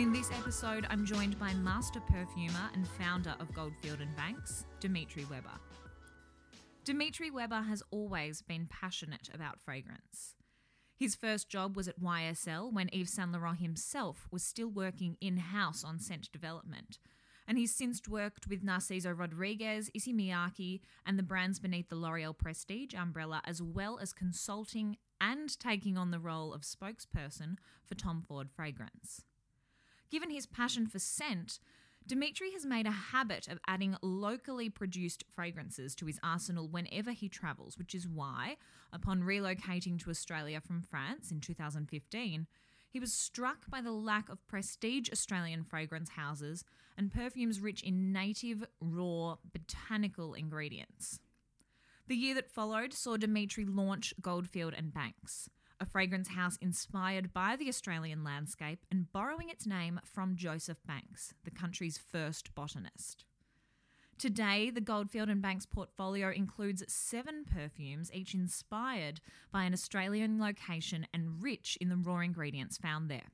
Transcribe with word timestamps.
and 0.00 0.06
in 0.06 0.12
this 0.18 0.30
episode, 0.30 0.86
I'm 0.88 1.04
joined 1.04 1.38
by 1.38 1.52
master 1.52 2.00
perfumer 2.00 2.70
and 2.72 2.88
founder 2.88 3.34
of 3.38 3.52
Goldfield 3.52 4.00
and 4.00 4.16
Banks, 4.16 4.64
Dimitri 4.78 5.26
Weber. 5.26 5.58
Dimitri 6.84 7.30
Weber 7.30 7.60
has 7.62 7.82
always 7.90 8.40
been 8.40 8.66
passionate 8.70 9.28
about 9.34 9.60
fragrance. 9.60 10.36
His 10.96 11.14
first 11.14 11.50
job 11.50 11.76
was 11.76 11.86
at 11.86 12.00
YSL 12.00 12.72
when 12.72 12.88
Yves 12.94 13.12
Saint 13.12 13.32
Laurent 13.32 13.58
himself 13.58 14.26
was 14.30 14.42
still 14.42 14.68
working 14.68 15.18
in 15.20 15.36
house 15.36 15.84
on 15.84 15.98
scent 15.98 16.32
development. 16.32 16.98
And 17.46 17.58
he's 17.58 17.74
since 17.74 18.00
worked 18.08 18.46
with 18.46 18.64
Narciso 18.64 19.12
Rodriguez, 19.18 19.90
Issey 19.94 20.14
Miyake, 20.14 20.80
and 21.04 21.18
the 21.18 21.22
brands 21.22 21.58
beneath 21.58 21.90
the 21.90 21.96
L'Oreal 21.96 22.36
Prestige 22.36 22.94
umbrella, 22.94 23.42
as 23.44 23.60
well 23.60 23.98
as 24.00 24.14
consulting 24.14 24.96
and 25.20 25.58
taking 25.60 25.98
on 25.98 26.10
the 26.10 26.20
role 26.20 26.54
of 26.54 26.62
spokesperson 26.62 27.56
for 27.84 27.96
Tom 27.96 28.22
Ford 28.26 28.48
Fragrance. 28.50 29.24
Given 30.10 30.30
his 30.30 30.46
passion 30.46 30.86
for 30.86 30.98
scent, 30.98 31.60
Dimitri 32.06 32.50
has 32.52 32.66
made 32.66 32.86
a 32.86 32.90
habit 32.90 33.46
of 33.46 33.60
adding 33.68 33.96
locally 34.02 34.68
produced 34.68 35.24
fragrances 35.30 35.94
to 35.94 36.06
his 36.06 36.18
arsenal 36.22 36.68
whenever 36.68 37.12
he 37.12 37.28
travels, 37.28 37.78
which 37.78 37.94
is 37.94 38.08
why, 38.08 38.56
upon 38.92 39.22
relocating 39.22 39.98
to 40.00 40.10
Australia 40.10 40.60
from 40.60 40.82
France 40.82 41.30
in 41.30 41.40
2015, 41.40 42.46
he 42.90 42.98
was 42.98 43.12
struck 43.12 43.70
by 43.70 43.80
the 43.80 43.92
lack 43.92 44.28
of 44.28 44.44
prestige 44.48 45.08
Australian 45.12 45.62
fragrance 45.62 46.10
houses 46.10 46.64
and 46.98 47.12
perfumes 47.12 47.60
rich 47.60 47.82
in 47.82 48.12
native, 48.12 48.64
raw, 48.80 49.36
botanical 49.52 50.34
ingredients. 50.34 51.20
The 52.08 52.16
year 52.16 52.34
that 52.34 52.50
followed 52.50 52.92
saw 52.92 53.16
Dimitri 53.16 53.64
launch 53.64 54.12
Goldfield 54.20 54.74
and 54.76 54.92
Banks, 54.92 55.48
a 55.80 55.86
fragrance 55.86 56.28
house 56.28 56.58
inspired 56.60 57.32
by 57.32 57.56
the 57.56 57.68
Australian 57.68 58.22
landscape 58.22 58.84
and 58.90 59.10
borrowing 59.12 59.48
its 59.48 59.66
name 59.66 59.98
from 60.04 60.36
Joseph 60.36 60.78
Banks, 60.86 61.32
the 61.44 61.50
country's 61.50 61.98
first 61.98 62.54
botanist. 62.54 63.24
Today, 64.18 64.68
the 64.68 64.82
Goldfield 64.82 65.30
and 65.30 65.40
Banks 65.40 65.64
portfolio 65.64 66.30
includes 66.30 66.84
seven 66.86 67.44
perfumes, 67.44 68.12
each 68.12 68.34
inspired 68.34 69.22
by 69.50 69.64
an 69.64 69.72
Australian 69.72 70.38
location 70.38 71.06
and 71.14 71.42
rich 71.42 71.78
in 71.80 71.88
the 71.88 71.96
raw 71.96 72.20
ingredients 72.20 72.76
found 72.76 73.10
there. 73.10 73.30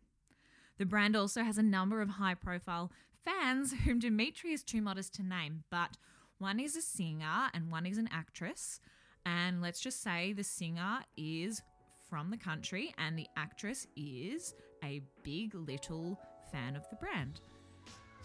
The 0.79 0.87
brand 0.87 1.17
also 1.17 1.43
has 1.43 1.59
a 1.59 1.63
number 1.63 2.01
of 2.01 2.11
high 2.11 2.35
profile 2.35 2.93
fans 3.25 3.75
whom 3.85 3.99
Dimitri 3.99 4.53
is 4.53 4.63
too 4.63 4.81
modest 4.81 5.15
to 5.15 5.25
name, 5.25 5.65
but 5.71 5.97
one 6.39 6.61
is 6.61 6.77
a 6.77 6.83
singer 6.83 7.51
and 7.53 7.73
one 7.73 7.87
is 7.87 7.99
an 7.99 8.09
actress. 8.13 8.79
And 9.25 9.61
let's 9.61 9.81
just 9.81 10.01
say 10.01 10.33
the 10.33 10.45
singer 10.45 11.01
is 11.17 11.63
from 12.09 12.31
the 12.31 12.37
country 12.37 12.95
and 12.99 13.19
the 13.19 13.27
actress 13.37 13.87
is 13.97 14.55
a 14.85 15.03
big 15.23 15.55
little 15.55 16.19
fan 16.53 16.77
of 16.77 16.89
the 16.91 16.97
brand. 16.97 17.41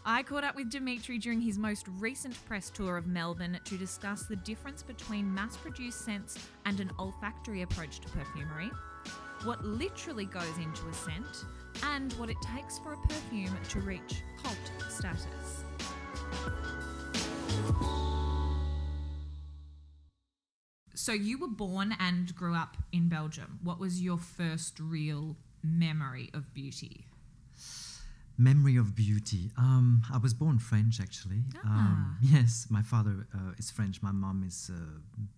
I 0.06 0.24
caught 0.24 0.44
up 0.44 0.56
with 0.56 0.72
Dimitri 0.72 1.20
during 1.20 1.42
his 1.42 1.60
most 1.60 1.86
recent 2.00 2.36
press 2.46 2.72
tour 2.72 2.98
of 2.98 3.06
Melbourne 3.06 3.59
to 3.66 3.78
discuss 3.78 4.24
the 4.24 4.36
difference 4.36 4.82
between 4.82 5.32
mass 5.32 5.58
produced 5.58 6.04
scents 6.04 6.40
and 6.66 6.80
an 6.80 6.92
olfactory 6.98 7.62
approach 7.62 8.00
to 8.00 8.09
perfumery, 8.09 8.72
what 9.44 9.64
literally 9.64 10.26
goes 10.26 10.58
into 10.58 10.88
a 10.88 10.94
scent, 10.94 11.46
and 11.84 12.14
what 12.14 12.30
it 12.30 12.38
takes 12.56 12.80
for 12.80 12.94
a 12.94 12.98
perfume 13.08 13.56
to 13.70 13.80
reach 13.82 14.24
cult 14.41 14.58
status. 14.90 15.71
So, 21.01 21.13
you 21.13 21.39
were 21.39 21.47
born 21.47 21.95
and 22.00 22.35
grew 22.35 22.53
up 22.53 22.78
in 22.91 23.09
Belgium. 23.09 23.57
What 23.63 23.79
was 23.79 24.03
your 24.03 24.19
first 24.19 24.79
real 24.79 25.35
memory 25.63 26.29
of 26.31 26.53
beauty? 26.53 27.06
Memory 28.38 28.78
of 28.78 28.95
beauty. 28.95 29.50
Um, 29.57 30.03
I 30.13 30.19
was 30.19 30.35
born 30.35 30.59
French, 30.59 31.01
actually. 31.01 31.41
Um, 31.66 32.17
yes, 32.22 32.67
my 32.69 32.84
father 32.84 33.25
uh, 33.34 33.53
is 33.57 33.72
French. 33.72 34.03
My 34.03 34.11
mom 34.11 34.44
is 34.45 34.69
uh, 34.72 34.79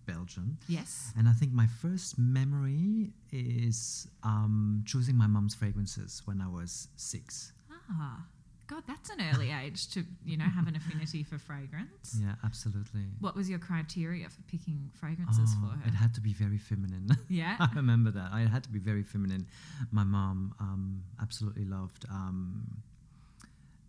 Belgian. 0.04 0.58
Yes. 0.68 1.14
And 1.16 1.26
I 1.26 1.32
think 1.32 1.52
my 1.54 1.66
first 1.80 2.18
memory 2.18 3.14
is 3.32 4.06
um, 4.22 4.84
choosing 4.86 5.16
my 5.16 5.26
mom's 5.26 5.54
fragrances 5.54 6.20
when 6.26 6.42
I 6.42 6.48
was 6.48 6.88
six. 6.96 7.52
Ah, 7.90 8.26
God, 8.66 8.82
that's 8.86 9.10
an 9.10 9.18
early 9.32 9.50
age 9.52 9.88
to, 9.92 10.04
you 10.24 10.36
know, 10.38 10.44
have 10.44 10.66
an 10.66 10.74
affinity 10.76 11.22
for 11.22 11.38
fragrance. 11.38 12.16
Yeah, 12.18 12.34
absolutely. 12.44 13.02
What 13.20 13.36
was 13.36 13.48
your 13.50 13.58
criteria 13.58 14.28
for 14.30 14.40
picking 14.50 14.90
fragrances 14.94 15.50
Oh, 15.56 15.60
for 15.60 15.76
her? 15.76 15.86
It 15.88 15.94
had 15.94 16.14
to 16.14 16.20
be 16.20 16.32
very 16.32 16.58
feminine. 16.58 17.08
Yeah. 17.28 17.56
I 17.60 17.68
remember 17.74 18.10
that. 18.12 18.30
I 18.32 18.40
had 18.42 18.62
to 18.64 18.70
be 18.70 18.78
very 18.78 19.02
feminine. 19.02 19.46
My 19.90 20.04
mom 20.04 20.54
um, 20.60 21.02
absolutely 21.20 21.64
loved 21.66 22.06
um, 22.10 22.82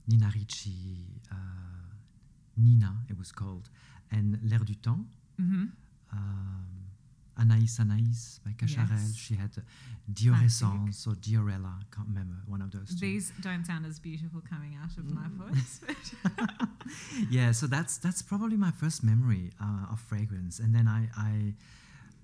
Nina 0.08 0.30
Ricci, 0.36 1.22
uh, 1.32 1.36
Nina, 2.58 2.94
it 3.10 3.18
was 3.18 3.32
called, 3.32 3.70
and 4.12 4.40
L'air 4.44 4.60
du 4.60 4.76
temps. 4.76 5.08
mm-hmm. 5.42 5.66
Um, 6.14 6.66
Anaïs 7.38 7.80
Anaïs 7.80 8.40
by 8.46 8.52
Cacharel. 8.54 8.88
Yes. 8.92 9.16
She 9.16 9.36
had 9.36 9.52
Dioressence 10.14 11.06
or 11.08 11.16
Diorella. 11.16 11.74
Can't 11.94 12.08
remember 12.08 12.36
one 12.48 12.62
of 12.62 12.72
those 12.72 12.90
two. 12.90 13.00
These 13.00 13.34
don't 13.42 13.66
sound 13.66 13.86
as 13.86 14.00
beautiful 14.00 14.42
coming 14.50 14.76
out 14.82 14.96
of 14.98 15.06
my 15.12 15.28
Mm. 15.28 15.38
voice. 15.50 15.82
But 15.86 16.04
yeah, 17.30 17.52
so 17.52 17.68
that's 17.68 17.98
that's 17.98 18.22
probably 18.22 18.58
my 18.58 18.72
first 18.72 19.04
memory 19.04 19.52
uh, 19.62 19.92
of 19.92 20.00
fragrance. 20.00 20.60
And 20.60 20.74
then 20.76 20.88
I, 20.88 21.10
I 21.18 21.54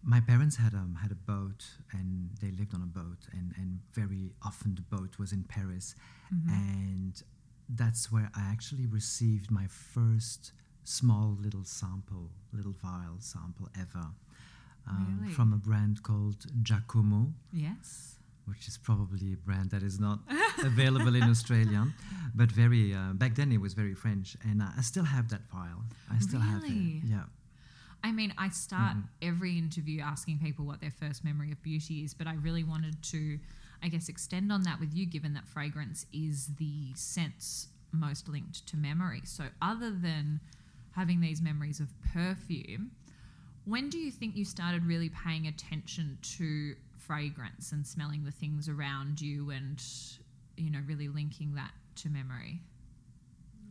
my 0.04 0.20
parents 0.20 0.56
had 0.58 0.74
um 0.74 0.98
had 1.02 1.12
a 1.12 1.16
boat 1.16 1.66
and 1.92 2.30
they 2.42 2.52
lived 2.52 2.74
on 2.74 2.82
a 2.82 2.86
boat 3.02 3.28
and 3.34 3.54
and 3.58 3.80
very 3.94 4.32
often 4.44 4.76
the 4.76 4.82
boat 4.96 5.18
was 5.20 5.32
in 5.32 5.44
Paris 5.44 5.96
Mm-hmm. 6.34 6.50
and 6.50 7.24
that's 7.68 8.10
where 8.10 8.30
I 8.34 8.44
actually 8.54 8.86
received 8.86 9.52
my 9.52 9.68
first 9.68 10.54
small 10.86 11.38
little 11.40 11.66
sample, 11.66 12.30
little 12.54 12.72
vial 12.72 13.18
sample 13.20 13.68
ever. 13.78 14.08
Um, 14.88 15.20
Really? 15.22 15.34
From 15.34 15.54
a 15.54 15.58
brand 15.58 16.02
called 16.04 16.46
Jacomo, 16.64 17.34
yes. 17.54 18.16
which 18.46 18.68
is 18.68 18.78
probably 18.78 19.34
a 19.34 19.38
brand 19.38 19.70
that 19.72 19.84
is 19.84 20.00
not 20.00 20.20
available 20.64 21.16
in 21.16 21.24
Australia, 21.24 21.88
but 22.36 22.52
very 22.52 22.94
uh, 22.94 23.14
back 23.14 23.36
then 23.36 23.52
it 23.52 23.62
was 23.62 23.74
very 23.74 23.94
French, 23.96 24.36
and 24.44 24.62
I 24.64 24.70
I 24.78 24.82
still 24.82 25.06
have 25.06 25.30
that 25.30 25.44
file. 25.50 25.84
I 26.10 26.18
still 26.20 26.42
have 26.42 26.64
it. 26.66 27.04
Yeah. 27.06 27.26
I 28.04 28.12
mean, 28.12 28.34
I 28.38 28.50
start 28.50 28.98
Mhm. 28.98 29.04
every 29.22 29.54
interview 29.60 30.02
asking 30.02 30.40
people 30.40 30.66
what 30.66 30.80
their 30.82 30.92
first 31.04 31.24
memory 31.24 31.52
of 31.52 31.62
beauty 31.62 32.04
is, 32.04 32.16
but 32.16 32.26
I 32.28 32.34
really 32.48 32.64
wanted 32.64 32.96
to, 33.14 33.40
I 33.84 33.88
guess, 33.90 34.10
extend 34.10 34.52
on 34.52 34.64
that 34.64 34.80
with 34.80 34.92
you, 34.98 35.06
given 35.06 35.34
that 35.34 35.48
fragrance 35.48 36.08
is 36.12 36.38
the 36.58 36.94
sense 36.96 37.68
most 37.92 38.28
linked 38.28 38.66
to 38.70 38.76
memory. 38.78 39.22
So, 39.26 39.44
other 39.62 39.92
than 39.92 40.40
having 40.94 41.22
these 41.22 41.42
memories 41.44 41.80
of 41.80 41.90
perfume, 42.14 42.92
when 43.66 43.90
do 43.90 43.98
you 43.98 44.12
think 44.12 44.36
you 44.36 44.46
started 44.46 44.86
really 44.86 45.10
paying 45.10 45.48
attention 45.48 46.18
to 46.38 46.76
fragrance 46.98 47.72
and 47.72 47.86
smelling 47.86 48.24
the 48.24 48.32
things 48.32 48.68
around 48.70 49.20
you 49.22 49.50
and, 49.52 49.82
you 50.58 50.70
know, 50.72 50.80
really 50.88 51.08
linking 51.08 51.54
that 51.56 51.72
to 51.98 52.10
memory? 52.10 52.60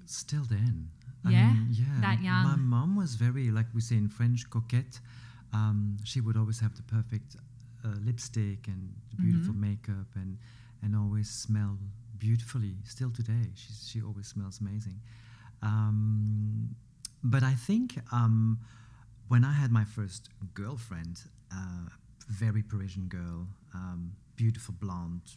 Still 0.07 0.45
then. 0.45 0.89
Yeah? 1.29 1.53
mean, 1.53 1.69
yeah. 1.71 1.85
That 2.01 2.23
young? 2.23 2.45
My 2.45 2.57
mom 2.57 2.97
was 2.97 3.15
very, 3.15 3.51
like 3.51 3.67
we 3.75 3.81
say 3.81 3.97
in 3.97 4.09
French, 4.09 4.49
coquette. 4.51 5.01
Um, 5.53 5.97
she 6.05 6.21
would 6.21 6.37
always 6.37 6.61
have 6.61 6.77
the 6.77 6.83
perfect 6.83 7.37
uh, 7.85 7.89
lipstick 8.05 8.69
and 8.69 8.93
beautiful 9.19 9.55
Mhm. 9.55 9.61
makeup 9.61 10.07
and 10.15 10.39
and 10.83 10.97
always 10.97 11.29
smell 11.29 11.79
beautifully. 12.19 12.75
Still 12.85 13.11
today, 13.11 13.51
she's, 13.55 13.87
she 13.89 14.01
always 14.03 14.27
smells 14.29 14.61
amazing. 14.61 14.99
Um, 15.63 16.75
but 17.23 17.43
I 17.43 17.55
think 17.55 17.99
um, 18.13 18.59
when 19.31 19.45
I 19.45 19.53
had 19.63 19.71
my 19.71 19.85
first 19.97 20.23
girlfriend, 20.55 21.17
uh, 21.59 21.87
very 22.29 22.63
Parisian 22.63 23.07
girl, 23.09 23.47
um, 23.75 24.13
beautiful 24.37 24.75
blonde, 24.85 25.29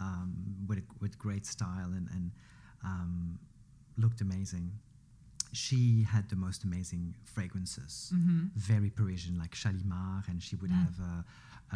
um, 0.00 0.30
with 0.68 0.82
with 1.02 1.12
great 1.26 1.46
style 1.46 1.90
and 1.98 2.06
and 2.16 2.26
um, 2.84 3.38
looked 3.96 4.20
amazing. 4.20 4.66
She 5.52 5.80
had 6.14 6.24
the 6.28 6.36
most 6.36 6.64
amazing 6.64 7.04
fragrances, 7.34 8.12
Mm-hmm. 8.14 8.42
very 8.72 8.90
Parisian, 8.90 9.34
like 9.42 9.54
Shalimar, 9.54 10.16
and 10.28 10.42
she 10.46 10.56
would 10.60 10.70
Mm. 10.70 10.84
have 10.84 10.96
uh, 11.00 11.22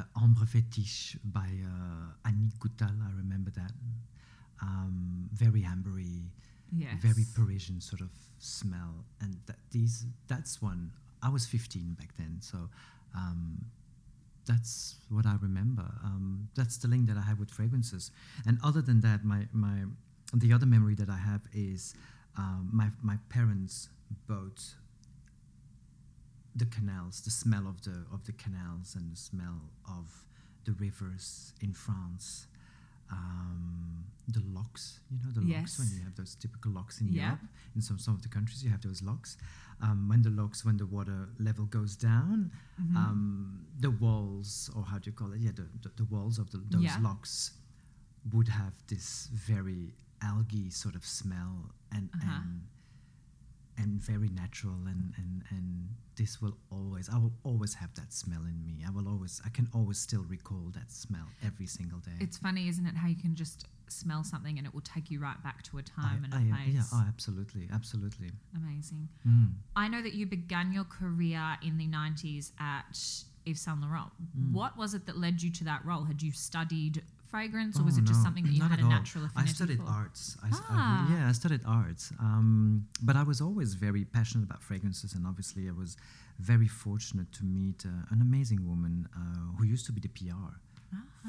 uh, 0.00 0.22
Ambre 0.24 0.46
Fétiche 0.46 1.16
by 1.24 1.48
uh, 1.72 2.28
Annick 2.28 2.56
Goutal. 2.62 2.96
I 3.08 3.10
remember 3.24 3.50
that. 3.60 3.72
Um, 4.60 5.28
very 5.32 5.62
ambery, 5.74 6.18
Yes. 6.70 7.00
very 7.08 7.24
Parisian 7.36 7.80
sort 7.80 8.00
of 8.00 8.10
smell, 8.38 8.94
and 9.20 9.36
that 9.46 9.58
these 9.70 10.06
that's 10.28 10.54
one. 10.62 10.90
I 11.22 11.28
was 11.28 11.46
15 11.46 11.94
back 11.98 12.10
then, 12.18 12.38
so 12.40 12.68
um, 13.14 13.64
that's 14.46 14.96
what 15.08 15.26
I 15.26 15.36
remember. 15.40 15.84
Um, 16.04 16.48
that's 16.56 16.78
the 16.78 16.88
link 16.88 17.06
that 17.08 17.16
I 17.16 17.22
have 17.22 17.38
with 17.38 17.50
fragrances. 17.50 18.10
And 18.46 18.58
other 18.64 18.82
than 18.82 19.00
that, 19.02 19.24
my 19.24 19.46
my 19.52 19.84
the 20.34 20.52
other 20.52 20.66
memory 20.66 20.94
that 20.96 21.08
I 21.08 21.18
have 21.18 21.42
is 21.52 21.94
um, 22.36 22.70
my 22.72 22.88
my 23.02 23.18
parents 23.28 23.88
bought 24.26 24.62
the 26.54 26.66
canals, 26.66 27.20
the 27.20 27.30
smell 27.30 27.66
of 27.68 27.82
the 27.82 28.04
of 28.12 28.24
the 28.24 28.32
canals, 28.32 28.94
and 28.96 29.12
the 29.12 29.16
smell 29.16 29.70
of 29.88 30.26
the 30.64 30.72
rivers 30.72 31.52
in 31.60 31.72
France. 31.72 32.46
Um, 33.12 34.06
the 34.28 34.40
locks, 34.58 35.00
you 35.10 35.18
know, 35.22 35.30
the 35.38 35.40
locks 35.58 35.78
when 35.78 35.88
you 35.98 36.00
have 36.04 36.14
those 36.16 36.34
typical 36.36 36.70
locks 36.72 37.00
in 37.00 37.08
Yeah. 37.08 37.22
Europe. 37.24 37.40
In 37.76 37.82
some 37.82 37.98
some 37.98 38.14
of 38.14 38.22
the 38.22 38.28
countries, 38.28 38.62
you 38.64 38.70
have 38.70 38.80
those 38.88 39.02
locks. 39.02 39.36
Um, 39.80 40.08
when 40.08 40.22
the 40.22 40.30
locks, 40.30 40.64
when 40.64 40.76
the 40.82 40.86
water 40.86 41.28
level 41.38 41.66
goes 41.66 41.96
down, 41.96 42.50
Mhm. 42.80 42.96
um, 42.96 43.66
the 43.84 43.90
walls, 43.90 44.70
or 44.74 44.82
how 44.90 44.98
do 44.98 45.10
you 45.10 45.16
call 45.20 45.32
it? 45.32 45.40
Yeah, 45.40 45.52
the, 45.60 45.66
the, 45.82 45.90
the 45.96 46.04
walls 46.14 46.38
of 46.38 46.50
the, 46.52 46.58
those 46.74 46.82
Yeah. 46.84 46.98
locks 47.08 47.52
would 48.32 48.48
have 48.48 48.74
this 48.86 49.26
very 49.50 49.94
algae 50.22 50.70
sort 50.70 50.94
of 50.94 51.04
smell 51.04 51.74
and 51.90 52.08
Uh-huh. 52.14 52.30
and 52.42 52.62
and 53.78 54.00
very 54.00 54.28
natural 54.28 54.74
and, 54.86 55.12
and 55.16 55.42
and 55.50 55.88
this 56.16 56.42
will 56.42 56.56
always 56.70 57.08
I 57.08 57.18
will 57.18 57.32
always 57.44 57.74
have 57.74 57.94
that 57.94 58.12
smell 58.12 58.42
in 58.42 58.64
me. 58.64 58.84
I 58.86 58.90
will 58.90 59.08
always 59.08 59.40
I 59.44 59.48
can 59.48 59.68
always 59.74 59.98
still 59.98 60.24
recall 60.28 60.70
that 60.74 60.90
smell 60.90 61.26
every 61.44 61.66
single 61.66 61.98
day. 62.00 62.12
It's 62.20 62.38
funny, 62.38 62.68
isn't 62.68 62.86
it, 62.86 62.96
how 62.96 63.08
you 63.08 63.16
can 63.16 63.34
just 63.34 63.66
smell 63.88 64.24
something 64.24 64.58
and 64.58 64.66
it 64.66 64.72
will 64.74 64.82
take 64.82 65.10
you 65.10 65.20
right 65.20 65.42
back 65.42 65.62
to 65.64 65.78
a 65.78 65.82
time 65.82 66.24
and 66.24 66.32
a 66.32 66.36
I, 66.36 66.40
I, 66.40 66.64
place. 66.64 66.74
yeah, 66.74 66.82
oh, 66.92 67.04
absolutely, 67.08 67.68
absolutely. 67.72 68.30
Amazing. 68.56 69.08
Mm. 69.26 69.52
I 69.76 69.88
know 69.88 70.02
that 70.02 70.14
you 70.14 70.26
began 70.26 70.72
your 70.72 70.84
career 70.84 71.56
in 71.62 71.76
the 71.76 71.86
90s 71.86 72.52
at 72.58 72.98
Yves 73.46 73.60
Saint 73.60 73.80
Laurent. 73.80 74.10
Mm. 74.38 74.52
What 74.52 74.76
was 74.76 74.94
it 74.94 75.06
that 75.06 75.18
led 75.18 75.42
you 75.42 75.50
to 75.52 75.64
that 75.64 75.84
role? 75.84 76.04
Had 76.04 76.22
you 76.22 76.32
studied 76.32 77.02
fragrance 77.32 77.74
or 77.78 77.82
Oh, 77.82 77.88
was 77.90 77.96
it 78.00 78.04
just 78.12 78.20
no, 78.20 78.24
something 78.26 78.44
that 78.48 78.52
you 78.58 78.62
had 78.74 78.80
a 78.80 78.84
all. 78.88 78.96
natural 78.98 79.24
affinity 79.28 79.50
I 79.50 79.54
studied 79.58 79.80
for? 79.82 79.88
arts. 80.00 80.22
I, 80.46 80.48
I 80.48 80.50
Ah. 80.52 80.80
really- 80.92 81.14
yeah, 81.14 81.28
I 81.30 81.32
studied 81.42 81.62
arts. 81.80 82.04
Um, 82.26 82.86
but 83.08 83.14
I 83.22 83.24
was 83.30 83.38
always 83.46 83.70
very 83.86 84.04
passionate 84.16 84.44
about 84.50 84.60
fragrances, 84.68 85.10
and 85.16 85.22
obviously, 85.30 85.62
I 85.72 85.74
was 85.84 85.90
very 86.52 86.68
fortunate 86.84 87.30
to 87.38 87.42
meet 87.58 87.80
uh, 87.92 88.12
an 88.14 88.20
amazing 88.28 88.60
woman 88.70 88.94
uh, 89.20 89.46
who 89.56 89.64
used 89.74 89.86
to 89.88 89.92
be 89.96 90.00
the 90.06 90.12
PR 90.18 90.52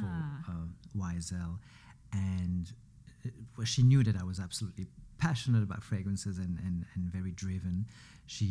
for 0.02 0.14
Ah. 0.14 0.52
uh, 0.52 0.68
YSL, 1.10 1.54
and 2.12 2.64
uh, 3.26 3.30
well, 3.58 3.66
she 3.74 3.82
knew 3.90 4.02
that 4.08 4.16
I 4.24 4.26
was 4.32 4.40
absolutely 4.48 4.86
passionate 5.28 5.64
about 5.70 5.82
fragrances 5.92 6.36
and, 6.38 6.54
and, 6.66 6.76
and 6.96 7.02
very 7.18 7.32
driven. 7.44 7.76
She 8.36 8.50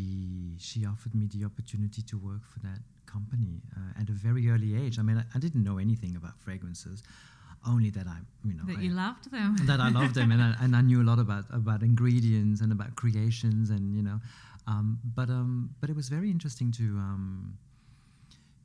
she 0.68 0.78
offered 0.92 1.14
me 1.20 1.26
the 1.36 1.42
opportunity 1.50 2.02
to 2.10 2.16
work 2.30 2.44
for 2.52 2.60
that 2.68 2.80
company 3.14 3.54
uh, 3.76 4.00
at 4.00 4.08
a 4.08 4.16
very 4.26 4.44
early 4.52 4.70
age. 4.82 4.94
I 4.98 5.02
mean, 5.02 5.18
I, 5.22 5.24
I 5.36 5.38
didn't 5.44 5.64
know 5.68 5.78
anything 5.86 6.14
about 6.20 6.34
fragrances, 6.46 7.02
only 7.66 7.90
that 7.90 8.06
I 8.06 8.18
you 8.44 8.54
know 8.54 8.64
that 8.66 8.78
I, 8.78 8.80
you 8.80 8.90
loved 8.90 9.30
them. 9.30 9.56
that 9.66 9.80
I 9.80 9.88
loved 9.90 10.14
them, 10.14 10.32
and 10.32 10.42
I, 10.42 10.54
and 10.60 10.74
I 10.74 10.80
knew 10.80 11.00
a 11.02 11.04
lot 11.04 11.18
about 11.18 11.44
about 11.50 11.82
ingredients 11.82 12.60
and 12.60 12.72
about 12.72 12.96
creations, 12.96 13.70
and 13.70 13.94
you 13.94 14.02
know, 14.02 14.20
um, 14.66 14.98
but 15.04 15.28
um, 15.28 15.74
but 15.80 15.90
it 15.90 15.96
was 15.96 16.08
very 16.08 16.30
interesting 16.30 16.72
to 16.72 16.82
um, 16.82 17.58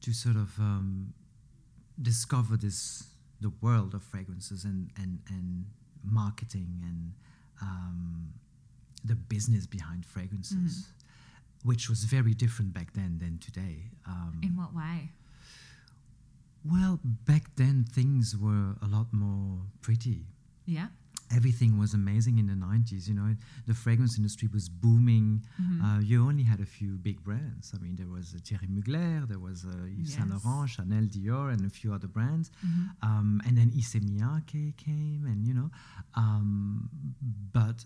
to 0.01 0.13
sort 0.13 0.35
of 0.35 0.57
um, 0.59 1.13
discover 2.01 2.57
this 2.57 3.07
the 3.41 3.51
world 3.61 3.93
of 3.93 4.03
fragrances 4.03 4.63
and 4.63 4.89
and 4.97 5.19
and 5.29 5.65
marketing 6.03 6.81
and 6.83 7.13
um, 7.61 8.33
the 9.03 9.15
business 9.15 9.65
behind 9.65 10.05
fragrances. 10.05 10.87
Which 11.63 11.89
was 11.89 12.03
very 12.03 12.33
different 12.35 12.71
back 12.71 12.93
then 12.93 13.17
than 13.19 13.39
today. 13.39 13.89
Um, 14.05 14.39
In 14.43 14.55
what 14.55 14.75
way? 14.75 15.09
Well, 16.73 16.99
back 17.03 17.43
then 17.55 17.85
things 17.97 18.35
were 18.45 18.69
a 18.81 18.87
lot 18.95 19.07
more 19.13 19.61
pretty 19.81 20.19
Yeah. 20.65 20.87
everything 21.39 21.71
was 21.83 21.91
amazing 22.01 22.35
in 22.41 22.47
the 22.53 22.55
90s 22.69 23.03
you 23.09 23.13
know 23.19 23.29
the 23.69 23.73
fragrance 23.83 24.13
industry 24.21 24.47
was 24.57 24.65
booming 24.83 25.27
Mhm. 25.61 25.79
uh, 25.85 25.99
you 26.09 26.17
only 26.29 26.43
had 26.51 26.59
a 26.67 26.69
few 26.77 26.91
big 27.07 27.17
brands 27.27 27.65
i 27.75 27.77
mean 27.83 27.95
there 28.01 28.11
was 28.17 28.25
uh, 28.33 28.39
thierry 28.45 28.67
mugler 28.75 29.11
there 29.31 29.41
was 29.49 29.59
uh, 29.65 29.73
yves 29.99 30.13
saint 30.15 30.29
laurent 30.45 30.69
chanel 30.75 31.05
dior 31.15 31.45
and 31.53 31.61
a 31.71 31.73
few 31.79 31.89
other 31.97 32.07
brands 32.17 32.47
Mhm. 32.65 32.83
um, 33.07 33.29
and 33.45 33.53
then 33.59 33.69
issey 33.81 33.99
miyake 34.09 34.63
came 34.85 35.21
and 35.31 35.39
you 35.49 35.53
know 35.59 35.69
um, 36.21 36.89
but 37.57 37.77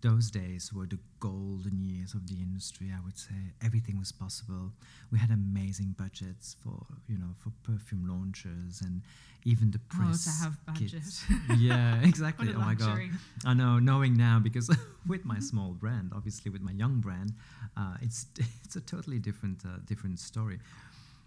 those 0.00 0.30
days 0.30 0.72
were 0.72 0.86
the 0.86 0.98
golden 1.20 1.80
years 1.80 2.14
of 2.14 2.26
the 2.28 2.34
industry 2.36 2.88
i 2.96 3.04
would 3.04 3.18
say 3.18 3.34
everything 3.62 3.98
was 3.98 4.12
possible 4.12 4.72
we 5.10 5.18
had 5.18 5.30
amazing 5.30 5.94
budgets 5.98 6.56
for 6.62 6.86
you 7.08 7.18
know 7.18 7.32
for 7.38 7.50
perfume 7.64 8.06
launches 8.08 8.80
and 8.80 9.02
even 9.44 9.70
the 9.70 9.80
Oh, 9.94 9.96
press 9.96 10.24
to 10.24 10.30
have 10.44 10.66
budget. 10.66 10.90
kits. 10.92 11.24
yeah 11.56 12.02
exactly 12.12 12.52
oh 12.54 12.58
my 12.58 12.74
god. 12.74 13.00
I 13.46 13.54
know, 13.54 13.78
knowing 13.78 14.14
now 14.16 14.40
because 14.40 14.68
with 15.06 15.24
my 15.24 15.38
small 15.38 15.70
brand, 15.72 16.12
obviously 16.14 16.50
with 16.50 16.60
my 16.60 16.72
young 16.72 17.00
brand, 17.00 17.32
uh, 17.76 17.94
it's 18.02 18.26
it's 18.64 18.74
a 18.76 18.80
totally 18.80 19.18
different 19.20 19.64
uh, 19.64 19.78
different 19.86 20.18
story. 20.18 20.58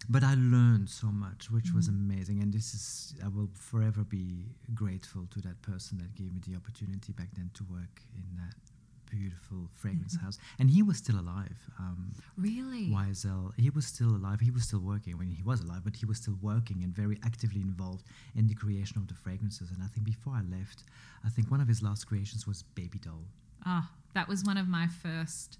But 0.09 0.23
I 0.23 0.33
learned 0.33 0.89
so 0.89 1.11
much, 1.11 1.51
which 1.51 1.71
was 1.71 1.87
Mhm. 1.87 1.93
amazing, 1.95 2.41
and 2.41 2.51
this 2.51 2.73
is 2.73 3.13
I 3.23 3.27
will 3.27 3.49
forever 3.53 4.03
be 4.03 4.55
grateful 4.73 5.27
to 5.27 5.41
that 5.41 5.61
person 5.61 5.99
that 5.99 6.15
gave 6.15 6.33
me 6.33 6.39
the 6.39 6.55
opportunity 6.55 7.13
back 7.13 7.31
then 7.35 7.51
to 7.53 7.63
work 7.63 8.01
in 8.15 8.35
that 8.35 8.55
beautiful 9.09 9.69
fragrance 9.73 10.15
Mhm. 10.15 10.21
house. 10.21 10.37
And 10.57 10.71
he 10.71 10.81
was 10.81 10.97
still 10.97 11.19
alive. 11.19 11.69
Um, 11.77 12.13
Really? 12.37 12.89
YSL. 12.89 13.51
He 13.57 13.69
was 13.69 13.85
still 13.85 14.15
alive. 14.15 14.39
He 14.39 14.51
was 14.51 14.63
still 14.63 14.79
working 14.79 15.17
when 15.17 15.31
he 15.31 15.43
was 15.43 15.59
alive, 15.61 15.83
but 15.83 15.97
he 15.97 16.05
was 16.05 16.17
still 16.17 16.35
working 16.35 16.81
and 16.81 16.95
very 16.95 17.21
actively 17.21 17.61
involved 17.61 18.05
in 18.33 18.47
the 18.47 18.55
creation 18.55 18.97
of 18.97 19.07
the 19.07 19.13
fragrances. 19.13 19.69
And 19.69 19.83
I 19.83 19.87
think 19.87 20.05
before 20.05 20.33
I 20.35 20.41
left, 20.41 20.83
I 21.23 21.29
think 21.29 21.51
one 21.51 21.59
of 21.61 21.67
his 21.67 21.81
last 21.83 22.05
creations 22.07 22.47
was 22.47 22.63
Baby 22.63 22.99
Doll. 22.99 23.27
Ah, 23.65 23.91
that 24.13 24.27
was 24.29 24.43
one 24.45 24.57
of 24.57 24.67
my 24.67 24.87
first, 24.87 25.59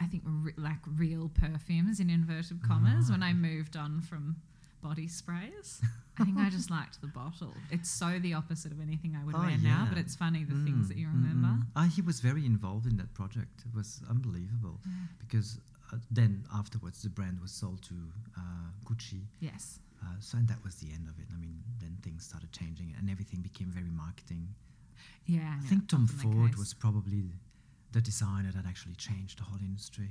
I 0.00 0.06
think, 0.06 0.22
re- 0.26 0.52
like 0.56 0.78
real 0.96 1.30
perfumes 1.34 2.00
in 2.00 2.10
inverted 2.10 2.62
commas 2.66 3.10
when 3.10 3.22
I 3.22 3.32
moved 3.32 3.76
on 3.76 4.00
from 4.00 4.36
body 4.82 5.06
sprays. 5.08 5.80
I 6.18 6.24
think 6.24 6.36
I 6.38 6.50
just 6.50 6.70
liked 6.78 7.00
the 7.00 7.06
bottle. 7.06 7.54
It's 7.70 7.88
so 7.90 8.18
the 8.18 8.34
opposite 8.34 8.70
of 8.72 8.80
anything 8.80 9.16
I 9.20 9.24
would 9.24 9.34
Oh, 9.34 9.40
wear 9.40 9.56
now, 9.58 9.86
but 9.88 9.96
it's 9.98 10.14
funny 10.14 10.44
the 10.44 10.54
things 10.64 10.86
Mm, 10.86 10.88
that 10.88 10.96
you 10.98 11.06
mm, 11.06 11.12
remember. 11.14 11.48
mm. 11.48 11.66
Ah, 11.76 11.84
he 11.96 12.02
was 12.02 12.20
very 12.20 12.44
involved 12.44 12.86
in 12.86 12.96
that 12.98 13.12
project. 13.14 13.62
It 13.66 13.74
was 13.74 14.00
unbelievable 14.10 14.80
Yeah. 14.84 14.92
because 15.18 15.58
uh, 15.92 15.96
then 16.10 16.44
afterwards 16.54 17.02
the 17.02 17.08
brand 17.10 17.40
was 17.40 17.50
sold 17.52 17.82
to 17.84 17.94
uh, 18.36 18.40
Gucci. 18.84 19.22
Yes. 19.40 19.78
Uh, 20.02 20.06
so 20.20 20.36
and 20.38 20.46
that 20.48 20.62
was 20.64 20.74
the 20.76 20.92
end 20.92 21.08
of 21.08 21.18
it. 21.18 21.26
I 21.34 21.38
mean, 21.40 21.62
then 21.80 21.96
things 22.02 22.24
started 22.24 22.52
changing 22.52 22.94
and 22.98 23.08
everything 23.08 23.40
became 23.40 23.68
very 23.70 23.90
marketing. 23.90 24.48
Yeah. 25.26 25.40
I 25.40 25.42
yeah, 25.62 25.68
think 25.68 25.88
Tom 25.88 26.06
Ford 26.06 26.56
was 26.56 26.74
probably 26.74 27.32
the 27.94 28.00
designer 28.00 28.50
that 28.54 28.66
actually 28.66 28.94
changed 28.96 29.38
the 29.38 29.44
whole 29.44 29.62
industry. 29.70 30.10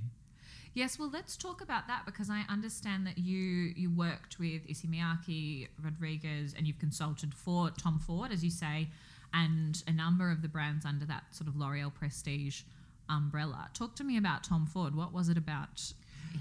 Yes, 0.74 0.98
well, 0.98 1.12
let's 1.14 1.38
talk 1.38 1.62
about 1.62 1.86
that 1.88 2.02
because 2.06 2.30
I 2.32 2.42
understand 2.50 3.06
that 3.06 3.18
you 3.20 3.74
you 3.82 3.92
worked 3.92 4.40
with 4.40 4.62
Issey 4.68 4.88
Miyake, 4.88 5.68
Rodriguez, 5.84 6.56
and 6.58 6.66
you've 6.66 6.80
consulted 6.80 7.32
for 7.36 7.70
Tom 7.84 8.00
Ford, 8.00 8.32
as 8.32 8.44
you 8.44 8.50
say, 8.50 8.90
and 9.32 9.84
a 9.86 9.94
number 9.94 10.32
of 10.32 10.42
the 10.42 10.48
brands 10.48 10.84
under 10.86 11.06
that 11.06 11.24
sort 11.38 11.48
of 11.48 11.56
L'Oreal 11.56 11.94
Prestige 11.94 12.64
umbrella. 13.10 13.70
Talk 13.74 13.96
to 13.98 14.04
me 14.04 14.18
about 14.18 14.44
Tom 14.44 14.66
Ford. 14.66 14.96
What 14.96 15.12
was 15.14 15.30
it 15.30 15.38
about 15.38 15.94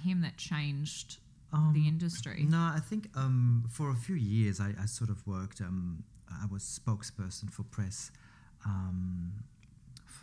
him 0.06 0.22
that 0.22 0.36
changed 0.38 1.18
Um, 1.52 1.72
the 1.74 1.86
industry? 1.86 2.46
No, 2.48 2.62
I 2.78 2.80
think 2.80 3.02
um, 3.14 3.64
for 3.68 3.90
a 3.90 3.98
few 4.06 4.16
years 4.16 4.56
I, 4.66 4.70
I 4.84 4.86
sort 4.86 5.10
of 5.10 5.18
worked. 5.26 5.60
Um, 5.60 6.04
I 6.42 6.46
was 6.46 6.62
spokesperson 6.80 7.50
for 7.52 7.64
press 7.64 8.10
um, 8.64 9.44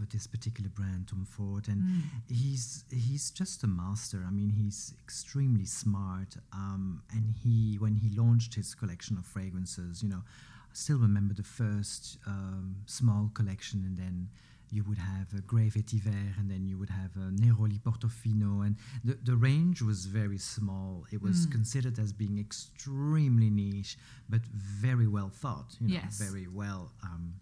this 0.05 0.27
particular 0.27 0.69
brand, 0.69 1.07
Tom 1.07 1.25
Ford, 1.25 1.67
and 1.67 1.83
Mm. 1.83 2.01
he's 2.27 2.83
he's 2.91 3.31
just 3.31 3.63
a 3.63 3.67
master. 3.67 4.23
I 4.27 4.31
mean, 4.31 4.49
he's 4.51 4.93
extremely 5.03 5.65
smart, 5.65 6.37
um, 6.53 7.03
and 7.11 7.33
he 7.43 7.75
when 7.79 7.95
he 7.95 8.09
launched 8.09 8.55
his 8.55 8.75
collection 8.75 9.17
of 9.17 9.25
fragrances, 9.25 10.01
you 10.03 10.09
know, 10.09 10.23
I 10.71 10.73
still 10.73 10.97
remember 10.99 11.33
the 11.33 11.43
first 11.43 12.17
um, 12.27 12.77
small 12.85 13.29
collection, 13.33 13.83
and 13.85 13.97
then 13.97 14.29
you 14.71 14.83
would 14.83 14.99
have 14.99 15.33
a 15.35 15.41
Grey 15.41 15.67
Vetiver, 15.69 16.37
and 16.37 16.49
then 16.51 16.67
you 16.67 16.77
would 16.77 16.91
have 16.91 17.15
a 17.15 17.31
Neroli 17.31 17.79
Portofino, 17.81 18.63
and 18.63 18.75
the, 19.03 19.17
the 19.23 19.35
range 19.35 19.81
was 19.81 20.05
very 20.05 20.37
small. 20.37 21.05
It 21.11 21.21
was 21.23 21.47
Mm. 21.47 21.51
considered 21.51 21.97
as 21.97 22.13
being 22.13 22.37
extremely 22.39 23.49
niche, 23.49 23.97
but 24.29 24.41
very 24.45 25.07
well 25.07 25.29
thought. 25.29 25.75
You 25.79 25.87
know, 25.87 25.93
Yes. 25.95 26.19
very 26.21 26.47
well. 26.47 26.91
Um, 27.03 27.33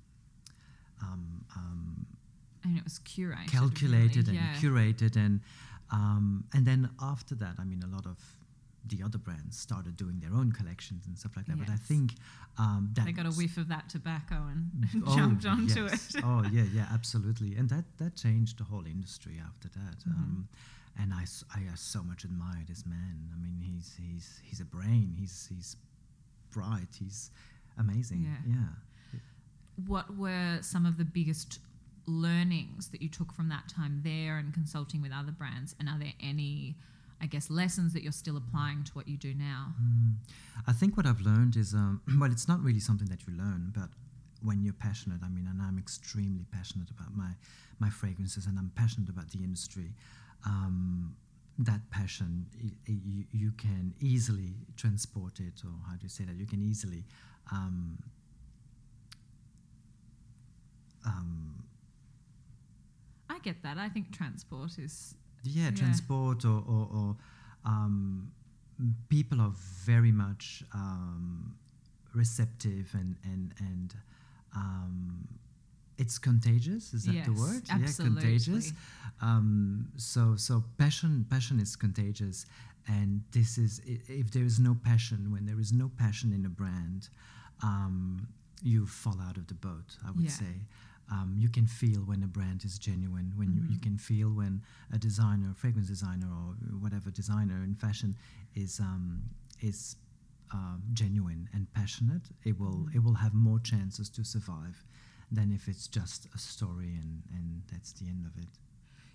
um, 1.02 1.46
um, 1.56 2.06
and 2.67 2.77
it 2.77 2.83
was 2.83 3.00
curated. 3.00 3.47
calculated 3.51 4.27
really, 4.27 4.38
and 4.39 4.47
yeah. 4.47 4.62
curated 4.62 5.15
and 5.15 5.41
um, 5.91 6.43
and 6.53 6.65
then 6.65 6.89
after 7.01 7.33
that 7.36 7.55
i 7.59 7.63
mean 7.63 7.81
a 7.83 7.88
lot 7.95 8.05
of 8.05 8.17
the 8.89 9.01
other 9.03 9.17
brands 9.17 9.57
started 9.59 9.97
doing 9.97 10.17
their 10.24 10.33
own 10.39 10.50
collections 10.51 11.05
and 11.07 11.17
stuff 11.17 11.33
like 11.38 11.45
that 11.45 11.57
but 11.59 11.69
i 11.69 11.75
think 11.75 12.13
um, 12.57 12.89
that 12.95 13.05
They 13.05 13.12
got 13.12 13.25
a 13.25 13.36
whiff 13.39 13.57
of 13.57 13.67
that 13.67 13.88
tobacco 13.89 14.36
and, 14.51 15.03
Oh, 15.07 15.15
jumped 15.15 15.45
onto 15.45 15.83
yes. 15.86 16.15
it. 16.15 16.24
oh 16.25 16.43
yeah 16.51 16.63
yeah 16.74 16.88
absolutely 16.93 17.55
and 17.59 17.67
that 17.69 17.86
that 17.97 18.15
changed 18.15 18.55
the 18.59 18.63
whole 18.63 18.86
industry 18.86 19.36
after 19.50 19.67
that 19.69 19.97
Mhm. 20.07 20.12
um, 20.17 20.47
and 21.00 21.13
I, 21.13 21.24
uh, 21.24 21.75
so 21.75 22.01
much 22.01 22.25
admire 22.25 22.63
this 22.67 22.83
man 22.86 23.17
i 23.33 23.38
mean 23.43 23.57
he's 23.62 23.89
he's 24.01 24.27
he's 24.47 24.59
a 24.62 24.65
brain 24.65 25.07
he's 25.21 25.47
he's 25.53 25.75
bright 26.55 26.93
he's 27.00 27.29
amazing 27.77 28.21
Yeah. 28.24 28.53
yeah 28.55 29.19
what 29.86 30.07
were 30.17 30.57
some 30.62 30.86
of 30.86 30.97
the 30.97 31.05
biggest 31.05 31.59
learnings 32.08 32.90
that 32.90 33.02
you 33.02 33.10
took 33.10 33.34
from 33.34 33.50
that 33.50 33.68
time 33.68 34.02
there 34.04 34.38
and 34.38 34.54
consulting 34.54 35.02
with 35.02 35.12
other 35.12 35.32
brands? 35.32 35.76
And 35.80 35.88
are 35.90 36.00
there 36.00 36.14
any 36.22 36.76
I 37.20 37.26
guess, 37.26 37.50
lessons 37.50 37.94
that 37.94 38.04
you're 38.04 38.12
still 38.12 38.38
applying 38.38 38.84
to 38.84 38.92
what 38.92 39.08
you 39.08 39.18
do 39.18 39.34
now? 39.34 39.74
Mm. 39.82 40.14
I 40.68 40.74
think 40.74 40.98
what 40.98 41.06
I've 41.06 41.22
learned 41.22 41.56
is, 41.56 41.74
um, 41.74 42.02
well, 42.20 42.32
it's 42.32 42.48
not 42.48 42.62
really 42.62 42.80
something 42.80 43.08
that 43.08 43.26
you 43.28 43.34
learn, 43.34 43.72
but 43.76 43.90
when 44.44 44.62
you're 44.62 44.74
passionate, 44.74 45.22
I 45.24 45.30
mean, 45.30 45.48
and 45.50 45.62
I'm 45.62 45.80
extremely 45.80 46.46
passionate 46.52 46.90
about 46.92 47.16
my, 47.16 47.32
my 47.80 47.90
fragrances 47.90 48.46
and 48.46 48.58
I'm 48.58 48.72
passionate 48.76 49.10
about 49.10 49.32
the 49.32 49.40
industry, 49.40 49.94
um, 50.46 51.16
that 51.60 51.82
passion, 51.90 52.46
you, 52.86 53.26
you 53.32 53.52
can 53.54 53.96
easily 54.00 54.54
transport 54.76 55.40
it, 55.40 55.64
or 55.66 55.74
how 55.90 55.96
do 55.96 56.04
you 56.04 56.10
say 56.10 56.24
that? 56.24 56.36
You 56.36 56.46
can 56.46 56.62
easily. 56.62 57.04
Um, 57.52 57.98
um, 61.04 61.64
get 63.48 63.58
that. 63.63 63.77
I 63.77 63.89
think 63.94 64.06
transport 64.20 64.72
is 64.88 64.96
yeah, 65.44 65.70
Yeah. 65.70 65.77
transport 65.82 66.39
or, 66.51 66.60
or, 66.75 66.84
or 67.00 67.10
um, 67.74 68.32
people 69.10 69.39
are 69.46 69.54
very 69.92 70.12
much 70.25 70.46
um, 70.74 71.56
receptive 72.22 72.88
and 73.01 73.12
and 73.32 73.46
and 73.70 73.89
um, 74.62 75.27
it's 76.01 76.18
contagious. 76.30 76.94
Is 76.98 77.04
that 77.06 77.24
the 77.30 77.32
Yes, 77.34 77.42
word? 77.44 77.63
absolutely. 77.70 78.06
Yeah, 78.06 78.10
contagious. 78.10 78.66
Um, 79.27 79.50
so 80.12 80.22
so 80.48 80.54
passion 80.77 81.25
passion 81.34 81.58
is 81.66 81.72
contagious, 81.86 82.38
and 82.98 83.10
this 83.38 83.58
is 83.66 83.82
if 84.22 84.27
there 84.36 84.48
is 84.51 84.58
no 84.60 84.74
passion, 84.89 85.20
when 85.34 85.44
there 85.50 85.60
is 85.66 85.72
no 85.84 85.88
passion 86.04 86.30
in 86.38 86.44
a 86.51 86.54
brand, 86.62 87.01
um, 87.70 88.27
you 88.72 88.86
fall 88.86 89.20
out 89.27 89.38
of 89.42 89.46
the 89.51 89.58
boat. 89.68 89.89
I 90.08 90.12
would 90.16 90.25
Yeah. 90.30 90.39
say. 90.42 90.54
Um, 91.10 91.36
you 91.38 91.50
can 91.50 91.68
feel 91.68 92.02
when 92.02 92.24
a 92.24 92.28
brand 92.28 92.66
is 92.66 92.78
genuine. 92.78 93.32
When 93.38 93.54
you, 93.54 93.62
you 93.68 93.78
Mhm. 93.78 93.82
can 93.82 93.98
feel 93.98 94.30
when 94.30 94.62
a 94.94 94.98
designer, 94.98 95.54
fragrance 95.56 95.88
designer, 95.88 96.28
or 96.28 96.56
whatever 96.80 97.10
designer 97.12 97.64
in 97.64 97.76
fashion 97.76 98.16
is 98.56 98.80
um, 98.80 99.24
is 99.62 99.96
um, 100.54 100.82
genuine 100.94 101.48
and 101.54 101.72
passionate. 101.74 102.24
It 102.44 102.60
will 102.60 102.88
Mhm. 102.88 102.96
it 102.96 103.04
will 103.04 103.14
have 103.16 103.34
more 103.34 103.60
chances 103.60 104.10
to 104.10 104.24
survive 104.24 104.84
than 105.32 105.52
if 105.52 105.68
it's 105.68 105.88
just 105.88 106.28
a 106.34 106.38
story 106.38 106.96
and 106.96 107.24
and 107.34 107.62
that's 107.72 107.92
the 107.94 108.08
end 108.08 108.26
of 108.26 108.38
it. 108.38 108.50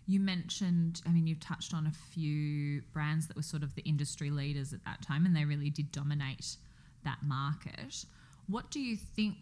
You 0.07 0.19
mentioned, 0.19 1.01
I 1.07 1.11
mean, 1.11 1.27
you've 1.29 1.41
touched 1.41 1.73
on 1.75 1.87
a 1.87 1.93
few 1.93 2.83
brands 2.93 3.29
that 3.29 3.37
were 3.37 3.43
sort 3.43 3.63
of 3.63 3.75
the 3.77 3.83
industry 3.83 4.31
leaders 4.31 4.73
at 4.73 4.85
that 4.85 5.01
time, 5.03 5.27
and 5.27 5.35
they 5.37 5.45
really 5.45 5.71
did 5.71 5.93
dominate 5.93 6.57
that 7.05 7.23
market. 7.23 8.05
What 8.49 8.71
do 8.71 8.81
you 8.81 8.97
think? 8.97 9.37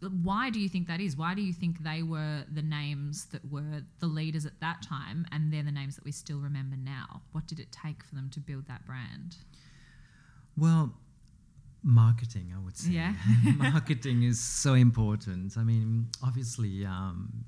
Why 0.00 0.50
do 0.50 0.60
you 0.60 0.68
think 0.68 0.86
that 0.86 1.00
is? 1.00 1.16
Why 1.16 1.34
do 1.34 1.42
you 1.42 1.52
think 1.52 1.82
they 1.82 2.02
were 2.02 2.44
the 2.52 2.62
names 2.62 3.26
that 3.26 3.50
were 3.50 3.82
the 3.98 4.06
leaders 4.06 4.46
at 4.46 4.60
that 4.60 4.82
time, 4.82 5.26
and 5.32 5.52
they're 5.52 5.62
the 5.62 5.72
names 5.72 5.96
that 5.96 6.04
we 6.04 6.12
still 6.12 6.38
remember 6.38 6.76
now? 6.76 7.22
What 7.32 7.46
did 7.46 7.58
it 7.58 7.72
take 7.72 8.04
for 8.04 8.14
them 8.14 8.30
to 8.34 8.40
build 8.40 8.68
that 8.68 8.86
brand? 8.86 9.36
Well, 10.56 10.94
marketing, 11.82 12.52
I 12.56 12.64
would 12.64 12.76
say. 12.76 12.92
Yeah. 12.92 13.14
marketing 13.56 14.22
is 14.22 14.40
so 14.40 14.74
important. 14.74 15.56
I 15.56 15.64
mean, 15.64 16.08
obviously, 16.22 16.84
um, 16.84 17.44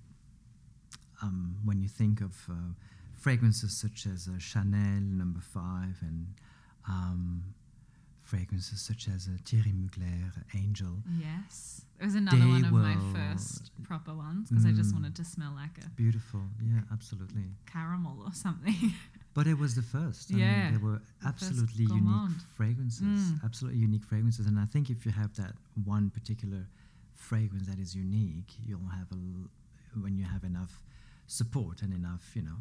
um, 1.22 1.56
when 1.64 1.80
you 1.80 1.88
think 1.88 2.20
of 2.20 2.36
uh, 2.50 2.54
fragrances 3.14 3.76
such 3.76 4.06
as 4.06 4.28
uh, 4.28 4.38
Chanel 4.38 5.02
Number 5.02 5.40
Five 5.40 5.98
and 6.02 6.26
um, 6.88 7.54
fragrances 8.30 8.80
such 8.90 9.02
as 9.14 9.20
uh, 9.28 9.36
Thierry 9.46 9.72
Mugler, 9.80 10.30
Angel, 10.62 10.94
Yes, 11.28 11.84
it 12.00 12.04
was 12.08 12.14
another 12.14 12.38
They 12.38 12.46
one 12.52 12.64
of 12.64 12.72
my 12.88 12.96
first 13.16 13.62
proper 13.90 14.14
ones 14.14 14.48
because 14.48 14.64
I 14.70 14.72
just 14.80 14.90
Mm. 14.90 14.96
wanted 14.98 15.14
to 15.20 15.24
smell 15.34 15.52
like 15.62 15.76
a 15.84 15.88
beautiful. 16.04 16.42
Yeah, 16.70 16.82
absolutely. 16.96 17.46
caramel 17.74 18.16
or 18.28 18.32
something. 18.46 18.80
But 19.38 19.46
it 19.52 19.56
was 19.64 19.72
the 19.80 19.86
first. 19.96 20.24
I 20.32 20.36
Yeah, 20.38 20.52
mean, 20.62 20.72
they 20.74 20.82
were 20.88 21.00
absolutely 21.32 21.84
unique 21.84 22.02
gourmand. 22.02 22.40
fragrances. 22.58 23.20
Mm. 23.22 23.44
Absolutely 23.48 23.80
unique 23.88 24.04
fragrances. 24.12 24.44
And 24.50 24.58
I 24.58 24.66
think 24.72 24.84
if 24.90 25.00
you 25.06 25.12
have 25.22 25.32
that 25.42 25.54
one 25.96 26.06
particular 26.18 26.62
fragrance 27.28 27.66
that 27.70 27.78
is 27.84 27.90
unique, 28.06 28.50
you'll 28.66 28.90
have 28.98 29.08
a 29.12 29.18
l- 29.28 29.50
when 30.04 30.14
you 30.20 30.24
have 30.34 30.42
enough 30.52 30.72
support 31.38 31.76
and 31.84 31.92
enough, 32.00 32.24
you 32.36 32.42
know, 32.48 32.58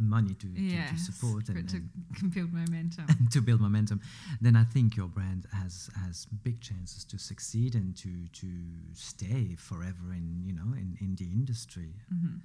money 0.00 0.34
to, 0.34 0.46
to, 0.46 0.60
yes, 0.60 0.90
to 0.90 1.12
support 1.12 1.48
and, 1.48 1.68
to 1.68 1.76
and 2.20 2.34
build 2.34 2.52
momentum. 2.52 3.06
to 3.30 3.40
build 3.40 3.60
momentum, 3.60 4.00
then 4.40 4.56
I 4.56 4.64
think 4.64 4.96
your 4.96 5.08
brand 5.08 5.46
has 5.52 5.90
has 6.04 6.26
big 6.42 6.60
chances 6.60 7.04
to 7.04 7.18
succeed 7.18 7.74
and 7.74 7.96
to 7.98 8.26
to 8.40 8.48
stay 8.94 9.56
forever 9.56 10.12
in 10.12 10.42
you 10.44 10.52
know 10.52 10.72
in, 10.74 10.96
in 11.00 11.16
the 11.16 11.26
industry. 11.26 11.94
Hmm 12.08 12.38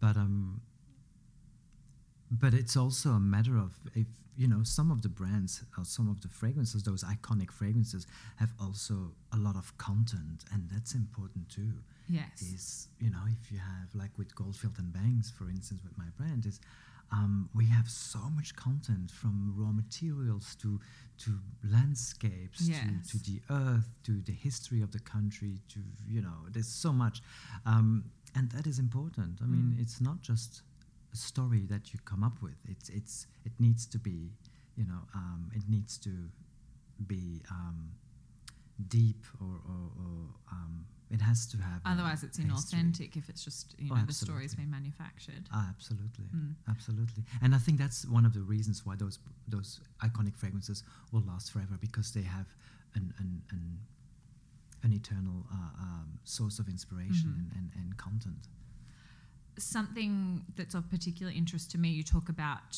but 0.00 0.16
um 0.16 0.60
but 2.30 2.54
it's 2.54 2.76
also 2.76 3.10
a 3.10 3.20
matter 3.20 3.56
of 3.56 3.78
if 3.94 4.06
you 4.36 4.48
know 4.48 4.62
some 4.62 4.90
of 4.90 5.02
the 5.02 5.08
brands 5.08 5.62
or 5.78 5.84
some 5.84 6.08
of 6.08 6.20
the 6.22 6.28
fragrances 6.28 6.82
those 6.82 7.04
iconic 7.04 7.50
fragrances 7.50 8.06
have 8.36 8.52
also 8.60 9.12
a 9.32 9.36
lot 9.36 9.56
of 9.56 9.76
content 9.78 10.44
and 10.52 10.68
that's 10.72 10.94
important 10.94 11.48
too 11.48 11.72
Yes. 12.08 12.42
is 12.42 12.88
you 13.00 13.10
know 13.10 13.22
if 13.28 13.50
you 13.52 13.58
have 13.58 13.88
like 13.94 14.10
with 14.18 14.34
goldfield 14.34 14.76
and 14.78 14.92
banks 14.92 15.30
for 15.30 15.48
instance 15.48 15.80
with 15.82 15.96
my 15.96 16.06
brand 16.16 16.44
is 16.46 16.60
um, 17.12 17.48
we 17.54 17.66
have 17.66 17.88
so 17.88 18.18
much 18.34 18.56
content 18.56 19.10
from 19.10 19.54
raw 19.56 19.70
materials 19.72 20.56
to 20.62 20.80
to 21.18 21.38
landscapes 21.62 22.68
Yes. 22.68 22.80
to, 22.80 23.18
to 23.18 23.24
the 23.30 23.40
earth 23.50 23.88
to 24.04 24.20
the 24.22 24.32
history 24.32 24.82
of 24.82 24.90
the 24.92 24.98
country 25.00 25.60
to 25.68 25.80
you 26.06 26.20
know 26.22 26.38
there's 26.50 26.68
so 26.68 26.92
much 26.92 27.22
um, 27.66 28.04
and 28.34 28.50
that 28.52 28.66
is 28.66 28.78
important 28.78 29.40
i 29.42 29.46
mean 29.46 29.74
Mm. 29.76 29.80
it's 29.82 30.00
not 30.00 30.20
just 30.22 30.62
a 31.12 31.16
story 31.16 31.64
that 31.66 31.92
you 31.92 31.98
come 32.04 32.22
up 32.24 32.42
with 32.42 32.58
it's 32.68 32.88
it's 32.88 33.26
it 33.44 33.52
needs 33.58 33.86
to 33.86 33.98
be 33.98 34.32
you 34.76 34.84
know 34.84 35.02
um, 35.14 35.50
it 35.54 35.62
needs 35.68 35.96
to 35.98 36.10
be 37.06 37.42
um, 37.50 37.90
deep 38.88 39.24
or, 39.40 39.54
or, 39.68 39.84
or 40.04 40.16
um, 40.52 40.86
it 41.14 41.20
has 41.30 41.46
to 41.52 41.56
have 41.68 41.80
Otherwise, 41.92 42.20
it's 42.26 42.38
history. 42.38 42.50
inauthentic 42.50 43.10
if 43.20 43.26
it's 43.30 43.44
just 43.48 43.66
you 43.78 43.90
Oh, 43.92 43.96
know 43.96 44.04
the 44.12 44.18
story's 44.26 44.54
been 44.62 44.70
manufactured. 44.78 45.44
Ah, 45.52 45.66
absolutely, 45.74 46.26
Mm. 46.34 46.54
absolutely, 46.74 47.22
and 47.42 47.50
I 47.54 47.58
think 47.64 47.76
that's 47.84 48.00
one 48.18 48.24
of 48.28 48.32
the 48.38 48.42
reasons 48.54 48.76
why 48.86 48.94
those 48.96 49.16
those 49.54 49.70
iconic 50.08 50.34
fragrances 50.42 50.78
will 51.12 51.24
last 51.32 51.46
forever 51.52 51.76
because 51.86 52.08
they 52.16 52.22
have 52.36 52.48
an 52.98 53.04
an 53.22 53.30
an, 53.54 53.62
an 54.84 54.92
eternal 55.00 55.38
uh, 55.56 55.72
um, 55.86 56.08
source 56.24 56.56
of 56.62 56.66
inspiration 56.68 57.30
Mhm. 57.30 57.38
and, 57.40 57.48
and, 57.58 57.66
and 57.80 57.96
content. 58.06 58.42
Something 59.56 60.44
that's 60.56 60.74
of 60.74 60.84
particular 60.90 61.32
interest 61.32 61.70
to 61.72 61.78
me. 61.78 61.88
You 61.90 62.02
talk 62.02 62.28
about 62.28 62.76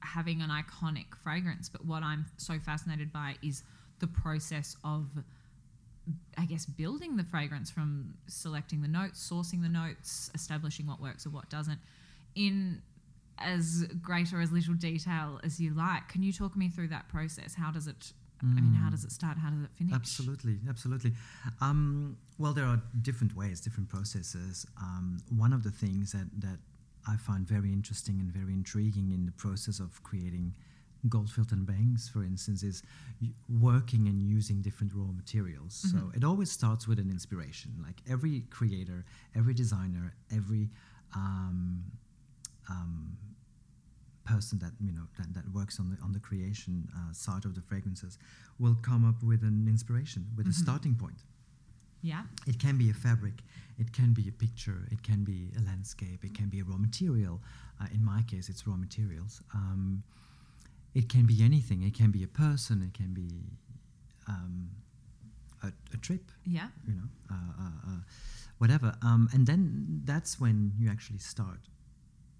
having 0.00 0.42
an 0.42 0.50
iconic 0.50 1.08
fragrance, 1.22 1.68
but 1.68 1.82
what 1.86 2.02
I'm 2.02 2.26
so 2.36 2.58
fascinated 2.58 3.12
by 3.12 3.36
is 3.42 3.62
the 4.00 4.08
process 4.08 4.76
of 4.82 5.06
I 6.36 6.44
guess 6.46 6.66
building 6.66 7.16
the 7.16 7.24
fragrance 7.24 7.70
from 7.70 8.14
selecting 8.26 8.82
the 8.82 8.88
notes, 8.88 9.28
sourcing 9.30 9.62
the 9.62 9.68
notes, 9.68 10.30
establishing 10.34 10.86
what 10.86 11.00
works 11.00 11.26
or 11.26 11.30
what 11.30 11.48
doesn't 11.50 11.78
in 12.34 12.82
as 13.38 13.84
great 14.02 14.32
or 14.32 14.40
as 14.40 14.52
little 14.52 14.74
detail 14.74 15.40
as 15.44 15.60
you 15.60 15.72
like. 15.74 16.08
Can 16.08 16.22
you 16.22 16.32
talk 16.32 16.56
me 16.56 16.68
through 16.68 16.88
that 16.88 17.08
process? 17.08 17.54
How 17.54 17.70
does 17.70 17.86
it 17.86 18.12
I 18.42 18.46
mean, 18.46 18.72
how 18.72 18.88
Mm. 18.88 18.92
does 18.92 19.04
it 19.04 19.12
start? 19.12 19.36
How 19.36 19.50
does 19.50 19.62
it 19.64 19.70
finish? 19.74 19.92
Absolutely, 19.92 20.60
absolutely. 20.66 21.12
Um, 21.60 22.16
well, 22.38 22.54
there 22.54 22.64
are 22.64 22.80
different 23.02 23.36
ways, 23.36 23.60
different 23.60 23.90
processes. 23.90 24.66
Um, 24.78 25.18
one 25.28 25.52
of 25.52 25.62
the 25.62 25.70
things 25.70 26.12
that, 26.12 26.26
that 26.40 26.58
I 27.06 27.16
find 27.18 27.46
very 27.46 27.70
interesting 27.70 28.18
and 28.18 28.32
very 28.32 28.54
intriguing 28.54 29.10
in 29.10 29.26
the 29.26 29.32
process 29.32 29.78
of 29.78 30.02
creating 30.02 30.54
Goldfield 31.08 31.52
and 31.52 31.64
Banks, 31.66 32.08
for 32.08 32.22
instance, 32.24 32.62
is 32.62 32.82
working 33.48 34.06
and 34.08 34.20
using 34.22 34.60
different 34.62 34.92
raw 34.94 35.10
materials. 35.12 35.74
So 35.74 35.96
Mhm. 35.98 36.16
it 36.16 36.24
always 36.24 36.50
starts 36.50 36.86
with 36.86 36.98
an 36.98 37.10
inspiration. 37.10 37.72
Like 37.82 38.02
every 38.06 38.42
creator, 38.50 39.04
every 39.34 39.54
designer, 39.54 40.14
every 40.30 40.70
um, 41.14 41.84
um, 42.68 43.16
person 44.24 44.58
that 44.60 44.72
you 44.80 44.92
know 44.92 45.06
that, 45.18 45.32
that 45.34 45.48
works 45.52 45.80
on 45.80 45.90
the 45.90 45.98
on 46.02 46.12
the 46.12 46.20
creation 46.20 46.88
uh, 46.94 47.12
side 47.12 47.44
of 47.44 47.54
the 47.54 47.60
fragrances 47.62 48.16
will 48.58 48.76
come 48.76 49.04
up 49.04 49.20
with 49.24 49.42
an 49.42 49.66
inspiration 49.66 50.24
with 50.36 50.46
Mhm. 50.46 50.50
a 50.50 50.52
starting 50.52 50.94
point 50.94 51.24
Yeah. 52.02 52.26
it 52.46 52.58
can 52.60 52.78
be 52.78 52.90
a 52.90 52.94
fabric 52.94 53.42
it 53.76 53.92
can 53.92 54.12
be 54.14 54.28
a 54.28 54.32
picture 54.32 54.86
it 54.92 55.02
can 55.02 55.24
be 55.24 55.50
a 55.56 55.60
landscape 55.62 56.24
it 56.24 56.32
can 56.34 56.48
be 56.48 56.60
a 56.60 56.64
raw 56.64 56.76
material 56.76 57.42
uh, 57.80 57.88
in 57.92 58.04
my 58.04 58.22
case 58.22 58.48
it's 58.48 58.66
raw 58.68 58.76
materials 58.76 59.42
um, 59.52 60.02
it 60.94 61.08
can 61.08 61.26
be 61.26 61.42
anything 61.42 61.82
it 61.82 61.94
can 61.94 62.10
be 62.10 62.22
a 62.22 62.28
person 62.28 62.82
it 62.82 62.94
can 62.94 63.12
be 63.14 63.30
um, 64.28 64.70
a, 65.62 65.68
a 65.92 65.96
trip 65.96 66.30
Yeah. 66.44 66.68
you 66.86 66.94
know, 66.94 67.08
uh, 67.30 67.34
uh, 67.34 67.92
uh, 67.92 68.00
whatever. 68.58 68.94
Um, 69.02 69.28
and 69.32 69.46
then 69.46 70.02
that's 70.04 70.40
when 70.40 70.72
you 70.78 70.90
actually 70.90 71.18
start 71.18 71.60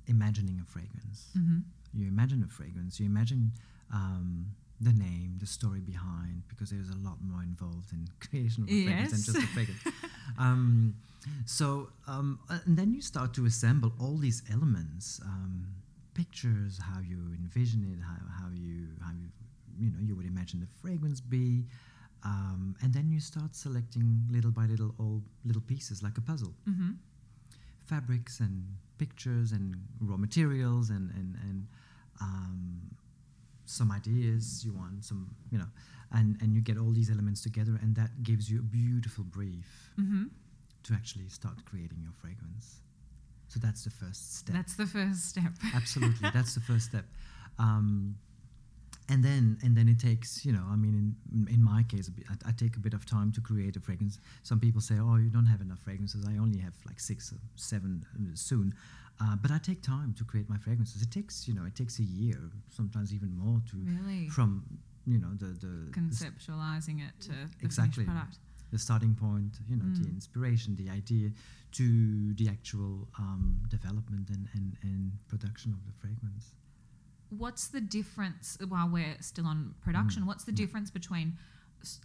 imagining 0.07 0.61
a 0.61 0.65
fragrance. 0.65 1.31
Mm-hmm. 1.37 1.59
You 1.95 2.09
imagine 2.09 2.43
a 2.43 2.49
fragrance. 2.49 3.01
You 3.01 3.07
imagine 3.07 3.53
um, 3.93 4.47
the 4.81 4.93
name, 4.93 5.37
the 5.39 5.47
story 5.47 5.81
behind, 5.81 6.43
because 6.49 6.71
there's 6.71 6.91
a 6.91 6.97
lot 6.97 7.19
more 7.23 7.43
involved 7.43 7.93
in 7.93 8.07
creation 8.31 8.65
of 8.65 8.71
a 8.71 8.85
fragrance 8.85 9.11
than 9.11 9.35
just 9.35 9.45
a 9.45 9.49
fragrance. 9.49 9.83
um, 10.39 10.95
so, 11.45 11.91
um, 12.07 12.39
uh, 12.49 12.59
and 12.65 12.77
then 12.79 12.93
you 12.95 13.03
start 13.03 13.35
to 13.35 13.45
assemble 13.45 13.93
all 14.01 14.17
these 14.17 14.43
elements. 14.51 15.21
Pictures, 16.15 16.79
how 16.83 17.01
you 17.01 17.19
envision 17.39 17.85
it, 17.85 17.99
how, 18.03 18.17
how 18.45 18.51
you 18.53 18.89
how 19.05 19.13
you 19.13 19.29
you 19.79 19.91
know 19.93 19.99
you 20.01 20.15
would 20.17 20.27
imagine 20.27 20.61
the 20.61 20.67
fragrance 20.83 21.21
be, 21.21 21.65
um, 22.25 22.75
and 22.83 22.93
then 22.93 23.09
you 23.11 23.21
start 23.21 23.55
selecting 23.55 24.23
little 24.29 24.51
by 24.51 24.67
little 24.67 24.95
all 24.99 25.23
little 25.45 25.63
pieces 25.63 26.03
like 26.03 26.19
a 26.19 26.21
puzzle, 26.21 26.53
Mm-hmm. 26.69 26.91
fabrics 27.87 28.41
and 28.41 28.65
pictures 28.99 29.53
and 29.53 29.75
raw 30.01 30.17
materials 30.17 30.91
and 30.91 31.11
and 31.13 31.37
and 31.49 31.67
um, 32.21 32.81
some 33.65 33.91
ideas 33.93 34.65
you 34.65 34.73
want 34.73 35.05
some 35.05 35.31
you 35.51 35.59
know 35.59 35.69
and 36.13 36.37
and 36.43 36.55
you 36.55 36.61
get 36.61 36.77
all 36.77 36.91
these 36.93 37.11
elements 37.11 37.41
together 37.41 37.79
and 37.83 37.95
that 37.95 38.11
gives 38.23 38.51
you 38.51 38.59
a 38.59 38.63
beautiful 38.63 39.25
brief 39.25 39.71
Mm-hmm. 39.99 40.25
to 40.83 40.95
actually 40.95 41.29
start 41.29 41.57
creating 41.65 41.99
your 42.03 42.13
fragrance. 42.21 42.81
So 43.53 43.59
that's 43.59 43.83
the 43.85 43.91
first 43.91 44.23
step. 44.41 44.55
That's 44.55 44.75
the 44.77 44.87
first 44.87 45.23
step. 45.33 45.53
Absolutely, 45.75 46.31
that's 46.33 46.55
the 46.55 46.61
first 46.71 46.85
step. 46.91 47.05
Um, 47.59 48.17
and 49.09 49.25
then 49.25 49.59
and 49.65 49.77
then 49.77 49.89
it 49.89 49.99
takes 49.99 50.47
you 50.47 50.53
know 50.53 50.63
I 50.71 50.77
mean 50.77 50.95
in 51.33 51.49
in 51.55 51.63
my 51.73 51.83
case 51.93 52.09
bit- 52.09 52.27
I, 52.31 52.51
I 52.51 52.53
take 52.53 52.77
a 52.77 52.79
bit 52.87 52.95
of 52.95 53.05
time 53.05 53.33
to 53.33 53.41
create 53.41 53.75
a 53.77 53.81
fragrance. 53.81 54.21
Some 54.45 54.61
people 54.61 54.81
say 54.81 54.97
oh 55.01 55.17
you 55.17 55.31
don't 55.37 55.47
have 55.55 55.61
enough 55.61 55.81
fragrances. 55.81 56.25
I 56.33 56.35
only 56.39 56.61
have 56.61 56.75
like 56.87 57.01
six 57.01 57.33
or 57.33 57.41
seven 57.57 57.93
uh, 58.17 58.37
soon. 58.51 58.73
Uh, 59.23 59.35
but 59.43 59.51
I 59.51 59.59
take 59.59 59.83
time 59.83 60.15
to 60.19 60.25
create 60.25 60.49
my 60.49 60.57
fragrances. 60.59 61.03
It 61.03 61.11
takes 61.11 61.49
you 61.49 61.55
know 61.55 61.65
it 61.67 61.75
takes 61.75 61.99
a 61.99 62.05
year, 62.05 62.41
sometimes 62.79 63.13
even 63.13 63.31
more 63.37 63.61
to 63.71 63.77
Really? 63.85 64.29
from 64.29 64.51
you 65.13 65.19
know 65.19 65.33
the 65.43 65.51
the 65.67 65.75
Conceptualizing 66.01 67.01
it 67.07 67.13
to 67.23 67.29
the 67.31 67.49
Exactly. 67.67 68.05
finished 68.05 68.15
product. 68.17 68.39
The 68.71 68.79
starting 68.79 69.15
point, 69.15 69.59
you 69.69 69.77
know, 69.77 69.85
the 69.99 70.07
Mm. 70.07 70.15
inspiration, 70.15 70.77
the 70.77 70.89
idea, 70.91 71.31
to 71.73 72.35
the 72.35 72.49
actual 72.49 73.09
um, 73.19 73.61
development 73.69 74.29
and, 74.31 74.49
and, 74.55 74.77
and 74.83 75.13
production 75.29 75.73
of 75.73 75.85
the 75.87 75.93
fragrance. 75.93 76.55
What's 77.31 77.69
the 77.69 77.81
difference 77.81 78.59
while 78.69 78.89
we're 78.89 79.17
still 79.21 79.47
on 79.47 79.75
production? 79.83 80.23
Mm. 80.23 80.27
What's 80.27 80.45
the 80.45 80.53
Mm. 80.53 80.57
difference 80.57 80.91
between, 80.91 81.39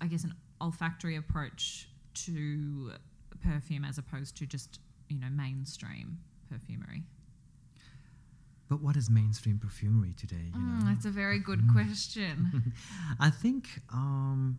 I 0.02 0.08
guess, 0.08 0.24
an 0.24 0.34
olfactory 0.62 1.16
approach 1.16 1.90
to 2.26 2.92
perfume 3.44 3.84
as 3.84 3.98
opposed 3.98 4.38
to 4.38 4.46
just 4.46 4.80
you 5.10 5.20
know 5.20 5.30
mainstream 5.30 6.20
perfumery? 6.50 7.04
But 8.70 8.82
what 8.82 8.96
is 8.96 9.10
mainstream 9.10 9.60
perfumery 9.60 10.14
today? 10.18 10.52
You 10.54 10.60
Mm, 10.60 10.84
know, 10.84 10.90
that's 10.90 11.06
a 11.06 11.12
very 11.12 11.40
good 11.40 11.60
Mm. 11.62 11.72
question. 11.72 12.74
I 13.20 13.30
think, 13.30 13.68
um, 13.94 14.58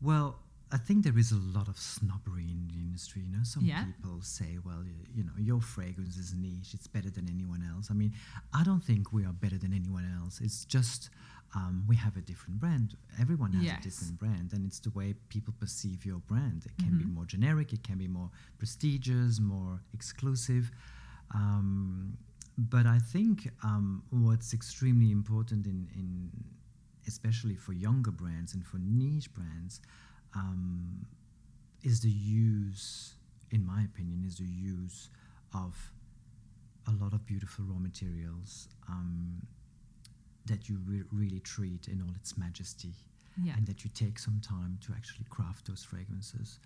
well, 0.00 0.38
I 0.72 0.78
think 0.78 1.04
there 1.04 1.16
is 1.16 1.30
a 1.30 1.36
lot 1.36 1.68
of 1.68 1.78
snobbery 1.78 2.50
in 2.50 2.66
the 2.66 2.74
industry. 2.74 3.22
You 3.22 3.30
know, 3.36 3.44
some 3.44 3.64
Yeah. 3.64 3.84
people 3.84 4.20
say, 4.22 4.58
"Well, 4.64 4.84
you, 4.84 4.96
you 5.14 5.22
know, 5.22 5.36
your 5.38 5.60
fragrance 5.60 6.16
is 6.16 6.34
niche; 6.34 6.74
it's 6.74 6.88
better 6.88 7.08
than 7.10 7.28
anyone 7.28 7.62
else." 7.62 7.88
I 7.90 7.94
mean, 7.94 8.12
I 8.52 8.64
don't 8.64 8.82
think 8.82 9.12
we 9.12 9.24
are 9.24 9.32
better 9.32 9.58
than 9.58 9.72
anyone 9.72 10.04
else. 10.20 10.40
It's 10.40 10.64
just 10.64 11.10
um, 11.54 11.84
we 11.86 11.94
have 11.96 12.16
a 12.16 12.20
different 12.20 12.58
brand. 12.58 12.96
Everyone 13.20 13.52
has 13.52 13.62
Yes. 13.64 13.78
a 13.78 13.82
different 13.82 14.18
brand, 14.18 14.52
and 14.52 14.66
it's 14.66 14.80
the 14.80 14.90
way 14.90 15.14
people 15.28 15.54
perceive 15.58 16.04
your 16.04 16.18
brand. 16.18 16.66
It 16.66 16.76
can 16.78 16.96
be 16.96 17.04
Mhm. 17.04 17.14
more 17.14 17.24
generic, 17.26 17.72
it 17.72 17.82
can 17.84 17.98
be 17.98 18.08
more 18.08 18.30
prestigious, 18.58 19.38
more 19.38 19.82
exclusive. 19.94 20.72
Um, 21.32 22.18
but 22.58 22.86
I 22.86 22.98
think 22.98 23.50
um, 23.62 24.02
what's 24.10 24.52
extremely 24.52 25.10
important 25.12 25.66
in, 25.66 25.88
in 25.94 26.30
especially 27.06 27.54
for 27.54 27.72
younger 27.72 28.10
brands 28.10 28.52
and 28.54 28.64
for 28.66 28.78
niche 28.78 29.32
brands 29.32 29.80
um, 30.40 31.06
is 31.82 32.00
the 32.00 32.10
use, 32.10 33.14
in 33.50 33.64
my 33.72 33.80
opinion, 33.90 34.18
is 34.26 34.36
the 34.36 34.44
use 34.76 35.08
of 35.54 35.72
a 36.88 36.92
lot 37.02 37.12
of 37.12 37.20
beautiful 37.26 37.64
raw 37.70 37.78
materials 37.78 38.68
um, 38.88 39.46
that 40.46 40.68
you 40.68 40.78
re- 40.86 41.02
really 41.12 41.40
treat 41.40 41.88
in 41.88 42.00
all 42.02 42.14
its 42.14 42.36
majesty 42.38 42.92
yeah. 43.42 43.54
and 43.56 43.66
that 43.66 43.82
you 43.84 43.90
take 43.94 44.18
some 44.18 44.40
time 44.40 44.78
to 44.84 44.92
actually 44.92 45.26
craft 45.30 45.66
those 45.66 45.82
fragrances 45.82 46.58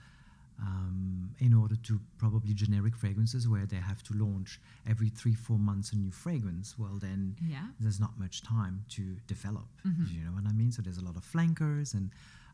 um, 0.61 1.31
in 1.39 1.55
order 1.55 1.77
to 1.77 1.99
probably 2.19 2.53
generic 2.53 2.95
fragrances 2.95 3.49
where 3.49 3.65
they 3.65 3.77
have 3.77 4.03
to 4.03 4.13
launch 4.15 4.61
every 4.87 5.09
three 5.09 5.35
four 5.35 5.59
months 5.59 5.93
a 5.93 5.97
new 5.97 6.11
fragrance 6.11 6.75
well 6.79 6.99
then 7.01 7.35
Yeah. 7.43 7.67
there's 7.79 7.99
not 8.01 8.19
much 8.19 8.43
time 8.43 8.85
to 8.91 9.17
develop 9.27 9.69
Mhm. 9.87 10.13
you 10.13 10.21
know 10.25 10.33
what 10.33 10.45
i 10.47 10.53
mean 10.53 10.71
so 10.71 10.83
there's 10.83 10.99
a 10.99 11.05
lot 11.05 11.17
of 11.17 11.25
flankers 11.25 11.95
and 11.95 12.11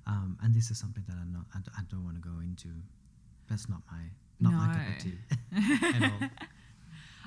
um, 0.06 0.38
and 0.42 0.54
this 0.54 0.70
is 0.70 0.78
something 0.78 1.04
that 1.08 1.16
i'm 1.20 1.32
not 1.32 1.44
i, 1.54 1.58
d- 1.58 1.70
I 1.76 1.82
don't 1.90 2.04
want 2.04 2.16
to 2.16 2.22
go 2.22 2.40
into 2.40 2.68
that's 3.48 3.68
not 3.68 3.80
my 3.90 4.02
not 4.40 4.52
my 4.52 4.74
cup 4.74 4.96
of 4.96 5.02
tea 5.02 5.18
at 6.04 6.10
all 6.10 6.28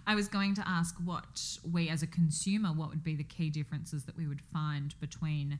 I 0.08 0.16
was 0.16 0.28
going 0.28 0.56
to 0.56 0.68
ask 0.68 0.96
what 1.06 1.58
we 1.72 1.88
as 1.88 2.02
a 2.02 2.08
consumer, 2.08 2.70
what 2.70 2.90
would 2.90 3.04
be 3.04 3.16
the 3.16 3.24
key 3.24 3.52
differences 3.52 4.06
that 4.06 4.18
we 4.18 4.28
would 4.28 4.42
find 4.52 5.00
between, 5.00 5.60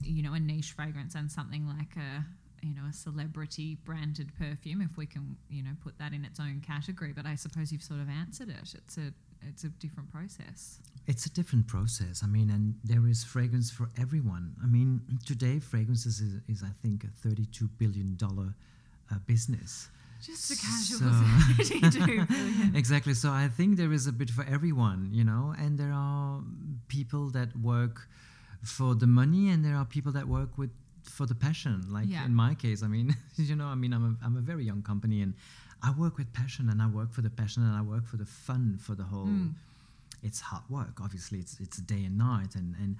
you 0.00 0.22
know, 0.22 0.32
a 0.32 0.40
niche 0.40 0.72
fragrance 0.72 1.14
and 1.14 1.30
something 1.30 1.66
like 1.66 1.96
a, 1.96 2.24
you 2.64 2.74
know, 2.74 2.88
a 2.88 2.94
celebrity 2.94 3.76
branded 3.84 4.32
perfume, 4.38 4.80
if 4.80 4.96
we 4.96 5.04
can, 5.04 5.36
you 5.50 5.62
know, 5.62 5.72
put 5.84 5.98
that 5.98 6.14
in 6.14 6.24
its 6.24 6.40
own 6.40 6.62
category. 6.66 7.12
But 7.14 7.26
I 7.26 7.34
suppose 7.34 7.70
you've 7.70 7.82
sort 7.82 8.00
of 8.00 8.08
answered 8.08 8.48
it. 8.48 8.74
It's 8.74 8.96
a, 8.96 9.12
it's 9.48 9.64
a 9.64 9.68
different 9.68 10.10
process. 10.12 10.78
It's 11.06 11.26
a 11.26 11.30
different 11.30 11.66
process. 11.68 12.22
I 12.22 12.26
mean, 12.26 12.50
and 12.50 12.74
there 12.84 13.06
is 13.06 13.22
fragrance 13.24 13.70
for 13.70 13.90
everyone. 13.96 14.54
I 14.62 14.66
mean, 14.66 15.00
today 15.24 15.60
fragrances 15.60 16.20
is, 16.20 16.40
is 16.48 16.62
I 16.62 16.70
think, 16.82 17.04
a 17.04 17.08
thirty-two 17.08 17.68
billion 17.78 18.16
dollar 18.16 18.54
uh, 19.12 19.18
business. 19.26 19.88
Just 20.22 20.50
a 20.50 20.56
casual 20.56 20.98
So- 20.98 21.10
thirty-two 21.80 22.26
billion. 22.26 22.74
exactly. 22.76 23.14
So 23.14 23.30
I 23.30 23.48
think 23.48 23.76
there 23.76 23.92
is 23.92 24.06
a 24.06 24.12
bit 24.12 24.30
for 24.30 24.44
everyone, 24.50 25.10
you 25.12 25.24
know, 25.24 25.54
and 25.58 25.78
there 25.78 25.92
are 25.92 26.40
people 26.88 27.30
that 27.30 27.56
work 27.56 28.08
for 28.64 28.94
the 28.94 29.06
money, 29.06 29.50
and 29.50 29.64
there 29.64 29.76
are 29.76 29.84
people 29.84 30.12
that 30.12 30.26
work 30.26 30.58
with 30.58 30.70
for 31.04 31.24
the 31.26 31.34
passion. 31.36 31.84
Like 31.88 32.08
Yeah. 32.08 32.24
in 32.26 32.34
my 32.34 32.54
case, 32.56 32.82
I 32.82 32.88
mean, 32.88 33.14
you 33.36 33.54
know, 33.54 33.66
I 33.66 33.76
mean, 33.76 33.92
I'm 33.92 34.04
a, 34.20 34.24
I'm 34.26 34.36
a 34.36 34.40
very 34.40 34.64
young 34.64 34.82
company, 34.82 35.22
and 35.22 35.34
I 35.88 35.90
work 36.02 36.14
with 36.20 36.28
passion, 36.40 36.64
and 36.72 36.78
I 36.86 36.88
work 36.98 37.10
for 37.16 37.22
the 37.26 37.30
passion, 37.40 37.60
and 37.68 37.74
I 37.80 37.82
work 37.94 38.04
for 38.10 38.16
the 38.22 38.30
fun, 38.46 38.64
for 38.86 38.94
the 39.00 39.04
whole. 39.12 39.26
Mm. 39.36 39.52
It's 40.28 40.40
hard 40.48 40.64
work. 40.78 40.94
Obviously, 41.06 41.38
it's 41.44 41.54
it's 41.64 41.78
day 41.92 42.02
and 42.08 42.16
night, 42.18 42.52
and 42.60 42.68
and 42.82 42.92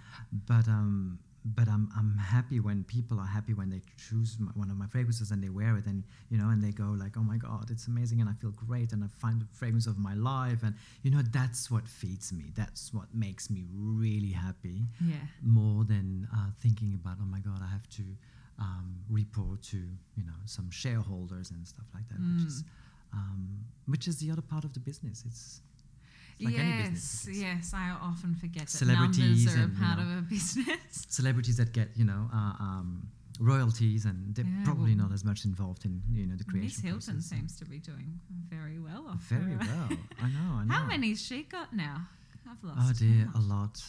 but 0.50 0.66
um. 0.78 1.18
But 1.58 1.68
I'm, 1.74 1.86
I'm 1.96 2.12
happy 2.18 2.58
when 2.58 2.78
people 2.96 3.16
are 3.20 3.30
happy 3.38 3.54
when 3.54 3.70
they 3.70 3.80
choose 4.06 4.30
my, 4.44 4.50
one 4.62 4.68
of 4.68 4.76
my 4.76 4.88
fragrances 4.88 5.30
and 5.30 5.40
they 5.44 5.48
wear 5.60 5.72
it 5.80 5.86
and 5.86 6.02
you 6.28 6.38
know 6.38 6.48
and 6.52 6.60
they 6.60 6.72
go 6.84 6.88
like 7.04 7.14
oh 7.16 7.22
my 7.32 7.38
god 7.46 7.64
it's 7.70 7.86
amazing 7.86 8.18
and 8.20 8.28
I 8.28 8.32
feel 8.42 8.50
great 8.66 8.90
and 8.92 9.00
I 9.04 9.06
find 9.24 9.36
the 9.40 9.46
fragrance 9.60 9.86
of 9.86 9.96
my 10.08 10.14
life 10.14 10.60
and 10.66 10.74
you 11.04 11.10
know 11.12 11.22
that's 11.38 11.62
what 11.70 11.84
feeds 12.00 12.32
me 12.32 12.46
that's 12.60 12.92
what 12.92 13.06
makes 13.14 13.44
me 13.48 13.60
really 13.96 14.32
happy 14.46 14.78
Yeah. 15.12 15.24
more 15.60 15.84
than 15.92 16.26
uh, 16.36 16.50
thinking 16.64 16.90
about 17.00 17.16
oh 17.22 17.30
my 17.36 17.38
god 17.48 17.60
I 17.62 17.70
have 17.76 17.88
to 17.98 18.04
um, 18.58 18.96
report 19.10 19.62
to 19.62 19.76
you 20.16 20.24
know 20.24 20.38
some 20.46 20.70
shareholders 20.70 21.50
and 21.50 21.66
stuff 21.66 21.86
like 21.94 22.08
that 22.08 22.18
which 22.18 22.46
is 22.46 22.64
um, 23.12 23.60
which 23.86 24.08
is 24.08 24.18
the 24.18 24.30
other 24.30 24.42
part 24.42 24.64
of 24.64 24.72
the 24.72 24.80
business 24.80 25.24
it's 25.26 25.60
like 26.40 26.58
any 26.58 26.82
business 26.82 27.28
yes, 27.30 27.72
I 27.74 27.86
yes. 27.88 27.96
I 28.02 28.06
often 28.10 28.34
forget 28.34 28.62
that 28.66 28.70
Celebrities 28.70 29.46
numbers 29.46 29.56
are 29.56 29.60
a 29.60 29.64
and, 29.64 29.72
you 29.78 29.84
part 29.84 29.98
know, 29.98 30.04
of 30.04 30.18
a 30.18 30.22
business. 30.22 31.06
celebrities 31.08 31.56
that 31.56 31.72
get 31.72 31.88
you 31.96 32.04
know 32.04 32.28
uh, 32.32 32.54
um, 32.60 33.08
royalties 33.40 34.04
and 34.06 34.34
they're 34.34 34.44
Yeah, 34.44 34.64
probably 34.64 34.94
well, 34.94 35.04
not 35.08 35.12
as 35.12 35.24
much 35.24 35.44
involved 35.44 35.84
in 35.84 36.02
you 36.12 36.26
know 36.26 36.36
the 36.36 36.44
creation 36.44 36.66
Miss 36.66 36.80
Hilton 36.80 37.14
process. 37.14 37.24
seems 37.30 37.56
to 37.58 37.64
be 37.64 37.78
doing 37.78 38.18
very 38.48 38.78
well. 38.78 39.06
Off 39.08 39.22
very 39.22 39.52
her- 39.52 39.58
well 39.58 39.88
I 40.20 40.28
know 40.36 40.50
I 40.60 40.64
know 40.64 40.74
How 40.74 40.84
many's 40.86 41.22
she 41.24 41.42
got 41.42 41.72
now? 41.74 42.06
I've 42.50 42.62
lost. 42.62 42.78
Oh 42.82 42.92
dear, 43.04 43.28
a 43.34 43.40
lot, 43.40 43.82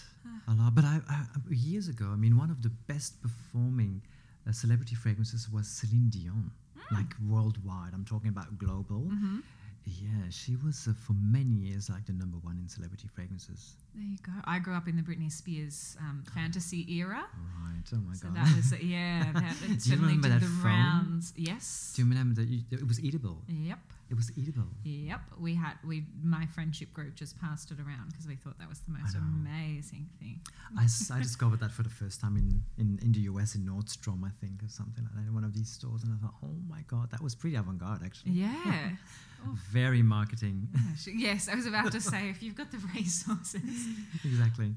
a 0.48 0.54
lot. 0.54 0.74
But 0.74 0.84
I, 0.86 1.00
I 1.10 1.26
years 1.50 1.88
ago, 1.90 2.06
I 2.12 2.16
mean, 2.16 2.36
one 2.38 2.50
of 2.50 2.64
the 2.64 2.70
best 2.70 3.22
performing 3.22 4.02
uh, 4.48 4.52
celebrity 4.52 4.96
fragrances 4.96 5.50
was 5.52 5.68
Celine 5.68 6.10
Dion, 6.10 6.52
like 6.92 7.14
worldwide. 7.28 7.92
I'm 7.94 8.06
talking 8.06 8.30
about 8.30 8.58
global. 8.58 9.10
Mhm. 9.12 9.42
Yeah, 9.86 10.28
she 10.30 10.58
was 10.58 10.86
uh, 10.90 10.94
for 11.06 11.14
many 11.14 11.54
years 11.68 11.90
like 11.90 12.06
the 12.06 12.12
number 12.14 12.38
one 12.44 12.58
in 12.62 12.68
celebrity 12.68 13.08
fragrances. 13.16 13.76
There 13.96 14.04
you 14.04 14.18
go. 14.22 14.34
I 14.44 14.60
grew 14.60 14.74
up 14.74 14.88
in 14.90 14.98
the 14.98 15.02
Britney 15.02 15.32
Spears 15.32 15.96
um, 16.02 16.24
fantasy 16.34 16.86
era. 16.94 17.24
Right. 17.64 17.84
Oh 17.94 18.02
my 18.06 18.14
So 18.14 18.28
god. 18.28 18.36
that 18.36 18.56
was, 18.56 18.74
yeah, 18.82 19.32
that 19.32 19.56
Do 19.82 19.90
you 19.90 19.96
remember 19.96 20.28
that 20.28 20.42
the 20.42 20.46
phone? 20.48 20.66
rounds. 20.74 21.34
Yes. 21.38 21.94
Do 21.96 22.02
you 22.02 22.10
remember 22.10 22.36
that 22.42 22.50
you, 22.50 22.64
it 22.70 22.86
was 22.86 23.00
eatable? 23.00 23.38
Yep. 23.48 23.80
It 24.10 24.16
was 24.16 24.32
eatable. 24.38 24.68
Yep. 24.84 25.20
We 25.40 25.54
had, 25.56 25.74
we, 25.86 26.06
my 26.24 26.46
friendship 26.46 26.94
group 26.94 27.16
just 27.16 27.38
passed 27.42 27.72
it 27.72 27.80
around 27.80 28.10
because 28.12 28.26
we 28.26 28.36
thought 28.36 28.58
that 28.60 28.70
was 28.70 28.80
the 28.80 28.92
most 28.92 29.16
amazing 29.16 30.08
thing. 30.20 30.40
I, 30.80 30.86
s- 30.86 31.12
I 31.14 31.20
discovered 31.20 31.60
that 31.60 31.72
for 31.72 31.84
the 31.84 31.90
first 31.90 32.22
time 32.22 32.38
in, 32.38 32.64
in, 32.78 33.00
in 33.02 33.12
the 33.12 33.20
US 33.32 33.56
in 33.56 33.66
Nordstrom, 33.66 34.24
I 34.26 34.30
think, 34.40 34.64
or 34.64 34.70
something 34.70 35.04
like 35.04 35.14
that, 35.16 35.28
in 35.28 35.34
one 35.36 35.44
of 35.44 35.54
these 35.54 35.70
stores. 35.70 36.04
And 36.04 36.14
I 36.14 36.18
thought, 36.26 36.36
oh 36.42 36.56
my 36.70 36.84
God, 36.88 37.12
that 37.12 37.22
was 37.22 37.36
pretty 37.36 37.58
avant 37.58 37.80
garde, 37.80 38.02
actually. 38.06 38.32
Yeah. 38.34 38.92
Oh. 39.46 39.56
Very 39.72 40.02
marketing. 40.02 40.68
Gosh, 40.74 41.08
yes, 41.16 41.48
I 41.48 41.54
was 41.54 41.68
about 41.68 41.92
to 41.92 42.02
say 42.02 42.28
if 42.32 42.42
you've 42.42 42.56
got 42.56 42.72
the 42.72 42.80
resources. 42.96 43.62
exactly. 44.26 44.74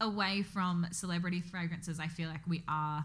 away 0.00 0.42
from 0.42 0.88
celebrity 0.90 1.40
fragrances, 1.40 2.00
I 2.00 2.08
feel 2.08 2.28
like 2.28 2.40
we 2.48 2.64
are 2.66 3.04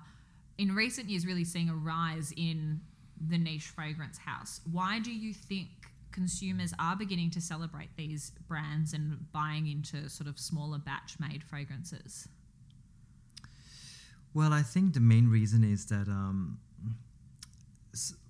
in 0.57 0.73
recent 0.73 1.07
years 1.07 1.23
really 1.27 1.43
seeing 1.43 1.69
a 1.69 1.75
rise 1.75 2.33
in 2.35 2.81
the 3.29 3.37
niche 3.37 3.67
fragrance 3.67 4.17
house. 4.17 4.61
Why 4.71 4.99
do 4.99 5.11
you 5.11 5.33
think 5.33 5.67
consumers 6.11 6.73
are 6.79 6.95
beginning 6.95 7.31
to 7.31 7.41
celebrate 7.41 7.95
these 7.95 8.31
brands 8.47 8.93
and 8.93 9.31
buying 9.31 9.67
into 9.67 10.09
sort 10.09 10.27
of 10.27 10.37
smaller 10.39 10.77
batch 10.79 11.17
made 11.19 11.43
fragrances? 11.43 12.27
Well, 14.33 14.53
I 14.53 14.61
think 14.61 14.93
the 14.93 14.99
main 15.01 15.29
reason 15.29 15.63
is 15.63 15.85
that 15.87 16.07
um, 16.07 16.59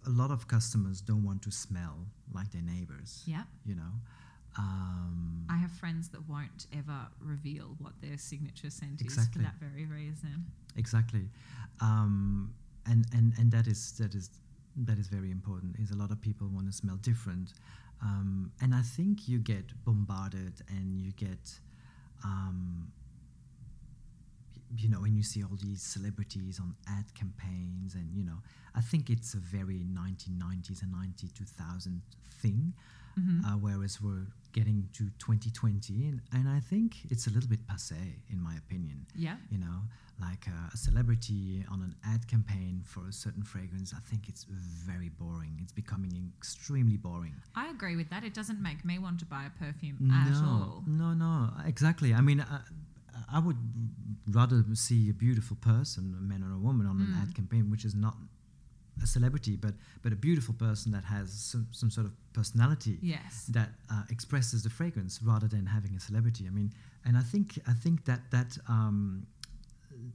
a 0.06 0.10
lot 0.10 0.32
of 0.32 0.48
customers 0.48 1.00
don't 1.02 1.24
want 1.24 1.42
to 1.44 1.52
smell 1.52 2.08
like 2.34 2.52
their 2.52 2.62
neighbors. 2.64 3.24
Yeah. 3.26 3.44
You 3.66 3.76
know. 3.76 3.92
Um, 4.58 5.46
I 5.50 5.56
have 5.58 5.72
friends 5.72 6.10
that 6.10 6.28
won't 6.28 6.66
ever 6.78 7.08
reveal 7.22 7.76
what 7.80 7.94
their 8.02 8.18
signature 8.18 8.70
scent 8.70 8.96
is 9.00 9.02
Exactly. 9.02 9.44
for 9.44 9.48
that 9.48 9.56
very 9.62 9.86
reason. 9.86 10.46
exactly, 10.76 11.30
um, 11.80 12.54
and 12.86 13.06
and 13.16 13.32
and 13.40 13.50
that 13.52 13.66
is 13.68 13.94
that 13.94 14.14
is 14.14 14.30
that 14.76 14.98
is 14.98 15.08
very 15.08 15.32
important. 15.32 15.76
Is 15.80 15.92
a 15.92 15.96
lot 15.98 16.12
of 16.12 16.22
people 16.22 16.48
want 16.48 16.68
to 16.68 16.72
smell 16.74 16.98
different, 16.98 17.54
um, 18.02 18.52
and 18.62 18.74
I 18.74 18.82
think 18.82 19.28
you 19.28 19.40
get 19.40 19.66
bombarded 19.86 20.54
and 20.70 21.00
you 21.00 21.12
get. 21.14 21.60
Um, 22.24 22.92
you 24.78 24.88
know 24.88 25.02
when 25.02 25.14
you 25.16 25.22
see 25.24 25.44
all 25.44 25.58
these 25.62 25.82
celebrities 25.82 26.58
on 26.60 26.74
ad 26.88 27.04
campaigns 27.14 27.94
and 27.96 28.08
you 28.16 28.24
know 28.24 28.38
i 28.74 28.80
think 28.80 29.10
it's 29.10 29.34
a 29.34 29.38
very 29.38 29.84
1990s 29.84 30.82
and 30.82 30.92
90 30.94 31.28
2000 31.28 32.02
thing 32.42 32.74
Mhm. 33.20 33.44
uh, 33.44 33.58
whereas 33.58 34.02
we're 34.02 34.28
getting 34.54 34.88
to 34.94 35.04
2020 35.20 36.08
and, 36.10 36.22
and 36.34 36.48
i 36.50 36.60
think 36.60 36.98
it's 37.10 37.26
a 37.28 37.30
little 37.30 37.50
bit 37.50 37.66
passe 37.68 37.96
in 38.30 38.40
my 38.42 38.56
opinion 38.64 39.06
Yeah. 39.16 39.38
you 39.50 39.58
know 39.58 39.80
like 40.20 40.46
uh, 40.48 40.70
a 40.74 40.78
celebrity 40.78 41.66
on 41.72 41.82
an 41.82 41.96
ad 42.14 42.28
campaign 42.28 42.84
for 42.86 43.08
a 43.08 43.14
certain 43.14 43.44
fragrance 43.44 43.94
i 43.96 44.02
think 44.10 44.30
it's 44.30 44.44
very 44.92 45.10
boring 45.10 45.54
it's 45.64 45.72
becoming 45.74 46.32
extremely 46.38 46.98
boring 46.98 47.36
I 47.56 47.70
agree 47.70 47.96
with 48.02 48.10
that. 48.12 48.24
It 48.24 48.34
doesn't 48.34 48.62
make 48.62 48.82
me 48.86 48.96
want 49.06 49.20
to 49.20 49.26
buy 49.26 49.44
a 49.46 49.54
perfume 49.66 49.98
at 50.12 50.34
all. 50.50 50.84
No, 50.88 51.14
no, 51.14 51.34
exactly. 51.66 52.14
I 52.14 52.22
mean, 52.22 52.40
uh, 52.40 52.62
I 53.38 53.40
would 53.40 53.58
rather 54.30 54.64
see 54.74 55.10
a 55.10 55.14
beautiful 55.14 55.58
person, 55.58 56.16
a 56.18 56.22
man 56.22 56.44
or 56.44 56.54
a 56.54 56.58
woman, 56.68 56.86
on 56.88 56.98
an 57.02 57.08
Mm. 57.14 57.22
ad 57.22 57.36
campaign, 57.36 57.70
which 57.70 57.84
is 57.90 57.94
not 58.06 58.16
a 59.04 59.08
celebrity, 59.08 59.56
but 59.56 59.74
but 60.04 60.12
a 60.14 60.16
beautiful 60.16 60.54
person 60.54 60.92
that 60.92 61.04
has 61.04 61.32
some, 61.52 61.68
some 61.72 61.90
sort 61.92 62.06
of 62.08 62.14
personality 62.34 62.98
Yes. 63.02 63.46
that 63.50 63.70
uh, 63.90 64.04
expresses 64.10 64.64
the 64.64 64.70
fragrance, 64.70 65.22
rather 65.24 65.48
than 65.48 65.66
having 65.66 65.96
a 65.96 66.00
celebrity. 66.00 66.46
I 66.48 66.52
mean, 66.52 66.72
and 67.06 67.18
I 67.18 67.22
think 67.32 67.60
I 67.68 67.74
think 67.74 68.06
that 68.06 68.22
that. 68.32 68.58
Um, 68.68 69.28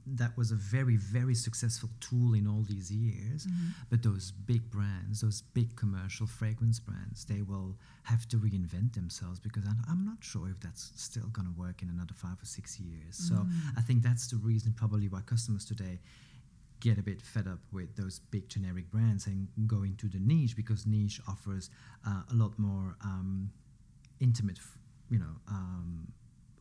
that 0.05 0.35
was 0.35 0.51
a 0.51 0.55
very 0.55 0.97
very 0.97 1.35
successful 1.35 1.89
tool 1.99 2.33
in 2.33 2.47
all 2.47 2.63
these 2.63 2.89
years 2.91 3.45
Mhm. 3.45 3.73
but 3.89 4.01
those 4.03 4.31
big 4.31 4.63
brands, 4.71 5.21
those 5.21 5.41
big 5.53 5.75
commercial 5.75 6.25
fragrance 6.27 6.79
brands, 6.79 7.25
they 7.25 7.41
will 7.41 7.77
have 8.03 8.27
to 8.29 8.37
reinvent 8.39 8.93
themselves 8.93 9.39
because 9.39 9.65
I'm, 9.65 10.03
not 10.05 10.23
sure 10.23 10.49
if 10.49 10.59
that's 10.59 10.91
still 10.95 11.27
going 11.27 11.47
to 11.47 11.53
work 11.53 11.81
in 11.83 11.89
another 11.89 12.13
five 12.15 12.37
or 12.41 12.45
six 12.45 12.79
years. 12.79 13.15
So 13.29 13.35
Mm. 13.35 13.77
I 13.79 13.81
think 13.81 14.01
that's 14.03 14.27
the 14.27 14.37
reason 14.37 14.73
probably 14.73 15.07
why 15.09 15.21
customers 15.21 15.63
today 15.65 15.99
get 16.79 16.97
a 16.97 17.01
bit 17.03 17.21
fed 17.21 17.47
up 17.47 17.59
with 17.71 17.95
those 17.95 18.19
big 18.31 18.47
generic 18.49 18.89
brands 18.91 19.25
and 19.27 19.47
go 19.67 19.83
into 19.83 20.07
the 20.07 20.19
niche 20.19 20.55
because 20.55 20.85
niche 20.85 21.19
offers 21.27 21.69
uh, 22.05 22.21
a 22.31 22.33
lot 22.35 22.57
more 22.59 22.95
um, 23.03 23.49
intimate, 24.19 24.57
f- 24.59 24.77
you 25.09 25.19
know, 25.19 25.35
um, 25.47 26.11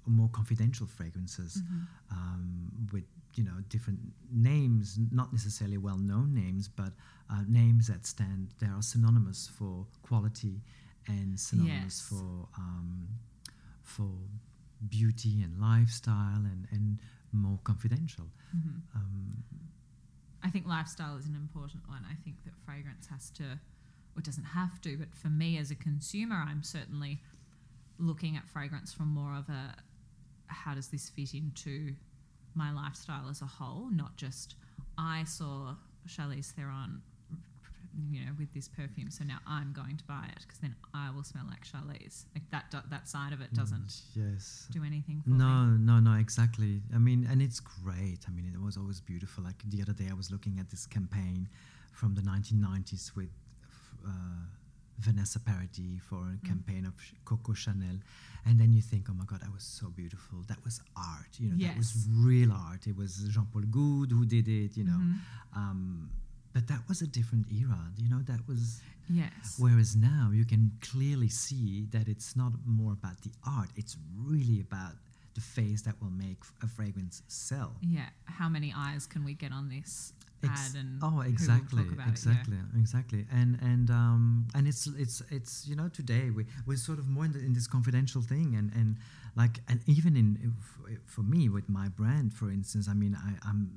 more 0.07 0.29
confidential 0.31 0.87
fragrances 0.87 1.63
Mhm. 1.63 1.87
um, 2.11 2.71
with 2.93 3.05
you 3.35 3.45
know 3.45 3.59
different 3.69 4.01
names, 4.33 4.99
not 5.11 5.33
necessarily 5.33 5.77
well-known 5.79 6.33
names, 6.33 6.69
but 6.69 6.93
uh, 7.29 7.43
names 7.49 7.87
that 7.89 8.07
stand. 8.07 8.49
They 8.61 8.69
are 8.69 8.83
synonymous 8.83 9.49
for 9.49 9.87
quality 10.03 10.63
and 11.09 11.39
synonymous 11.39 11.99
Yes. 12.01 12.09
for 12.09 12.49
um, 12.57 13.09
for 13.83 14.11
beauty 14.89 15.43
and 15.43 15.59
lifestyle 15.61 16.45
and 16.53 16.67
and 16.71 17.01
more 17.33 17.59
confidential. 17.65 18.27
Mhm. 18.55 18.81
Um, 18.95 19.45
I 20.47 20.51
think 20.51 20.65
lifestyle 20.69 21.17
is 21.17 21.27
an 21.27 21.35
important 21.35 21.89
one. 21.89 22.05
I 22.09 22.15
think 22.23 22.37
that 22.45 22.53
fragrance 22.65 23.09
has 23.09 23.31
to, 23.31 23.59
or 24.17 24.23
doesn't 24.23 24.45
have 24.45 24.81
to, 24.83 24.97
but 24.97 25.13
for 25.13 25.27
me 25.27 25.59
as 25.59 25.73
a 25.73 25.75
consumer, 25.75 26.37
I'm 26.37 26.63
certainly 26.63 27.21
looking 27.99 28.37
at 28.37 28.47
fragrance 28.47 28.93
from 28.93 29.09
more 29.09 29.35
of 29.35 29.49
a 29.49 29.75
how 30.47 30.77
does 30.77 30.87
this 30.87 31.11
fit 31.11 31.35
into 31.35 31.95
my 32.55 32.73
lifestyle 32.73 33.29
as 33.29 33.43
a 33.43 33.47
whole, 33.47 33.89
not 33.91 34.17
just 34.17 34.55
I 34.97 35.25
saw 35.25 35.75
Charlize 36.07 36.53
Theron, 36.53 37.03
you 38.11 38.21
know, 38.25 38.33
with 38.39 38.53
this 38.53 38.69
perfume, 38.69 39.11
so 39.11 39.25
now 39.25 39.39
I'm 39.47 39.73
going 39.73 39.97
to 39.97 40.05
buy 40.05 40.27
it 40.31 40.41
because 40.43 40.59
then 40.59 40.75
I 40.95 41.11
will 41.11 41.23
smell 41.25 41.45
like 41.49 41.65
Charlize. 41.65 42.25
Like 42.35 42.49
that, 42.51 42.71
do- 42.71 42.89
that 42.91 43.09
side 43.09 43.33
of 43.33 43.41
it 43.41 43.53
doesn't 43.55 43.93
yes. 44.15 44.67
do 44.71 44.83
anything 44.85 45.23
for 45.23 45.31
No, 45.31 45.65
me. 45.67 45.79
no, 45.85 45.99
no, 46.01 46.13
exactly. 46.19 46.83
I 46.95 46.99
mean, 46.99 47.27
and 47.31 47.41
it's 47.41 47.61
great. 47.61 48.21
I 48.29 48.31
mean, 48.33 48.51
it 48.55 48.61
was 48.61 48.77
always 48.77 49.01
beautiful. 49.01 49.45
Like 49.45 49.63
the 49.69 49.81
other 49.83 49.93
day, 49.93 50.09
I 50.11 50.15
was 50.15 50.31
looking 50.31 50.59
at 50.59 50.71
this 50.71 50.85
campaign 50.87 51.49
from 51.93 52.15
the 52.15 52.23
1990s 52.23 53.17
with 53.17 53.31
uh, 54.07 54.11
Vanessa 54.99 55.39
Paradis 55.41 56.01
for 56.09 56.17
a 56.17 56.37
Mm. 56.37 56.45
campaign 56.47 56.85
of 56.87 56.95
Coco 57.25 57.53
Chanel, 57.53 57.99
and 58.47 58.59
then 58.61 58.73
you 58.73 58.81
think, 58.83 59.07
oh 59.11 59.15
my 59.15 59.25
God, 59.25 59.41
that 59.41 59.53
was 59.53 59.63
so 59.65 59.89
beautiful. 59.89 60.39
That 60.49 60.63
was 60.65 60.81
art. 60.97 61.33
You 61.39 61.51
know, 61.51 61.67
that 61.67 61.77
was 61.77 62.07
real 62.13 62.53
art. 62.53 62.87
It 62.87 62.97
was 62.97 63.17
Jean 63.31 63.47
Paul 63.53 63.63
Goude 63.63 64.13
who 64.13 64.25
did 64.27 64.49
it. 64.49 64.77
You 64.77 64.85
know, 64.85 65.01
Mhm. 65.01 65.19
um, 65.55 66.11
but 66.57 66.67
that 66.69 66.81
was 66.89 67.03
a 67.03 67.07
different 67.07 67.45
era. 67.53 67.79
You 67.99 68.09
know, 68.09 68.23
that 68.23 68.41
was. 68.49 68.81
Yes. 69.11 69.57
Whereas 69.59 69.95
now 69.95 70.31
you 70.33 70.47
can 70.47 70.73
clearly 70.81 71.29
see 71.29 71.87
that 71.93 72.09
it's 72.09 72.35
not 72.35 72.53
more 72.65 72.93
about 72.93 73.21
the 73.21 73.31
art, 73.47 73.69
it's 73.77 73.97
really 74.19 74.61
about 74.61 74.95
the 75.35 75.43
face 75.43 75.83
that 75.83 75.95
will 76.01 76.17
make 76.27 76.39
a 76.63 76.67
fragrance 76.67 77.23
sell. 77.29 77.73
Yeah. 77.83 78.09
How 78.25 78.49
many 78.49 78.73
eyes 78.75 79.07
can 79.07 79.23
we 79.23 79.35
get 79.35 79.53
on 79.53 79.69
this 79.69 80.15
Ex- 80.43 80.71
ad? 80.71 80.81
And 80.81 80.99
oh, 81.03 81.21
exactly, 81.21 81.85
talk 81.85 81.93
about 81.93 82.09
it? 82.09 82.25
Yeah. 82.25 82.33
exactly, 82.33 82.57
exactly. 82.81 83.27
And 83.31 83.59
and 83.61 83.91
um, 83.91 84.49
and 84.55 84.67
it's 84.67 84.87
it's 84.87 85.23
it's 85.31 85.69
you 85.69 85.77
know 85.77 85.89
today 85.89 86.31
we 86.31 86.47
we're 86.67 86.79
sort 86.79 86.99
of 86.99 87.07
more 87.07 87.27
in, 87.27 87.33
the, 87.33 87.41
in 87.41 87.53
this 87.53 87.67
confidential 87.67 88.23
thing 88.23 88.57
and 88.59 88.73
and 88.75 88.97
like 89.37 89.61
and 89.69 89.81
even 89.87 90.17
in 90.17 90.55
for 91.05 91.21
me 91.23 91.51
with 91.51 91.69
my 91.69 91.89
brand 91.89 92.33
for 92.33 92.51
instance, 92.51 92.89
I 92.89 92.95
mean 92.95 93.15
I 93.15 93.31
I'm 93.47 93.71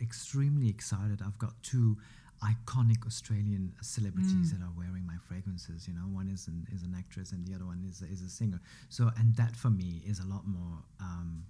extremely 0.00 0.68
excited. 0.68 1.22
I've 1.26 1.38
got 1.38 1.54
two 1.62 1.96
iconic 2.42 3.06
Australian 3.06 3.72
celebrities 3.80 4.52
Mm. 4.52 4.58
that 4.58 4.64
are 4.64 4.72
wearing 4.76 5.06
my 5.06 5.16
fragrances. 5.28 5.88
You 5.88 5.94
know, 5.94 6.02
one 6.08 6.28
is 6.28 6.48
an 6.48 6.66
is 6.72 6.82
an 6.82 6.94
actress 6.96 7.32
and 7.32 7.46
the 7.46 7.54
other 7.54 7.64
one 7.66 7.82
is 7.88 8.02
is 8.02 8.22
a 8.22 8.28
singer. 8.28 8.60
So 8.88 9.10
and 9.18 9.34
that 9.36 9.56
for 9.56 9.70
me 9.70 10.02
is 10.06 10.18
a 10.20 10.24
lot 10.26 10.46
more. 10.46 10.78
Um, 11.00 11.44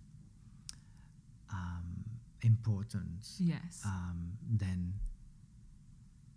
um, 1.50 2.04
important 2.42 3.26
Yes. 3.38 3.82
um, 3.84 4.32
than 4.56 4.94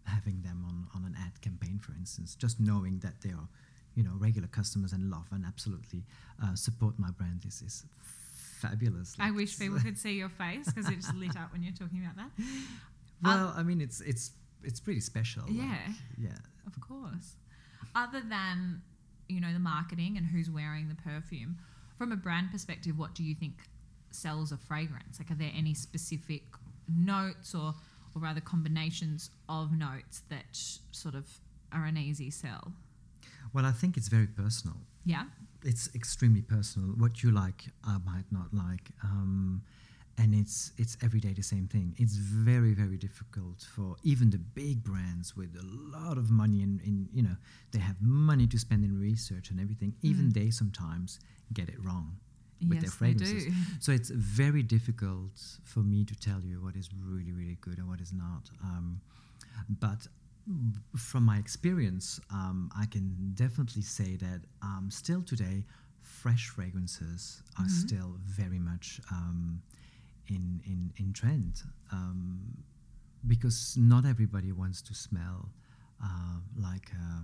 having 0.03 0.41
them 0.41 0.63
on, 0.67 0.87
on 0.95 1.05
an 1.05 1.15
ad 1.19 1.39
campaign, 1.41 1.79
for 1.79 1.93
instance. 1.93 2.35
Just 2.35 2.59
knowing 2.59 2.99
that 2.99 3.21
they 3.21 3.31
are, 3.31 3.47
you 3.95 4.03
know, 4.03 4.13
regular 4.17 4.47
customers 4.47 4.93
and 4.93 5.09
love 5.11 5.27
and 5.31 5.45
absolutely 5.45 6.03
uh, 6.41 6.55
support 6.55 6.97
my 6.97 7.11
brand 7.11 7.43
is, 7.45 7.61
is 7.61 7.85
fabulous. 8.61 9.15
I 9.19 9.31
wish 9.31 9.57
people 9.59 9.79
could 9.85 9.97
see 9.97 10.13
your 10.17 10.29
face 10.29 10.65
because 10.65 10.89
it 10.89 10.95
just 10.95 11.13
lit 11.15 11.35
up 11.37 11.51
when 11.51 11.63
you're 11.63 11.73
talking 11.73 11.99
about 12.03 12.15
that. 12.17 12.31
Well, 13.21 13.53
I 13.55 13.63
mean, 13.63 13.81
it's 13.81 13.99
it's 14.01 14.31
it's 14.63 14.79
pretty 14.79 14.99
special. 15.01 15.43
like, 15.47 15.55
Yeah. 15.55 15.93
yeah. 16.17 16.37
Of 16.67 16.79
course. 16.81 17.35
Other 17.95 18.21
than, 18.21 18.81
you 19.27 19.39
know, 19.41 19.51
the 19.53 19.59
marketing 19.59 20.17
and 20.17 20.25
who's 20.27 20.49
wearing 20.49 20.89
the 20.89 20.95
perfume, 20.95 21.57
from 21.97 22.11
a 22.11 22.15
brand 22.15 22.51
perspective, 22.51 22.97
what 22.97 23.13
do 23.15 23.23
you 23.23 23.35
think 23.35 23.53
sells 24.11 24.51
a 24.51 24.57
fragrance? 24.57 25.19
Like, 25.19 25.31
are 25.31 25.35
there 25.35 25.51
any 25.55 25.73
specific 25.73 26.43
notes 26.87 27.53
or, 27.55 27.73
or 28.15 28.21
rather 28.21 28.41
combinations 28.41 29.29
of 29.47 29.71
notes 29.71 30.21
that 30.29 30.45
sort 30.91 31.15
of 31.15 31.27
are 31.71 31.85
an 31.85 31.97
easy 31.97 32.29
sell? 32.31 32.73
Well, 33.53 33.65
I 33.65 33.71
think 33.71 33.97
it's 33.97 34.07
very 34.07 34.27
personal. 34.27 34.77
Yeah. 35.05 35.23
it's 35.63 35.89
extremely 35.95 36.41
personal. 36.41 36.89
What 36.89 37.23
you 37.23 37.31
like, 37.31 37.65
I 37.83 37.97
might 38.05 38.25
not 38.31 38.53
like, 38.53 38.91
um, 39.03 39.63
and 40.19 40.35
it's 40.35 40.71
it's 40.77 40.97
every 41.01 41.19
day 41.19 41.33
the 41.33 41.43
same 41.43 41.67
thing. 41.67 41.95
It's 41.97 42.15
very 42.17 42.73
very 42.73 42.97
difficult 42.97 43.61
for 43.75 43.95
even 44.03 44.29
the 44.29 44.37
big 44.39 44.83
brands 44.83 45.35
with 45.35 45.55
a 45.55 45.65
lot 45.97 46.17
of 46.17 46.29
money 46.29 46.61
and 46.61 46.81
in, 46.81 47.07
you 47.13 47.23
know 47.23 47.37
they 47.71 47.79
have 47.79 47.95
money 48.01 48.47
to 48.47 48.57
spend 48.59 48.83
in 48.83 48.99
research 48.99 49.49
and 49.51 49.59
everything. 49.59 49.93
Even 50.01 50.25
Mm. 50.29 50.33
they 50.33 50.49
sometimes 50.51 51.19
get 51.53 51.69
it 51.69 51.83
wrong 51.83 52.17
with 52.67 52.79
their 52.81 52.89
yes, 52.89 52.95
they 52.95 53.13
fragrances. 53.13 53.45
do. 53.45 53.51
So 53.79 53.91
it's 53.93 54.09
very 54.09 54.63
difficult 54.63 55.31
for 55.63 55.79
me 55.79 56.03
to 56.05 56.15
tell 56.19 56.41
you 56.43 56.61
what 56.61 56.75
is 56.75 56.89
really, 57.09 57.31
really 57.31 57.57
good 57.61 57.77
and 57.77 57.87
what 57.87 58.01
is 58.01 58.11
not. 58.11 58.49
Um, 58.63 59.01
but 59.79 60.07
from 60.97 61.23
my 61.23 61.37
experience, 61.37 62.19
um, 62.31 62.69
I 62.77 62.85
can 62.85 63.31
definitely 63.35 63.83
say 63.83 64.15
that 64.17 64.41
um, 64.61 64.89
still 64.91 65.21
today, 65.21 65.65
fresh 66.01 66.47
fragrances 66.49 67.43
are 67.57 67.65
Mhm. 67.65 67.69
still 67.69 68.15
very 68.25 68.59
much 68.59 68.99
um, 69.11 69.61
in, 70.29 70.61
in, 70.65 70.91
in 70.97 71.13
trend 71.13 71.61
um, 71.91 72.39
because 73.27 73.75
not 73.77 74.05
everybody 74.05 74.51
wants 74.51 74.81
to 74.83 74.93
smell 74.93 75.49
uh, 76.03 76.37
like. 76.57 76.91
Uh, 76.93 77.21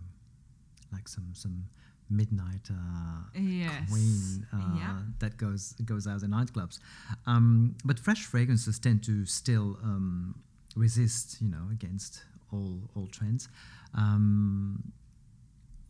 like 0.94 1.08
some 1.10 1.30
some 1.34 1.66
midnight 2.10 2.70
uh, 2.72 3.24
Yes. 3.34 3.90
queen 3.90 4.46
uh, 4.54 4.78
Yeah. 4.78 5.02
that 5.20 5.36
goes 5.36 5.74
goes 5.84 6.08
out 6.08 6.22
in 6.24 6.30
nightclubs. 6.30 6.80
Um, 7.26 7.76
but 7.84 8.00
fresh 8.00 8.24
fragrances 8.24 8.80
tend 8.80 9.04
to 9.04 9.26
still 9.26 9.78
um, 9.84 10.36
resist, 10.76 11.42
you 11.42 11.50
know, 11.50 11.68
against 11.72 12.24
all 12.52 12.80
all 12.96 13.08
trends. 13.08 13.50
Um, 13.94 14.94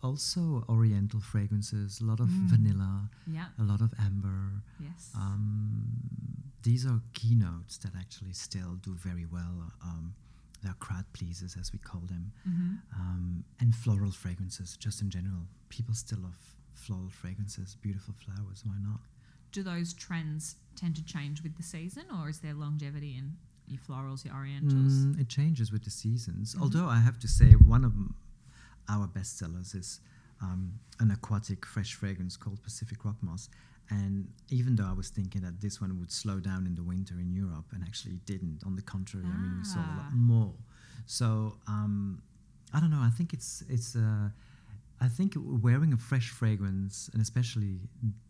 also, 0.02 0.64
Oriental 0.70 1.20
fragrances, 1.20 2.00
a 2.02 2.06
lot 2.06 2.20
of 2.20 2.30
Mm. 2.30 2.48
vanilla, 2.50 3.10
Yeah. 3.28 3.48
a 3.60 3.64
lot 3.64 3.82
of 3.82 3.94
amber. 4.00 4.64
Yes. 4.80 5.12
These 6.66 6.86
are 6.88 7.00
keynotes 7.14 7.78
that 7.84 7.92
actually 7.96 8.34
still 8.34 8.74
do 8.82 8.96
very 8.96 9.26
well. 9.32 9.72
Um, 9.84 10.16
they're 10.64 10.76
crowd 10.80 11.06
pleasers, 11.14 11.56
as 11.60 11.72
we 11.72 11.80
call 11.80 12.02
them, 12.02 12.32
hmm 12.44 12.74
um, 13.00 13.44
and 13.60 13.74
floral 13.76 14.12
fragrances, 14.12 14.76
just 14.86 15.02
in 15.04 15.10
general. 15.12 15.44
People 15.70 15.94
still 15.94 16.20
love 16.28 16.38
floral 16.74 17.10
fragrances, 17.22 17.78
beautiful 17.82 18.16
flowers. 18.24 18.64
Why 18.66 18.78
not? 18.82 19.02
Do 19.52 19.62
those 19.64 19.94
trends 19.94 20.56
tend 20.76 20.96
to 20.96 21.06
change 21.06 21.44
with 21.44 21.56
the 21.56 21.64
season, 21.64 22.06
or 22.18 22.30
is 22.30 22.40
there 22.40 22.54
longevity 22.56 23.16
in 23.20 23.34
your 23.68 23.80
florals, 23.88 24.26
your 24.26 24.34
orientals? 24.36 24.94
Mm, 25.06 25.22
it 25.22 25.30
changes 25.30 25.72
with 25.72 25.84
the 25.84 25.92
seasons. 25.92 26.56
Mhm. 26.56 26.62
Although 26.62 26.88
I 26.88 27.00
have 27.00 27.20
to 27.20 27.28
say, 27.28 27.52
one 27.76 27.84
of 27.86 27.94
our 28.90 29.08
best 29.08 29.38
sellers 29.38 29.74
is 29.76 30.00
um, 30.42 30.80
an 31.00 31.12
aquatic 31.12 31.66
fresh 31.66 31.94
fragrance 31.94 32.36
called 32.38 32.62
Pacific 32.64 33.06
Rock 33.06 33.22
Moss. 33.22 33.50
And 33.90 34.28
even 34.50 34.76
though 34.76 34.86
I 34.86 34.94
was 34.94 35.10
thinking 35.10 35.42
that 35.42 35.62
this 35.62 35.80
one 35.80 36.00
would 36.00 36.12
slow 36.12 36.40
down 36.40 36.66
in 36.66 36.76
the 36.76 36.84
winter 36.84 37.16
in 37.20 37.32
Europe, 37.32 37.66
and 37.74 37.84
actually 37.84 38.14
it 38.16 38.26
didn't. 38.26 38.64
On 38.66 38.76
the 38.76 38.82
contrary, 38.82 39.26
I 39.26 39.38
mean, 39.38 39.58
we 39.60 39.64
saw 39.64 39.80
a 39.80 39.84
Ah. 39.84 39.98
lot 39.98 40.14
more. 40.14 40.54
So 41.06 41.58
um, 41.68 42.22
I 42.74 42.80
don't 42.80 42.90
know. 42.90 43.02
I 43.02 43.12
think 43.12 43.34
it's 43.34 43.64
it's. 43.70 43.96
Uh, 43.96 44.30
I 45.02 45.10
think 45.10 45.34
wearing 45.36 45.92
a 45.94 45.98
fresh 45.98 46.30
fragrance, 46.30 47.10
and 47.14 47.22
especially 47.22 47.80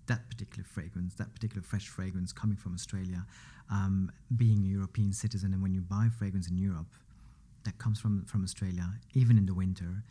that 0.08 0.30
particular 0.32 0.63
fragrance, 0.63 1.13
that 1.15 1.32
particular 1.34 1.62
fresh 1.62 1.88
fragrance 1.88 2.34
coming 2.34 2.58
from 2.58 2.74
Australia, 2.74 3.26
um, 3.70 4.12
being 4.36 4.60
a 4.65 4.68
European 4.68 5.13
citizen, 5.13 5.54
and 5.54 5.62
when 5.62 5.74
you 5.76 5.82
buy 5.82 6.10
fragrance 6.20 6.48
in 6.50 6.58
Europe 6.58 6.91
that 7.65 7.78
comes 7.78 8.00
from 8.00 8.26
from 8.26 8.44
Australia, 8.44 8.88
even 9.13 9.38
in 9.38 9.46
the 9.46 9.54
winter, 9.54 10.04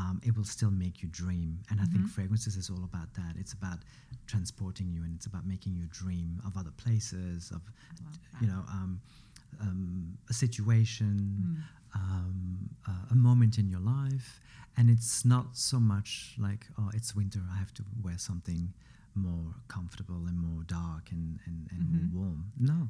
um, 0.00 0.14
it 0.26 0.32
will 0.36 0.44
still 0.56 0.70
make 0.84 0.96
you 1.02 1.08
dream. 1.22 1.50
And 1.70 1.76
I 1.84 1.86
think 1.92 2.04
Mhm. 2.04 2.10
fragrances 2.16 2.54
is 2.62 2.66
all 2.70 2.84
about 2.90 3.10
that. 3.20 3.32
It's 3.42 3.54
about 3.60 3.80
transporting 4.32 4.88
you, 4.94 5.00
and 5.04 5.12
it's 5.16 5.26
about 5.32 5.44
making 5.54 5.72
you 5.80 5.86
dream 6.02 6.30
of 6.46 6.52
other 6.60 6.70
places, 6.84 7.50
of 7.56 7.62
you 8.40 8.46
know, 8.52 8.62
um, 8.76 8.92
um, 9.64 10.18
a 10.28 10.34
situation, 10.44 11.14
Mm. 11.40 12.00
um, 12.00 12.70
uh, 12.90 13.06
a 13.10 13.14
moment 13.28 13.58
in 13.58 13.66
your 13.74 13.80
life, 13.80 14.28
and 14.76 14.84
it's 14.94 15.24
not 15.34 15.46
so 15.56 15.78
much 15.80 16.10
like, 16.38 16.62
oh, 16.78 16.90
it's 16.98 17.10
winter, 17.20 17.40
I 17.54 17.56
have 17.62 17.72
to 17.74 17.84
wear 18.04 18.18
something 18.18 18.62
more 19.14 19.54
comfortable 19.76 20.22
and 20.28 20.36
more 20.38 20.62
dark 20.64 21.04
and, 21.10 21.40
and, 21.46 21.58
and 21.72 21.80
Mhm. 21.80 21.92
more 22.12 22.24
warm. 22.24 22.52
No. 22.70 22.88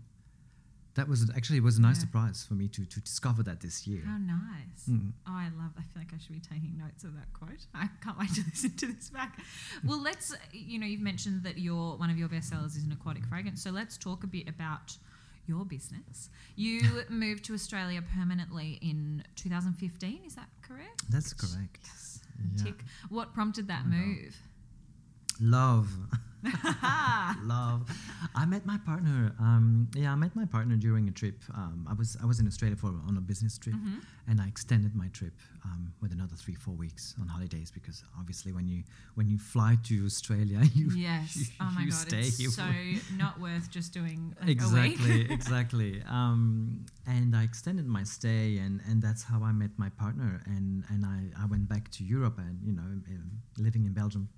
That 0.98 1.08
was 1.08 1.30
actually 1.36 1.58
it 1.58 1.62
was 1.62 1.78
a 1.78 1.80
nice 1.80 1.96
Yeah. 1.98 2.00
surprise 2.06 2.44
for 2.46 2.54
me 2.54 2.66
to, 2.68 2.84
to 2.84 3.00
discover 3.00 3.42
that 3.44 3.60
this 3.60 3.86
year. 3.86 4.02
How 4.04 4.18
nice. 4.18 4.82
Mm. 4.90 5.12
Oh, 5.28 5.32
I 5.32 5.44
love. 5.56 5.70
I 5.78 5.82
feel 5.82 6.02
like 6.02 6.12
I 6.12 6.18
should 6.18 6.32
be 6.34 6.40
taking 6.40 6.76
notes 6.76 7.04
of 7.04 7.14
that 7.14 7.32
quote. 7.32 7.64
I 7.72 7.88
can't 8.02 8.18
wait 8.18 8.34
to 8.34 8.42
listen 8.50 8.72
to 8.76 8.86
this 8.92 9.08
back. 9.10 9.38
Well, 9.84 10.00
let's. 10.02 10.34
You 10.52 10.78
know, 10.80 10.86
you've 10.86 11.00
mentioned 11.00 11.44
that 11.44 11.56
your 11.58 11.96
one 11.96 12.10
of 12.10 12.18
your 12.18 12.28
best 12.28 12.48
sellers 12.50 12.74
is 12.76 12.84
an 12.84 12.92
aquatic 12.92 13.24
fragrance. 13.26 13.62
So 13.62 13.70
let's 13.70 13.96
talk 13.96 14.24
a 14.24 14.26
bit 14.26 14.48
about 14.48 14.96
your 15.46 15.64
business. 15.64 16.30
You 16.56 16.80
moved 17.08 17.44
to 17.46 17.54
Australia 17.54 18.02
permanently 18.16 18.78
in 18.82 19.22
2015. 19.36 20.20
Is 20.26 20.34
that 20.34 20.48
correct? 20.62 21.04
That's 21.10 21.32
correct. 21.32 21.78
Yes. 21.84 22.20
Yeah. 22.56 22.64
Tick. 22.64 22.84
What 23.08 23.32
prompted 23.32 23.68
that 23.68 23.84
Oh, 23.86 23.88
move? 23.88 24.36
Love. 25.40 25.88
Love. 27.44 27.88
I 28.34 28.44
met 28.46 28.64
my 28.66 28.78
partner. 28.78 29.32
Um, 29.40 29.88
yeah, 29.94 30.12
I 30.12 30.14
met 30.14 30.34
my 30.36 30.44
partner 30.44 30.76
during 30.76 31.08
a 31.08 31.10
trip. 31.12 31.42
Um, 31.54 31.86
I 31.90 31.94
was 31.94 32.16
I 32.22 32.26
was 32.26 32.38
in 32.40 32.46
Australia 32.46 32.76
for 32.76 32.88
on 33.06 33.16
a 33.16 33.20
business 33.20 33.58
trip, 33.58 33.74
Mhm. 33.76 34.02
and 34.28 34.40
I 34.40 34.46
extended 34.46 34.94
my 34.94 35.08
trip 35.08 35.34
um, 35.64 35.92
with 36.00 36.12
another 36.12 36.36
three 36.36 36.54
four 36.54 36.74
weeks 36.74 37.14
on 37.20 37.26
holidays 37.28 37.70
because 37.70 38.04
obviously 38.18 38.52
when 38.52 38.68
you 38.68 38.82
when 39.14 39.28
you 39.28 39.38
fly 39.38 39.76
to 39.84 40.04
Australia, 40.06 40.60
you 40.74 40.90
Yes. 40.90 41.36
you, 41.36 41.44
oh 41.60 41.70
my 41.74 41.82
you 41.82 41.90
god, 41.90 42.08
stay 42.08 42.20
it's 42.20 42.38
here 42.38 42.50
so 42.50 42.64
not 43.16 43.40
worth 43.40 43.70
just 43.70 43.92
doing 43.92 44.34
like 44.40 44.48
exactly 44.50 45.20
exactly 45.30 46.02
um, 46.08 46.84
and 47.06 47.34
i 47.36 47.42
extended 47.42 47.86
my 47.86 48.02
stay 48.04 48.58
and 48.58 48.80
and 48.88 49.02
that's 49.02 49.22
how 49.22 49.42
i 49.42 49.52
met 49.52 49.70
my 49.76 49.88
partner 49.90 50.40
and 50.46 50.84
and 50.90 51.04
i 51.04 51.18
i 51.42 51.44
went 51.46 51.68
back 51.68 51.90
to 51.90 52.04
europe 52.04 52.38
and 52.38 52.58
you 52.62 52.72
know 52.72 52.82
um, 52.82 53.30
living 53.58 53.84
in 53.84 53.92
belgium 53.92 54.28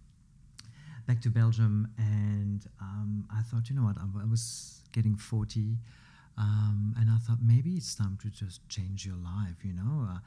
back 1.06 1.20
to 1.22 1.30
belgium 1.30 1.88
and 1.98 2.66
um, 2.80 3.26
i 3.32 3.42
thought 3.42 3.68
you 3.68 3.76
know 3.76 3.82
what 3.82 3.96
i, 3.98 4.24
was 4.30 4.80
getting 4.92 5.16
40 5.16 5.76
um, 6.38 6.94
and 6.98 7.10
i 7.10 7.18
thought 7.18 7.38
maybe 7.42 7.70
it's 7.74 7.94
time 7.94 8.18
to 8.22 8.28
just 8.30 8.66
change 8.68 9.04
your 9.06 9.16
life 9.16 9.56
you 9.62 9.72
know 9.72 10.06
uh, 10.10 10.18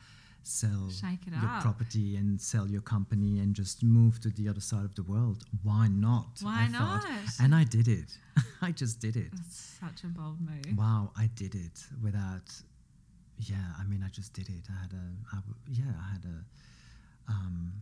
sell 0.45 0.89
Shake 0.89 1.25
it 1.27 1.33
your 1.33 1.49
up. 1.49 1.61
property 1.61 2.17
and 2.17 2.39
sell 2.39 2.67
your 2.67 2.81
company 2.81 3.39
and 3.39 3.55
just 3.55 3.81
move 3.81 4.19
to 4.21 4.29
the 4.29 4.49
other 4.49 4.59
side 4.61 4.83
of 4.83 4.93
the 4.95 5.03
world 5.03 5.43
why 5.63 5.87
not 5.87 6.39
Why 6.41 6.65
I 6.65 6.67
thought. 6.67 7.03
not? 7.03 7.29
and 7.41 7.55
i 7.55 7.63
did 7.63 7.87
it 7.87 8.17
i 8.61 8.71
just 8.71 8.99
did 8.99 9.15
it 9.15 9.31
That's 9.31 9.77
such 9.79 10.03
a 10.03 10.07
bold 10.07 10.39
move. 10.41 10.77
Wow, 10.77 11.11
I 11.17 11.29
did 11.35 11.55
it 11.55 11.83
without. 12.01 12.49
Yeah, 13.37 13.55
I 13.79 13.83
mean, 13.85 14.01
I 14.05 14.09
just 14.09 14.31
did 14.33 14.47
it. 14.47 14.63
I 14.69 14.81
had 14.83 14.93
a, 14.93 15.05
I 15.33 15.37
w- 15.37 15.55
yeah, 15.69 15.91
I 16.05 16.11
had 16.13 16.23
a, 16.25 17.31
um, 17.31 17.73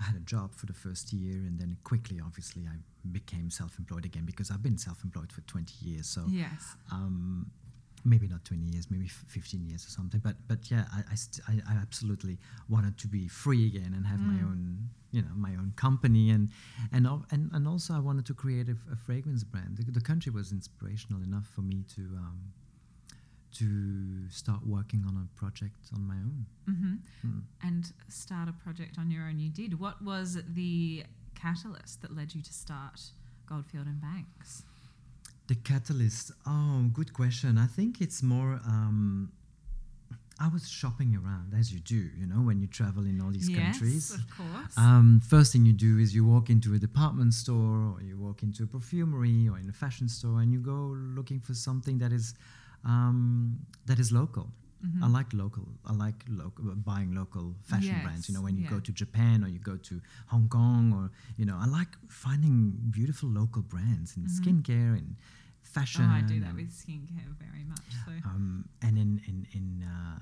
I 0.00 0.04
had 0.04 0.16
a 0.16 0.20
job 0.34 0.54
for 0.54 0.66
the 0.66 0.72
first 0.72 1.12
year, 1.12 1.36
and 1.46 1.58
then 1.58 1.76
quickly, 1.84 2.20
obviously, 2.24 2.62
I 2.66 2.76
became 3.12 3.50
self-employed 3.50 4.04
again 4.04 4.24
because 4.24 4.50
I've 4.50 4.62
been 4.62 4.78
self-employed 4.78 5.30
for 5.32 5.42
twenty 5.42 5.74
years. 5.88 6.06
So, 6.06 6.24
Yes. 6.28 6.76
um, 6.90 7.50
maybe 8.04 8.26
not 8.28 8.44
twenty 8.44 8.64
years, 8.72 8.90
maybe 8.90 9.06
f- 9.06 9.24
fifteen 9.28 9.62
years 9.66 9.86
or 9.86 9.90
something. 9.90 10.20
But 10.20 10.36
but 10.48 10.70
yeah, 10.70 10.84
I 10.92 11.00
I, 11.12 11.14
st- 11.16 11.44
I, 11.48 11.54
I 11.72 11.76
absolutely 11.76 12.38
wanted 12.68 12.96
to 12.98 13.08
be 13.08 13.28
free 13.28 13.66
again 13.66 13.92
and 13.96 14.06
have 14.06 14.20
my 14.20 14.38
Mm. 14.40 14.48
own, 14.48 14.62
you 15.12 15.22
know, 15.22 15.34
my 15.36 15.50
own 15.60 15.72
company, 15.76 16.30
and 16.30 16.48
and 16.92 17.06
and, 17.30 17.50
and 17.52 17.68
also 17.68 17.94
I 17.94 18.00
wanted 18.00 18.24
to 18.26 18.34
create 18.34 18.68
a 18.70 18.96
fragrance 18.96 19.44
brand. 19.44 19.76
The, 19.76 19.84
the 19.90 20.00
country 20.10 20.32
was 20.32 20.50
inspirational 20.52 21.22
enough 21.22 21.46
for 21.54 21.62
me 21.62 21.84
to. 21.96 22.02
Um, 22.24 22.52
to 23.52 24.28
start 24.30 24.66
working 24.66 25.04
on 25.06 25.16
a 25.16 25.38
project 25.38 25.76
on 25.94 26.06
my 26.06 26.14
own. 26.14 26.46
hmm 26.66 26.94
Mm. 27.26 27.42
And 27.62 27.92
start 28.08 28.48
a 28.48 28.52
project 28.52 28.96
on 28.98 29.10
your 29.10 29.24
own. 29.28 29.38
You 29.38 29.50
did. 29.50 29.78
What 29.78 30.00
was 30.02 30.38
the 30.54 31.04
catalyst 31.34 32.00
that 32.02 32.14
led 32.16 32.34
you 32.34 32.42
to 32.42 32.52
start 32.52 33.00
Goldfield 33.46 33.86
and 33.86 34.00
Banks? 34.00 34.62
The 35.48 35.54
catalyst. 35.56 36.32
Oh, 36.46 36.88
good 36.92 37.12
question. 37.12 37.58
I 37.58 37.66
think 37.66 38.00
it's 38.00 38.22
more. 38.22 38.60
Um, 38.66 39.32
I 40.42 40.48
was 40.48 40.66
shopping 40.70 41.14
around 41.14 41.52
as 41.58 41.70
you 41.70 41.80
do, 41.80 41.96
you 42.18 42.26
know, 42.26 42.36
when 42.36 42.60
you 42.62 42.66
travel 42.66 43.04
in 43.04 43.20
all 43.20 43.30
these 43.30 43.50
yes, 43.50 43.58
countries. 43.60 44.14
of 44.14 44.20
course. 44.34 44.74
Um, 44.78 45.20
first 45.28 45.52
thing 45.52 45.66
you 45.66 45.74
do 45.74 45.98
is 45.98 46.14
you 46.14 46.24
walk 46.24 46.48
into 46.48 46.72
a 46.72 46.78
department 46.78 47.34
store 47.34 47.92
or 47.92 48.00
you 48.02 48.16
walk 48.16 48.42
into 48.42 48.62
a 48.62 48.66
perfumery 48.66 49.46
or 49.50 49.58
in 49.58 49.68
a 49.68 49.72
fashion 49.72 50.08
store 50.08 50.40
and 50.40 50.50
you 50.50 50.58
go 50.60 50.96
looking 50.96 51.40
for 51.40 51.52
something 51.52 51.98
that 51.98 52.10
is 52.10 52.32
um, 52.84 53.58
that 53.86 53.98
is 53.98 54.12
local. 54.12 54.52
Mhm. 54.84 55.02
I 55.04 55.08
like 55.08 55.32
local. 55.34 55.68
I 55.84 55.92
like 55.92 56.24
local, 56.28 56.64
buying 56.74 57.14
local 57.14 57.54
fashion 57.62 58.00
brands. 58.02 58.28
You 58.28 58.34
know, 58.34 58.40
when 58.42 58.56
you 58.56 58.64
yeah. 58.64 58.70
go 58.70 58.80
to 58.80 58.92
Japan 58.92 59.44
or 59.44 59.48
you 59.48 59.58
go 59.58 59.76
to 59.76 60.00
Hong 60.28 60.48
Kong 60.48 60.92
or 60.92 61.10
you 61.36 61.44
know, 61.44 61.56
I 61.60 61.66
like 61.66 61.92
finding 62.08 62.72
beautiful 62.90 63.28
local 63.28 63.62
brands 63.62 64.16
in 64.16 64.22
Mhm. 64.24 64.30
skincare 64.38 64.96
and 64.96 65.16
fashion. 65.62 66.06
Oh, 66.06 66.08
I 66.18 66.22
do 66.22 66.40
that 66.40 66.54
with 66.54 66.70
skincare 66.72 67.28
very 67.38 67.64
much. 67.64 67.92
So 68.06 68.12
um, 68.24 68.68
and 68.80 68.96
in 68.98 69.20
in 69.26 69.46
in 69.52 69.82
uh, 69.84 70.18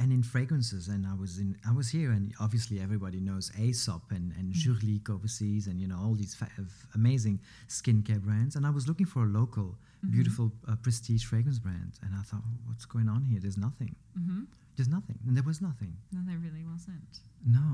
and 0.00 0.12
in 0.12 0.22
fragrances. 0.22 0.88
And 0.88 1.02
I 1.12 1.14
was 1.22 1.32
in 1.38 1.50
I 1.70 1.72
was 1.80 1.88
here, 1.96 2.10
and 2.16 2.32
obviously 2.46 2.76
everybody 2.86 3.20
knows 3.28 3.44
Aesop 3.64 4.04
and 4.16 4.26
and 4.38 4.46
Mm. 4.54 5.10
Overseas, 5.16 5.66
and 5.68 5.76
you 5.82 5.86
know 5.90 5.98
all 6.04 6.14
these 6.22 6.34
fa- 6.40 6.54
amazing 6.94 7.36
skincare 7.68 8.20
brands. 8.26 8.56
And 8.56 8.62
I 8.70 8.70
was 8.78 8.84
looking 8.90 9.06
for 9.14 9.22
a 9.28 9.30
local, 9.40 9.68
Mhm. 10.02 10.10
beautiful, 10.16 10.46
uh, 10.70 10.76
prestige 10.86 11.24
fragrance 11.30 11.58
brand, 11.66 11.92
and 12.02 12.10
I 12.20 12.22
thought, 12.28 12.44
what's 12.66 12.86
going 12.94 13.08
on 13.14 13.20
here? 13.30 13.40
There's 13.44 13.60
nothing. 13.68 13.94
hmm 14.18 14.44
There's 14.76 14.88
nothing, 14.98 15.18
and 15.26 15.32
there 15.36 15.46
was 15.52 15.60
nothing. 15.68 15.92
no, 16.14 16.20
there 16.28 16.38
really 16.46 16.64
wasn't. 16.74 17.12
No, 17.58 17.68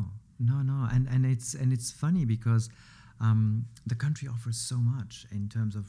no, 0.51 0.57
no, 0.73 0.79
and 0.95 1.05
and 1.15 1.23
it's 1.35 1.55
and 1.61 1.69
it's 1.77 1.91
funny 2.05 2.25
because 2.37 2.65
um, 3.27 3.41
the 3.93 3.95
country 4.05 4.27
offers 4.35 4.59
so 4.71 4.77
much 4.95 5.12
in 5.31 5.49
terms 5.57 5.75
of 5.81 5.85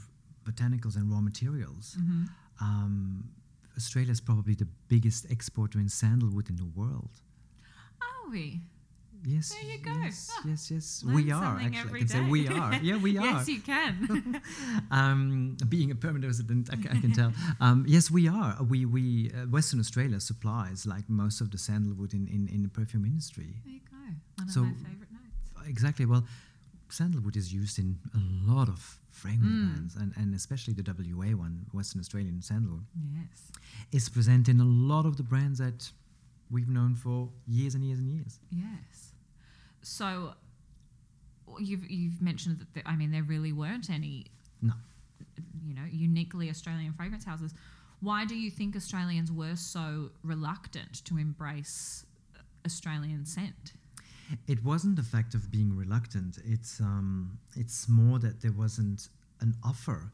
botanicals 0.48 0.96
and 0.98 1.06
raw 1.14 1.22
materials. 1.32 1.86
hmm 2.00 2.24
Um, 2.68 3.30
Australia 3.78 4.12
is 4.12 4.22
probably 4.22 4.56
the 4.56 4.68
biggest 4.88 5.30
exporter 5.30 5.80
in 5.80 5.90
sandalwood 5.90 6.50
in 6.50 6.56
the 6.58 6.66
world. 6.66 7.12
Are 8.02 8.30
we? 8.32 8.62
Yes, 9.26 9.50
There 9.54 9.72
you 9.72 9.80
go. 9.80 9.92
Yes, 10.04 10.32
yes, 10.46 10.72
yes. 10.72 11.04
We 11.06 11.32
are 11.32 11.60
actually. 11.60 11.96
I 11.96 12.00
can 12.00 12.08
say 12.08 12.22
we 12.22 12.48
are. 12.48 12.76
Yeah, 12.76 12.98
we 12.98 13.18
are. 13.24 13.26
yes, 13.26 13.48
you 13.50 13.60
can. 13.62 14.42
um, 14.92 15.58
being 15.68 15.90
a 15.92 15.96
permanent 15.96 16.26
resident, 16.26 16.70
I, 16.72 16.76
I 16.96 17.00
can 17.02 17.12
tell. 17.14 17.34
Um, 17.60 17.84
yes, 17.88 18.12
we 18.12 18.28
are. 18.28 18.56
We 18.64 18.86
we 18.86 19.32
uh, 19.34 19.48
Western 19.48 19.80
Australia 19.80 20.20
supplies 20.20 20.86
like 20.86 21.10
most 21.10 21.42
of 21.42 21.50
the 21.50 21.58
sandalwood 21.58 22.14
in, 22.14 22.28
in, 22.28 22.48
in 22.54 22.62
the 22.62 22.70
perfume 22.70 23.06
industry. 23.06 23.56
there 23.66 23.74
you 23.74 23.82
go. 23.90 23.98
One 24.62 24.70
of 24.70 24.78
my 24.78 24.90
favourite 24.90 25.12
notes. 25.12 25.68
exactly. 25.68 26.06
Well, 26.06 26.24
sandalwood 26.90 27.36
is 27.36 27.54
used 27.54 27.80
in 27.80 27.98
a 28.14 28.52
lot 28.52 28.70
of 28.70 29.00
fragrance 29.12 29.52
Mm. 29.52 29.74
brands, 29.74 29.96
and, 29.96 30.14
and 30.16 30.34
especially 30.36 30.74
the 30.74 30.84
WA 30.84 31.36
one, 31.36 31.66
Western 31.74 32.00
Australian 32.00 32.42
sandalwood, 32.42 32.86
Yes. 33.14 33.52
is 33.92 34.10
present 34.10 34.48
in 34.48 34.60
a 34.60 34.66
lot 34.66 35.06
of 35.06 35.18
the 35.18 35.24
brands 35.24 35.60
that 35.60 35.92
we've 36.50 36.70
known 36.70 36.96
for 36.96 37.30
years 37.48 37.76
and 37.76 37.84
years 37.84 38.00
and 38.00 38.08
years. 38.10 38.40
Yes. 38.52 39.14
So 39.82 40.34
you've 41.60 41.90
you've 41.90 42.22
mentioned 42.22 42.60
that 42.60 42.74
the, 42.74 42.88
I 42.88 42.96
mean 42.96 43.12
there 43.12 43.24
really 43.24 43.54
weren't 43.54 43.90
any 43.90 44.26
No. 44.62 44.74
you 45.66 45.74
know 45.74 45.86
uniquely 45.90 46.50
Australian 46.50 46.94
fragrance 46.94 47.26
houses. 47.26 47.54
Why 48.00 48.26
do 48.26 48.36
you 48.36 48.52
think 48.52 48.76
Australians 48.76 49.32
were 49.32 49.56
so 49.56 50.12
reluctant 50.24 51.04
to 51.06 51.18
embrace 51.18 52.06
Australian 52.66 53.26
scent? 53.26 53.74
It 54.48 54.64
wasn't 54.64 54.96
the 54.96 55.04
fact 55.04 55.34
of 55.36 55.52
being 55.52 55.76
reluctant. 55.76 56.38
It's 56.46 56.80
um, 56.82 57.40
it's 57.56 57.88
more 57.88 58.20
that 58.20 58.42
there 58.42 58.52
wasn't 58.52 59.08
an 59.42 59.56
offer. 59.64 60.12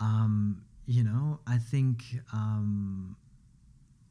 Um, 0.00 0.62
you 0.86 1.02
know, 1.02 1.40
I 1.46 1.58
think 1.58 2.04
um, 2.32 3.16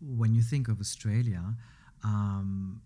when 0.02 0.34
you 0.34 0.42
think 0.42 0.68
of 0.68 0.80
Australia, 0.80 1.56
um, 2.04 2.82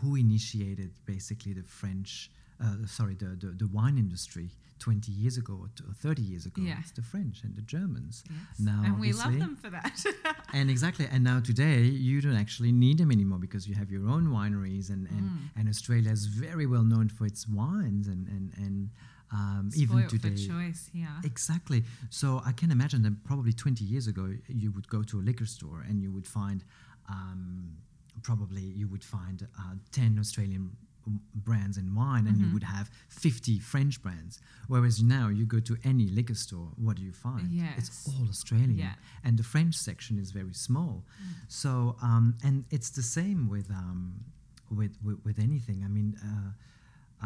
who 0.00 0.16
initiated 0.16 0.90
basically 1.06 1.52
the 1.54 1.62
French, 1.62 2.30
uh, 2.62 2.86
sorry, 2.86 3.14
the, 3.14 3.36
the, 3.40 3.54
the 3.56 3.68
wine 3.68 3.96
industry 3.98 4.50
20 4.78 5.10
years 5.12 5.36
ago 5.38 5.54
or 5.62 5.68
t- 5.76 5.84
or 5.88 5.94
30 5.94 6.22
years 6.22 6.46
ago? 6.46 6.62
Yeah. 6.62 6.76
It's 6.80 6.90
the 6.92 7.02
French 7.02 7.42
and 7.44 7.56
the 7.56 7.62
Germans. 7.62 8.22
Yes. 8.28 8.60
Now, 8.60 8.82
and 8.84 9.00
we 9.00 9.12
love 9.12 9.38
them 9.38 9.56
for 9.56 9.70
that. 9.70 10.04
And 10.54 10.70
exactly, 10.70 11.06
and 11.10 11.22
now 11.24 11.40
today 11.40 11.82
you 11.82 12.20
don't 12.20 12.36
actually 12.36 12.72
need 12.72 12.98
them 12.98 13.10
anymore 13.10 13.38
because 13.38 13.68
you 13.68 13.74
have 13.74 13.90
your 13.90 14.06
own 14.08 14.26
wineries, 14.38 14.90
and 14.90 15.06
and, 15.08 15.24
Mm. 15.30 15.38
and 15.56 15.68
Australia 15.68 16.10
is 16.18 16.26
very 16.26 16.66
well 16.66 16.84
known 16.92 17.08
for 17.08 17.24
its 17.26 17.46
wines, 17.48 18.06
and 18.08 18.22
and 18.28 18.52
and 18.64 18.90
um, 19.32 19.70
even 19.82 20.06
today. 20.08 20.30
for 20.36 20.52
choice 20.52 20.88
here. 20.92 21.08
Exactly. 21.24 21.80
So 22.10 22.26
I 22.50 22.52
can 22.52 22.70
imagine 22.70 23.02
that 23.02 23.24
probably 23.24 23.52
20 23.52 23.84
years 23.84 24.06
ago 24.06 24.24
you 24.62 24.70
would 24.74 24.88
go 24.88 25.02
to 25.10 25.14
a 25.20 25.22
liquor 25.28 25.46
store 25.46 25.80
and 25.88 26.00
you 26.00 26.10
would 26.12 26.28
find 26.28 26.62
um, 27.08 27.72
probably 28.22 28.62
you 28.62 28.86
would 28.88 29.04
find 29.04 29.46
uh, 29.58 29.74
10 29.92 30.18
Australian 30.18 30.70
brands 31.34 31.76
in 31.78 31.94
wine 31.94 32.26
and 32.26 32.36
you 32.38 32.46
Mhm. 32.46 32.52
would 32.54 32.64
have 32.64 32.90
50 33.08 33.58
French 33.60 34.02
brands. 34.02 34.40
Whereas 34.66 35.02
now 35.02 35.28
you 35.28 35.46
go 35.46 35.60
to 35.60 35.76
any 35.84 36.08
liquor 36.08 36.34
store, 36.34 36.72
what 36.76 36.96
do 36.96 37.02
you 37.02 37.12
find? 37.12 37.50
Yes. 37.52 37.78
It's 37.78 38.08
all 38.08 38.28
Australian. 38.28 38.76
Yeah. 38.78 38.94
And 39.22 39.38
the 39.38 39.44
French 39.44 39.74
section 39.76 40.18
is 40.18 40.32
very 40.32 40.52
small. 40.54 41.04
So, 41.48 41.96
um, 42.02 42.34
and 42.42 42.64
it's 42.70 42.90
the 42.90 43.02
same 43.02 43.48
with, 43.48 43.70
um, 43.70 44.24
with, 44.70 44.96
with, 45.02 45.24
with 45.24 45.38
anything. 45.38 45.84
I 45.84 45.88
mean, 45.88 46.16
uh, 46.24 46.50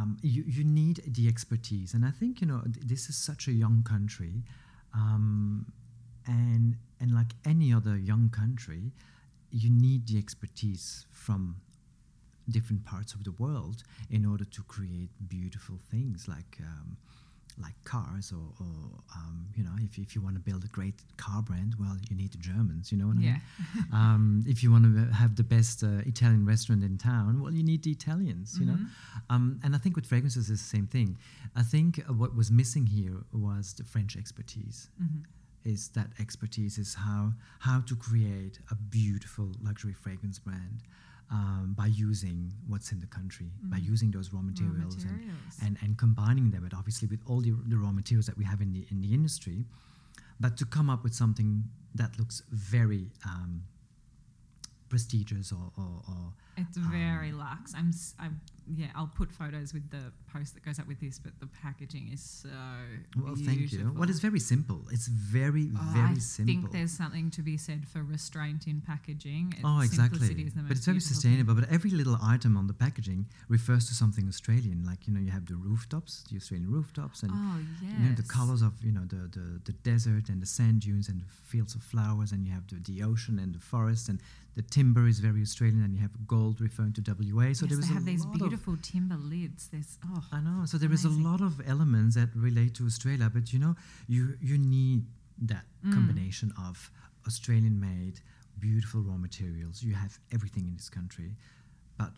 um, 0.01 0.19
you, 0.23 0.45
you 0.47 0.63
need 0.63 1.03
the 1.07 1.27
expertise. 1.27 1.95
And 1.95 2.05
I 2.05 2.11
think, 2.11 2.41
you 2.41 2.47
know, 2.47 2.61
th- 2.61 2.87
this 2.87 3.09
is 3.09 3.17
such 3.17 3.49
a 3.49 3.53
young 3.53 3.83
country. 3.83 4.45
Um, 4.95 5.73
and, 6.27 6.77
and 7.01 7.13
like 7.15 7.33
any 7.45 7.73
other 7.73 7.97
young 7.97 8.29
country, 8.29 8.93
you 9.51 9.71
need 9.71 10.07
the 10.07 10.19
expertise 10.19 11.07
from 11.11 11.57
different 12.51 12.85
parts 12.85 13.15
of 13.15 13.25
the 13.25 13.33
world 13.33 13.83
in 14.11 14.25
order 14.27 14.45
to 14.57 14.63
create 14.75 15.11
beautiful 15.29 15.79
things 15.91 16.27
like 16.29 16.59
um, 16.61 16.97
like 17.59 17.75
cars 17.85 18.33
or, 18.33 18.47
or 18.65 18.77
um, 19.17 19.37
you 19.57 19.63
know 19.67 19.73
if, 19.87 19.99
if 19.99 20.15
you 20.15 20.21
want 20.23 20.35
to 20.35 20.41
build 20.41 20.63
a 20.65 20.69
great 20.69 20.95
car 21.25 21.43
brand 21.43 21.75
well 21.79 21.97
you 22.09 22.17
need 22.17 22.31
the 22.33 22.39
Germans 22.39 22.91
you 22.93 22.99
know 22.99 23.09
what 23.09 23.17
I 23.17 23.21
Yeah. 23.21 23.33
mean 23.33 23.43
um, 24.01 24.45
if 24.47 24.63
you 24.63 24.71
want 24.75 24.85
to 24.85 25.13
have 25.23 25.37
the 25.37 25.43
best 25.57 25.83
uh, 25.83 25.89
Italian 26.13 26.47
restaurant 26.47 26.83
in 26.83 26.97
town 26.97 27.43
well 27.43 27.53
you 27.53 27.65
need 27.71 27.83
the 27.83 27.91
Italians 28.01 28.57
you 28.61 28.67
know 28.67 28.79
Mhm. 28.79 28.89
um, 29.35 29.61
and 29.65 29.75
I 29.77 29.79
think 29.79 29.95
with 29.97 30.07
fragrances 30.07 30.49
is 30.49 30.61
the 30.61 30.71
same 30.77 30.87
thing 30.87 31.19
I 31.57 31.63
think 31.63 31.91
uh, 32.09 32.13
what 32.23 32.35
was 32.41 32.51
missing 32.51 32.87
here 32.87 33.19
was 33.33 33.65
the 33.75 33.85
French 33.85 34.17
expertise 34.17 34.89
Mhm. 35.03 35.25
is 35.75 35.81
that 35.97 36.09
expertise 36.25 36.75
is 36.85 36.91
how 37.07 37.23
how 37.69 37.79
to 37.91 37.95
create 38.09 38.57
a 38.71 38.77
beautiful 38.99 39.49
luxury 39.69 39.93
fragrance 40.05 40.39
brand 40.39 40.79
um, 41.31 41.75
by 41.77 41.87
using 41.87 42.53
what's 42.67 42.91
in 42.93 42.99
the 43.01 43.07
country, 43.07 43.51
by 43.63 43.79
Mm. 43.79 43.89
using 43.93 44.11
those 44.11 44.33
raw 44.33 44.41
Raw 44.41 44.47
materials, 44.51 45.05
and, 45.05 45.21
and 45.65 45.77
and 45.83 45.97
combining 45.99 46.51
them, 46.51 46.63
but 46.67 46.75
obviously 46.75 47.07
with 47.09 47.21
all 47.29 47.41
the, 47.41 47.53
the 47.73 47.77
raw 47.85 47.93
materials 47.93 48.27
that 48.27 48.37
we 48.37 48.45
have 48.45 48.61
in 48.61 48.73
the 48.73 48.83
in 48.91 49.01
the 49.01 49.13
industry, 49.15 49.65
but 50.41 50.57
to 50.57 50.65
come 50.77 50.89
up 50.95 51.03
with 51.05 51.15
something 51.15 51.65
that 51.95 52.19
looks 52.19 52.43
very 52.51 53.05
um, 53.25 53.63
prestigious 54.89 55.53
or, 55.53 55.71
or, 55.77 56.03
or 56.09 56.33
It's 56.57 56.77
very 56.77 57.33
luxe. 57.33 57.73
I'm, 57.77 57.91
I'm, 58.19 58.41
yeah. 58.77 58.87
I'll 58.95 59.11
put 59.15 59.31
photos 59.33 59.73
with 59.75 59.91
the 59.91 60.13
post 60.33 60.55
that 60.55 60.65
goes 60.65 60.79
up 60.79 60.87
with 60.87 61.01
this, 61.01 61.19
but 61.19 61.33
the 61.41 61.47
packaging 61.47 62.11
is 62.13 62.23
so. 62.23 62.49
well, 63.23 63.35
thank 63.37 63.73
you. 63.73 63.93
Well, 63.97 64.09
it's 64.09 64.21
very 64.21 64.41
simple. 64.41 64.81
It's 64.91 65.09
very 65.09 65.71
Oh, 65.77 65.91
very 65.95 66.09
I 66.11 66.15
simple. 66.19 66.53
I 66.55 66.61
think 66.61 66.73
there's 66.73 66.93
something 66.93 67.31
to 67.33 67.43
be 67.43 67.57
said 67.57 67.87
for 67.89 68.03
restraint 68.03 68.67
in 68.67 68.81
packaging. 68.81 69.55
It- 69.59 69.65
Oh, 69.65 69.81
exactly. 69.81 70.19
is 70.45 70.55
the 70.55 70.63
But 70.63 70.77
it's 70.77 70.85
very 70.87 70.97
beautiful 70.99 70.99
thing. 70.99 71.01
sustainable. 71.01 71.55
But 71.55 71.69
every 71.71 71.91
little 71.91 72.19
item 72.23 72.57
on 72.57 72.67
the 72.67 72.75
packaging 72.75 73.27
refers 73.49 73.87
to 73.89 73.95
something 73.95 74.29
Australian. 74.29 74.85
Like 74.85 75.07
you 75.07 75.13
know, 75.15 75.21
you 75.21 75.31
have 75.31 75.47
the 75.47 75.57
rooftops, 75.57 76.25
the 76.31 76.37
Australian 76.37 76.71
rooftops, 76.71 77.23
and 77.23 77.33
Oh 77.35 77.59
yes. 77.83 77.93
you 77.99 78.05
know 78.09 78.15
the 78.15 78.29
colors 78.39 78.63
of 78.63 78.73
you 78.85 78.93
know 78.93 79.05
the, 79.15 79.23
the 79.37 79.47
the 79.65 79.73
desert 79.91 80.29
and 80.29 80.41
the 80.41 80.47
sand 80.47 80.81
dunes 80.83 81.09
and 81.09 81.21
the 81.21 81.27
fields 81.51 81.75
of 81.75 81.83
flowers, 81.83 82.33
and 82.33 82.47
you 82.47 82.53
have 82.53 82.67
the, 82.69 82.77
the 82.91 83.03
ocean 83.03 83.39
and 83.39 83.55
the 83.55 83.61
forest, 83.73 84.09
and 84.09 84.19
the 84.61 84.69
timber 84.77 85.07
is 85.13 85.19
very 85.21 85.43
Australian, 85.49 85.83
and 85.85 85.95
you 85.95 86.01
have 86.07 86.15
gold 86.27 86.61
referring 86.61 86.93
to 86.99 87.03
WA. 87.03 87.49
So 87.53 87.65
yes, 87.65 87.71
there 87.71 87.79
is 87.79 87.89
they 87.89 87.93
a 87.93 87.99
have 87.99 88.05
these 88.13 88.25
lot 88.25 88.35
of 88.35 88.39
beautiful 88.41 88.77
timber 88.83 89.17
lids. 89.35 89.69
There's 89.73 89.93
oh. 90.07 90.23
I 90.37 90.41
know. 90.41 90.61
So 90.67 90.77
there 90.83 90.93
is 90.93 91.05
a 91.13 91.15
lot 91.29 91.41
of 91.49 91.53
elements 91.75 92.15
that 92.17 92.31
relate 92.49 92.73
to 92.79 92.83
Australia, 92.91 93.31
but 93.37 93.53
you 93.55 93.61
know, 93.65 93.75
you 94.15 94.23
you 94.51 94.57
need 94.59 95.01
that 95.53 95.65
Mm. 95.87 95.95
combination 95.95 96.53
of 96.69 96.91
Australian-made, 97.27 98.17
beautiful 98.59 99.01
raw 99.09 99.17
materials. 99.29 99.83
You 99.83 99.95
have 99.95 100.15
everything 100.37 100.65
in 100.71 100.75
this 100.81 100.91
country, 100.99 101.31
but 102.01 102.13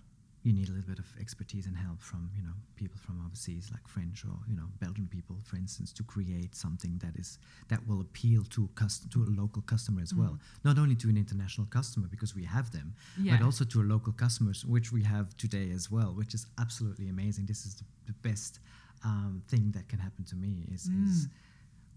you 0.45 0.53
need 0.53 0.69
a 0.69 0.73
little 0.73 0.89
bit 0.89 0.99
of 0.99 1.07
expertise 1.21 1.67
and 1.67 1.77
help 1.77 2.03
from 2.03 2.29
you 2.37 2.43
know 2.43 2.55
people 2.77 2.99
from 2.99 3.23
overseas, 3.25 3.71
like 3.73 3.87
French 3.87 4.25
or 4.25 4.37
you 4.49 4.57
know 4.57 4.67
Belgian 4.81 5.07
people, 5.07 5.37
for 5.45 5.57
instance, 5.57 5.93
to 5.93 6.03
create 6.03 6.55
something 6.57 6.99
that 6.99 7.15
is 7.17 7.39
that 7.69 7.87
will 7.87 8.01
appeal 8.01 8.43
to 8.51 8.69
cust- 8.75 9.11
to 9.13 9.23
a 9.23 9.31
local 9.43 9.63
customer 9.63 10.01
as 10.03 10.13
well. 10.15 10.39
Not 10.65 10.79
only 10.79 10.97
to 10.97 11.09
an 11.09 11.17
international 11.17 11.67
customer 11.69 12.09
because 12.09 12.35
we 12.35 12.45
have 12.45 12.71
them, 12.73 12.95
Yeah. 13.21 13.37
but 13.37 13.45
also 13.45 13.65
to 13.65 13.81
a 13.83 13.87
local 13.95 14.13
customers, 14.13 14.65
which 14.65 14.91
we 14.93 15.03
have 15.05 15.37
today 15.37 15.71
as 15.71 15.91
well, 15.91 16.11
which 16.21 16.35
is 16.35 16.47
absolutely 16.59 17.09
amazing. 17.09 17.47
This 17.47 17.65
is 17.67 17.75
the, 17.77 17.85
the 18.07 18.13
best 18.29 18.59
um, 19.05 19.43
thing 19.49 19.71
that 19.73 19.89
can 19.89 19.99
happen 20.01 20.25
to 20.25 20.37
me 20.37 20.65
is, 20.75 20.89
is 21.07 21.29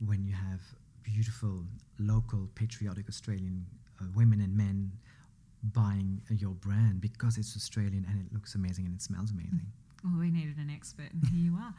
when 0.06 0.24
you 0.24 0.34
have 0.34 0.62
beautiful 1.04 1.64
local 2.00 2.50
patriotic 2.56 3.08
Australian 3.10 3.66
uh, 4.02 4.06
women 4.16 4.42
and 4.42 4.56
men 4.56 4.92
buying 5.74 6.22
your 6.30 6.54
brand 6.54 7.02
because 7.02 7.38
it's 7.38 7.56
Australian 7.56 8.06
and 8.10 8.26
it 8.26 8.34
looks 8.34 8.56
amazing 8.56 8.86
and 8.86 8.96
it 8.96 9.02
smells 9.02 9.32
amazing. 9.32 9.68
Well, 10.04 10.20
we 10.20 10.30
needed 10.30 10.58
an 10.58 10.70
expert, 10.70 11.12
and 11.14 11.26
here 11.26 11.52
you 11.52 11.58
are. 11.58 11.74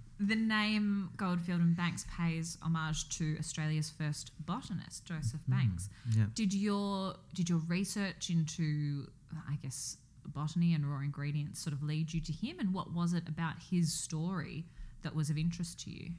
the 0.20 0.36
name 0.36 1.10
Goldfield 1.16 1.60
and 1.60 1.76
Banks 1.76 2.06
pays 2.16 2.56
homage 2.62 3.08
to 3.18 3.36
Australia's 3.40 3.90
first 3.90 4.30
botanist, 4.46 5.04
Joseph 5.04 5.40
Banks. 5.48 5.88
Yeah. 6.16 6.26
Did 6.34 6.54
your 6.54 7.16
did 7.34 7.48
your 7.48 7.58
research 7.66 8.30
into, 8.30 9.08
I 9.48 9.56
guess, 9.56 9.96
botany 10.24 10.74
and 10.74 10.88
raw 10.88 11.00
ingredients 11.00 11.60
sort 11.60 11.74
of 11.74 11.82
lead 11.82 12.14
you 12.14 12.20
to 12.20 12.32
him? 12.32 12.60
And 12.60 12.72
what 12.72 12.92
was 12.92 13.12
it 13.12 13.28
about 13.28 13.54
his 13.70 13.92
story 13.92 14.66
that 15.02 15.14
was 15.16 15.28
of 15.28 15.36
interest 15.36 15.80
to 15.80 15.90
you? 15.90 16.10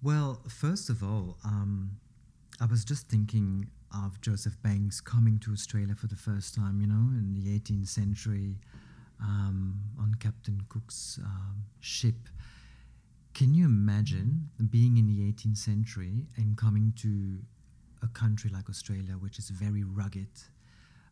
Well, 0.00 0.42
first 0.48 0.90
of 0.90 1.02
all, 1.02 1.38
um, 1.44 1.98
I 2.60 2.66
was 2.66 2.84
just 2.84 3.08
thinking 3.08 3.68
of 3.94 4.20
Joseph 4.20 4.60
Banks 4.62 5.00
coming 5.00 5.38
to 5.40 5.52
Australia 5.52 5.94
for 5.94 6.06
the 6.06 6.16
first 6.16 6.54
time, 6.54 6.80
you 6.80 6.86
know, 6.86 7.10
in 7.16 7.34
the 7.34 7.58
18th 7.58 7.88
century 7.88 8.58
um, 9.20 9.80
on 9.98 10.14
Captain 10.16 10.60
Cook's 10.68 11.18
um, 11.24 11.64
ship. 11.80 12.28
Can 13.34 13.54
you 13.54 13.66
imagine 13.66 14.48
being 14.70 14.96
in 14.96 15.06
the 15.06 15.20
18th 15.32 15.58
century 15.58 16.26
and 16.36 16.56
coming 16.56 16.92
to 16.96 17.38
a 18.02 18.08
country 18.08 18.50
like 18.52 18.68
Australia, 18.68 19.14
which 19.20 19.38
is 19.38 19.50
very 19.50 19.84
rugged, 19.84 20.28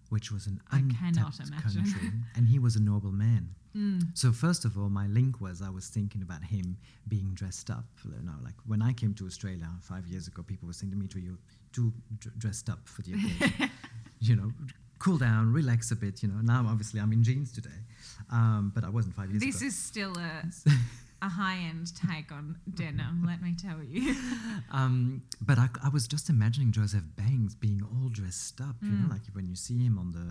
which 0.08 0.30
was 0.30 0.46
an 0.46 0.60
I 0.70 0.78
untapped 0.78 1.50
country, 1.62 2.12
and 2.36 2.48
he 2.48 2.58
was 2.58 2.76
a 2.76 2.82
noble 2.82 3.12
man. 3.12 3.54
Mm. 3.76 4.02
So 4.14 4.32
first 4.32 4.64
of 4.64 4.78
all, 4.78 4.88
my 4.88 5.06
link 5.08 5.40
was 5.40 5.60
I 5.60 5.70
was 5.70 5.88
thinking 5.88 6.22
about 6.22 6.44
him 6.44 6.76
being 7.08 7.34
dressed 7.34 7.70
up. 7.70 7.86
You 8.04 8.22
know, 8.22 8.34
like 8.42 8.54
when 8.66 8.80
I 8.80 8.92
came 8.92 9.14
to 9.14 9.26
Australia 9.26 9.68
five 9.82 10.06
years 10.06 10.28
ago, 10.28 10.42
people 10.42 10.66
were 10.66 10.72
saying 10.72 10.92
to 10.92 10.96
me, 10.96 11.08
"To 11.08 11.20
you, 11.20 11.38
too 11.74 11.92
dr- 12.20 12.38
dressed 12.38 12.68
up 12.70 12.80
for 12.88 13.02
the 13.02 13.12
occasion." 13.14 13.70
you 14.20 14.34
know, 14.36 14.50
cool 14.98 15.18
down, 15.18 15.52
relax 15.52 15.90
a 15.90 15.96
bit. 15.96 16.22
You 16.22 16.28
know. 16.30 16.40
Now, 16.42 16.60
obviously, 16.68 17.00
I'm 17.00 17.12
in 17.12 17.22
jeans 17.22 17.52
today, 17.52 17.80
um, 18.30 18.72
but 18.74 18.82
I 18.84 18.90
wasn't 18.96 19.14
five 19.14 19.28
years 19.30 19.42
This 19.42 19.56
ago. 19.56 19.64
This 19.66 19.74
is 19.74 19.78
still 19.90 20.14
a 20.16 20.32
a 21.22 21.28
high 21.28 21.58
end 21.70 21.86
take 21.96 22.30
on 22.38 22.56
denim. 22.74 23.24
let 23.26 23.40
me 23.42 23.54
tell 23.66 23.80
you. 23.82 24.14
um, 24.70 25.22
but 25.40 25.58
I, 25.58 25.68
I 25.82 25.88
was 25.88 26.06
just 26.14 26.28
imagining 26.28 26.70
Joseph 26.72 27.04
Banks 27.16 27.54
being 27.54 27.80
all 27.92 28.08
dressed 28.10 28.60
up. 28.60 28.76
You 28.82 28.90
know, 28.90 29.06
Mm. 29.08 29.10
like 29.10 29.22
when 29.32 29.46
you 29.46 29.56
see 29.56 29.78
him 29.88 29.98
on 29.98 30.12
the 30.12 30.26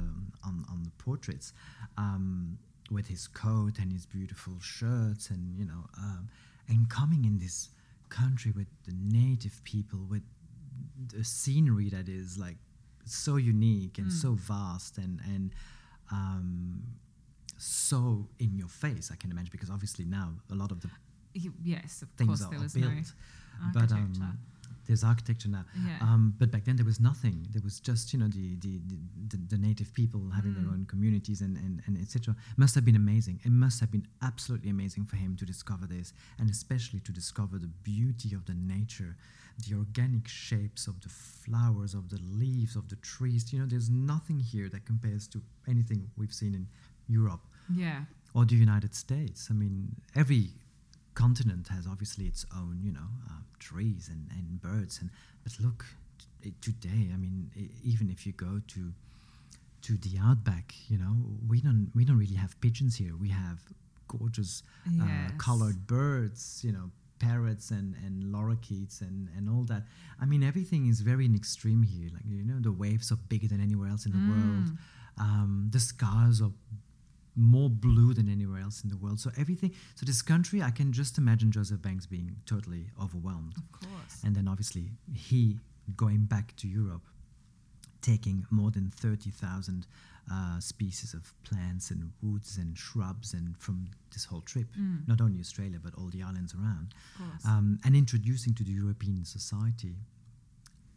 on, 0.47 0.55
on 0.71 0.83
the 0.83 0.91
portraits. 1.05 1.53
Um, 1.97 2.57
with 2.91 3.07
his 3.07 3.27
coat 3.27 3.79
and 3.81 3.91
his 3.91 4.05
beautiful 4.05 4.53
shirts, 4.59 5.29
and 5.29 5.57
you 5.57 5.65
know, 5.65 5.83
um, 5.97 6.27
and 6.67 6.89
coming 6.89 7.23
in 7.25 7.39
this 7.39 7.69
country 8.09 8.51
with 8.51 8.67
the 8.85 8.93
native 8.93 9.63
people, 9.63 9.99
with 10.13 10.21
the 11.15 11.23
scenery 11.23 11.89
that 11.89 12.07
is 12.09 12.37
like 12.37 12.57
so 13.05 13.35
unique 13.37 13.97
and 13.97 14.07
Mm. 14.07 14.21
so 14.21 14.33
vast 14.33 14.97
and 14.97 15.19
and 15.33 15.51
um, 16.11 16.83
so 17.57 18.27
in 18.39 18.57
your 18.57 18.67
face. 18.67 19.09
I 19.11 19.15
can 19.15 19.31
imagine 19.31 19.49
because 19.51 19.69
obviously 19.69 20.05
now 20.05 20.29
a 20.51 20.55
lot 20.55 20.71
of 20.71 20.81
the 20.81 20.89
Yes, 21.63 22.03
of 22.03 22.09
things 22.09 22.27
course, 22.27 22.41
are, 22.43 22.51
there 22.51 22.59
was 22.59 22.73
built, 22.73 22.93
no 22.93 23.71
but 23.73 23.91
um, 23.91 24.37
there's 24.85 25.03
architecture 25.03 25.49
now. 25.49 25.65
yeah. 25.87 25.97
Um, 26.01 26.35
but 26.37 26.51
back 26.51 26.65
then 26.65 26.75
there 26.75 26.85
was 26.85 26.99
nothing. 26.99 27.47
There 27.49 27.61
was 27.63 27.79
just 27.79 28.13
you 28.13 28.19
know 28.19 28.27
the 28.27 28.55
the, 28.65 28.79
the, 29.31 29.37
the, 29.51 29.57
native 29.57 29.93
people 29.93 30.21
having 30.35 30.53
their 30.53 30.63
Mm. 30.65 30.73
own 30.73 30.85
communities 30.85 31.41
and 31.41 31.57
and, 31.57 31.81
and 31.87 31.97
etc. 31.97 32.35
Must 32.57 32.75
have 32.75 32.85
been 32.85 32.95
amazing. 32.95 33.39
It 33.43 33.51
must 33.51 33.79
have 33.79 33.89
been 33.91 34.05
absolutely 34.21 34.69
amazing 34.69 35.05
for 35.05 35.15
him 35.15 35.35
to 35.37 35.45
discover 35.45 35.87
this, 35.87 36.13
and 36.37 36.49
especially 36.49 36.99
to 37.01 37.11
discover 37.11 37.57
the 37.57 37.71
beauty 37.91 38.35
of 38.35 38.45
the 38.45 38.53
nature, 38.53 39.15
the 39.58 39.76
organic 39.76 40.28
shapes 40.28 40.88
of 40.88 40.99
the 41.01 41.10
flowers, 41.10 41.93
of 41.93 42.10
the 42.10 42.20
leaves, 42.24 42.76
of 42.76 42.89
the 42.89 42.95
trees. 42.97 43.51
You 43.54 43.60
know, 43.60 43.66
there's 43.66 43.89
nothing 43.89 44.39
here 44.39 44.70
that 44.70 44.86
compares 44.86 45.28
to 45.30 45.41
anything 45.68 46.10
we've 46.18 46.34
seen 46.34 46.56
in 46.56 46.68
Europe 47.08 47.41
yeah. 47.74 48.01
or 48.34 48.45
the 48.45 48.56
United 48.56 48.95
States. 48.95 49.47
I 49.49 49.54
mean, 49.54 49.95
every 50.16 50.49
continent 51.14 51.68
has 51.70 51.88
obviously 51.88 52.26
its 52.26 52.45
own, 52.56 52.80
you 52.84 52.91
know, 52.91 53.10
uh, 53.30 53.41
trees 53.60 54.10
and, 54.12 54.30
and 54.32 54.62
birds. 54.62 54.99
And 54.99 55.10
but 55.43 55.54
look, 55.60 55.86
t- 56.41 56.54
today, 56.62 57.12
I 57.14 57.18
mean, 57.18 57.51
e- 57.56 57.70
even 57.84 58.10
if 58.10 58.26
you 58.26 58.34
go 58.34 58.62
to 58.70 58.93
to 59.84 59.97
the 59.97 60.18
outback, 60.18 60.74
you 60.88 60.97
know, 60.97 61.16
we 61.47 61.62
don't 61.62 61.91
we 61.93 62.06
don't 62.06 62.18
really 62.18 62.36
have 62.36 62.60
pigeons 62.62 62.95
here. 62.95 63.16
We 63.16 63.30
have 63.30 63.60
gorgeous 64.08 64.64
uh, 65.01 65.32
colored 65.38 65.88
birds, 65.88 66.62
you 66.64 66.72
know, 66.72 66.91
parrots 67.26 67.65
and, 67.78 67.95
and 68.05 68.15
lorikeets 68.36 68.95
and, 69.01 69.17
and 69.36 69.43
all 69.53 69.63
that. 69.74 69.84
I 70.21 70.26
mean, 70.32 70.43
everything 70.51 70.84
is 70.91 70.97
very 71.11 71.26
in 71.30 71.36
extreme 71.36 71.84
here. 71.93 72.09
Like, 72.15 72.26
you 72.28 72.43
know, 72.49 72.59
the 72.59 72.71
waves 72.84 73.11
are 73.11 73.19
bigger 73.34 73.47
than 73.53 73.61
anywhere 73.67 73.89
else 73.93 74.03
in 74.07 74.11
the 74.17 74.24
world. 74.32 74.67
Mm. 74.69 74.78
Um, 75.26 75.51
the 75.76 75.80
skies 75.80 76.41
are 76.45 76.53
more 77.36 77.69
blue 77.69 78.13
than 78.13 78.28
anywhere 78.38 78.61
else 78.67 78.84
in 78.84 78.89
the 78.89 78.97
world. 79.03 79.19
So 79.19 79.30
everything. 79.43 79.71
So 79.95 80.05
this 80.05 80.21
country, 80.21 80.61
I 80.61 80.71
can 80.80 80.91
just 81.01 81.17
imagine 81.17 81.51
Joseph 81.51 81.82
Banks 81.82 82.05
being 82.05 82.36
totally 82.45 82.84
overwhelmed, 83.01 83.53
Of 83.57 83.67
course. 83.80 84.15
and 84.24 84.36
then 84.36 84.47
obviously 84.47 84.86
he 85.13 85.57
going 85.95 86.26
back 86.26 86.55
to 86.57 86.67
Europe, 86.67 87.05
taking 88.12 88.45
more 88.51 88.72
than 88.72 88.89
thirty 88.91 89.32
thousand 89.32 89.88
uh, 90.32 90.60
species 90.60 91.14
of 91.14 91.24
plants 91.43 91.91
and 91.91 92.01
woods 92.22 92.58
and 92.62 92.78
shrubs, 92.78 93.34
and 93.34 93.58
from 93.58 93.78
this 94.14 94.26
whole 94.26 94.41
trip, 94.51 94.68
Mm. 94.80 95.08
not 95.08 95.20
only 95.26 95.39
Australia 95.39 95.80
but 95.86 95.93
all 95.97 96.10
the 96.16 96.22
islands 96.30 96.54
around, 96.60 96.88
Of 96.93 97.20
course. 97.30 97.45
um, 97.51 97.80
and 97.86 97.95
introducing 97.95 98.54
to 98.60 98.64
the 98.64 98.72
European 98.84 99.26
society 99.26 99.95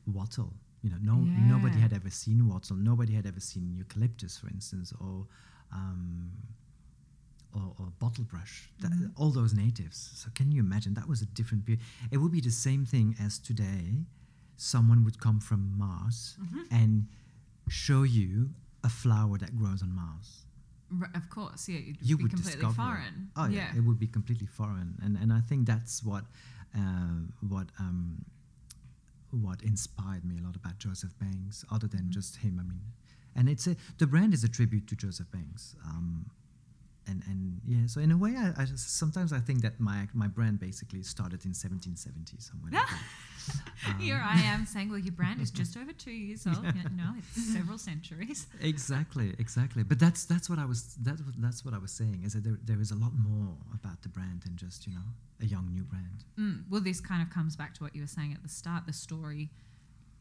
wattle. 0.06 0.52
You 0.82 0.90
know, 0.90 0.98
no 1.12 1.16
nobody 1.54 1.78
had 1.80 1.92
ever 1.92 2.10
seen 2.10 2.38
wattle. 2.48 2.76
Nobody 2.76 3.14
had 3.14 3.26
ever 3.26 3.40
seen 3.40 3.64
eucalyptus, 3.80 4.38
for 4.38 4.48
instance, 4.48 4.92
or 5.00 5.26
um, 5.72 6.30
or, 7.52 7.74
or 7.78 7.86
bottle 7.98 8.24
brush. 8.24 8.54
That, 8.80 8.92
Mhm. 8.92 9.12
All 9.16 9.30
those 9.40 9.54
natives. 9.54 9.96
So 10.20 10.30
can 10.34 10.52
you 10.52 10.60
imagine? 10.60 10.94
That 10.94 11.08
was 11.08 11.22
a 11.22 11.26
different 11.38 11.64
period. 11.64 11.82
It 12.10 12.18
would 12.18 12.32
be 12.32 12.40
the 12.40 12.50
same 12.68 12.84
thing 12.84 13.16
as 13.18 13.38
today. 13.38 14.04
Someone 14.56 15.04
would 15.04 15.18
come 15.20 15.40
from 15.40 15.76
Mars 15.78 16.36
Mhm. 16.40 16.66
and 16.70 17.08
show 17.68 18.02
you 18.04 18.54
a 18.82 18.88
flower 18.88 19.38
that 19.38 19.56
grows 19.56 19.82
on 19.82 19.92
Mars. 19.94 20.46
R- 21.00 21.10
of 21.14 21.28
course, 21.30 21.68
yeah. 21.68 21.78
You'd 21.78 21.98
You 22.00 22.16
be 22.16 22.22
would 22.24 22.32
completely 22.32 22.60
discover. 22.60 22.74
foreign. 22.74 23.30
Oh 23.36 23.46
yeah. 23.46 23.74
it 23.74 23.80
would 23.80 23.98
be 23.98 24.06
completely 24.06 24.46
foreign, 24.46 24.98
and 25.02 25.16
and 25.16 25.32
I 25.32 25.40
think 25.40 25.66
that's 25.66 26.02
what 26.02 26.24
uh, 26.74 27.20
what 27.40 27.70
um, 27.78 28.24
what 29.30 29.62
inspired 29.62 30.24
me 30.24 30.38
a 30.38 30.42
lot 30.42 30.56
about 30.56 30.78
Joseph 30.78 31.18
Banks. 31.18 31.64
Other 31.70 31.88
than 31.88 32.04
Mhm. 32.06 32.10
just 32.10 32.36
him, 32.36 32.58
I 32.60 32.62
mean, 32.62 32.82
and 33.34 33.48
it's 33.48 33.66
a 33.66 33.76
the 33.98 34.06
brand 34.06 34.32
is 34.32 34.44
a 34.44 34.48
tribute 34.48 34.86
to 34.88 34.96
Joseph 34.96 35.30
Banks. 35.30 35.74
Um, 35.84 36.30
and, 37.08 37.22
and 37.26 37.60
yeah, 37.66 37.86
so 37.86 38.00
in 38.00 38.10
a 38.10 38.16
way, 38.16 38.34
I, 38.36 38.52
I 38.62 38.64
just, 38.64 38.96
sometimes 38.98 39.32
I 39.32 39.38
think 39.38 39.62
that 39.62 39.78
my 39.80 40.08
my 40.14 40.26
brand 40.28 40.58
basically 40.60 41.02
started 41.02 41.44
in 41.44 41.50
1770 41.54 42.36
somewhere. 42.38 42.72
Like. 42.72 42.90
Um, 43.86 44.00
Here 44.00 44.20
I 44.24 44.40
am 44.40 44.66
saying, 44.66 44.90
well, 44.90 44.98
your 44.98 45.12
brand 45.12 45.40
is 45.40 45.52
just 45.52 45.76
over 45.76 45.92
two 45.92 46.10
years 46.10 46.46
old. 46.46 46.64
Yeah, 46.64 46.88
no, 46.96 47.14
it's 47.18 47.52
several 47.52 47.78
centuries. 47.78 48.46
exactly 48.60 49.34
exactly 49.38 49.82
but 49.84 49.98
that's 50.00 50.24
that's 50.24 50.50
what 50.50 50.58
i 50.58 50.64
was 50.64 50.96
that, 51.06 51.12
was- 51.24 51.36
that's 51.38 51.64
what 51.64 51.72
i 51.72 51.78
was 51.78 51.92
saying 51.92 52.22
is 52.24 52.32
that 52.34 52.42
there, 52.42 52.58
there 52.64 52.80
is 52.80 52.90
a 52.90 52.96
lot 52.96 53.12
more 53.14 53.54
about 53.72 54.02
the 54.02 54.08
brand 54.08 54.42
than 54.44 54.56
just 54.56 54.86
you 54.86 54.92
know 54.94 55.06
a 55.40 55.46
young 55.46 55.66
new 55.72 55.84
brand 55.84 56.24
Mm. 56.38 56.64
Well, 56.70 56.82
this 56.82 57.00
kind 57.00 57.22
of 57.22 57.30
comes 57.30 57.56
back 57.56 57.72
to 57.76 57.82
what 57.84 57.94
you 57.96 58.02
were 58.02 58.06
saying 58.18 58.32
at 58.34 58.42
the 58.42 58.48
start. 58.50 58.84
The 58.86 58.92
story 58.92 59.48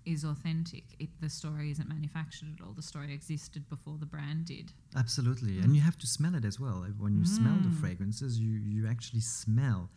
is 0.05 0.23
authentic. 0.23 0.83
It, 0.99 1.09
the 1.19 1.29
story 1.29 1.71
isn't 1.71 1.89
manufactured 1.89 2.49
at 2.55 2.61
all. 2.65 2.73
The 2.73 2.81
story 2.81 3.13
existed 3.13 3.67
before 3.69 3.97
the 3.99 4.05
brand 4.05 4.45
did. 4.45 4.71
absolutely 4.95 5.53
Mm. 5.57 5.63
and 5.63 5.75
you 5.75 5.81
have 5.81 5.97
to 5.97 6.07
smell 6.07 6.35
it 6.35 6.45
as 6.45 6.57
well 6.59 6.85
when 6.97 7.13
you 7.19 7.25
smell 7.25 7.57
the 7.67 7.69
Mm. 7.69 7.79
fragrances 7.83 8.39
you 8.39 8.53
you 8.75 8.87
actually 8.93 9.21
smell 9.43 9.89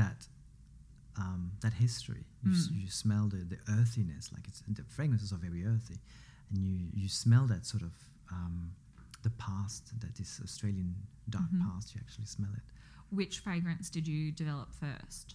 that 0.00 0.28
um, 1.16 1.52
that 1.64 1.72
history 1.74 2.24
you, 2.44 2.50
s- 2.52 2.68
Mm. 2.68 2.80
you 2.82 2.88
smell 2.90 3.24
the, 3.34 3.38
the 3.54 3.58
earthiness 3.78 4.24
like 4.34 4.46
it's 4.50 4.62
the 4.68 4.84
fragrances 4.96 5.32
are 5.32 5.38
very 5.48 5.62
earthy 5.74 5.98
and 6.50 6.58
you 6.66 6.76
you 7.02 7.08
smell 7.08 7.44
that 7.46 7.64
sort 7.72 7.82
of 7.82 7.94
um, 8.36 8.56
the 9.22 9.30
past 9.46 9.82
that 10.02 10.12
this 10.20 10.32
australian 10.46 10.90
dark 11.36 11.50
Mhm. 11.52 11.62
past 11.66 11.86
you 11.94 12.00
actually 12.04 12.26
smell 12.26 12.52
it 12.60 12.62
Which 13.20 13.34
fragrance 13.46 13.86
did 13.96 14.06
you 14.12 14.22
develop 14.42 14.68
first? 14.84 15.26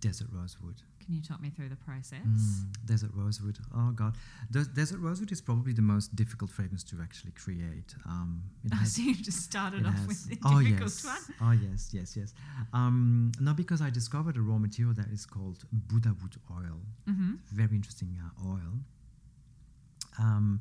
Desert 0.00 0.28
rosewood 0.32 0.82
Can 1.04 1.14
you 1.14 1.22
talk 1.22 1.40
me 1.42 1.50
through 1.50 1.68
the 1.68 1.76
process? 1.76 2.24
Mm, 2.26 2.86
desert 2.86 3.10
rosewood. 3.14 3.58
Oh 3.74 3.90
God, 3.92 4.14
Des- 4.50 4.72
desert 4.80 4.98
rosewood 5.00 5.32
is 5.32 5.40
probably 5.40 5.72
the 5.72 5.82
most 5.82 6.14
difficult 6.16 6.50
fragrance 6.50 6.84
to 6.84 6.96
actually 7.02 7.32
create. 7.32 7.94
Um, 8.06 8.42
it 8.64 8.70
Oh, 8.74 8.76
has, 8.76 8.94
so 8.94 9.02
you 9.02 9.14
just 9.14 9.40
started 9.50 9.80
it 9.80 9.86
off 9.86 9.94
has- 9.94 10.06
with 10.08 10.28
the 10.30 10.38
oh 10.44 10.60
difficult 10.62 10.92
yes, 10.92 11.04
one. 11.04 11.24
oh 11.46 11.52
yes, 11.70 11.90
yes, 11.92 12.16
yes. 12.16 12.34
Um, 12.72 13.32
no, 13.40 13.52
because 13.54 13.80
I 13.82 13.90
discovered 13.90 14.36
a 14.36 14.40
raw 14.50 14.58
material 14.58 14.94
that 14.94 15.08
is 15.16 15.26
called 15.26 15.58
Buddha 15.72 16.14
wood 16.22 16.36
oil. 16.50 16.78
Mm-hmm. 17.08 17.32
Very 17.52 17.74
interesting 17.76 18.10
uh, 18.24 18.48
oil. 18.54 18.72
Um, 20.18 20.60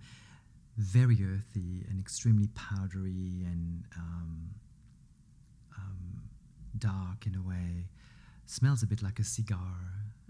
very 0.78 1.18
earthy 1.24 1.86
and 1.90 2.00
extremely 2.00 2.48
powdery 2.56 3.44
and 3.52 3.84
um, 3.98 4.50
um, 5.78 6.22
dark 6.78 7.26
in 7.26 7.36
a 7.36 7.42
way. 7.42 7.88
Smells 8.58 8.82
a 8.84 8.88
bit 8.88 9.02
like 9.08 9.20
a 9.20 9.24
cigar 9.38 9.76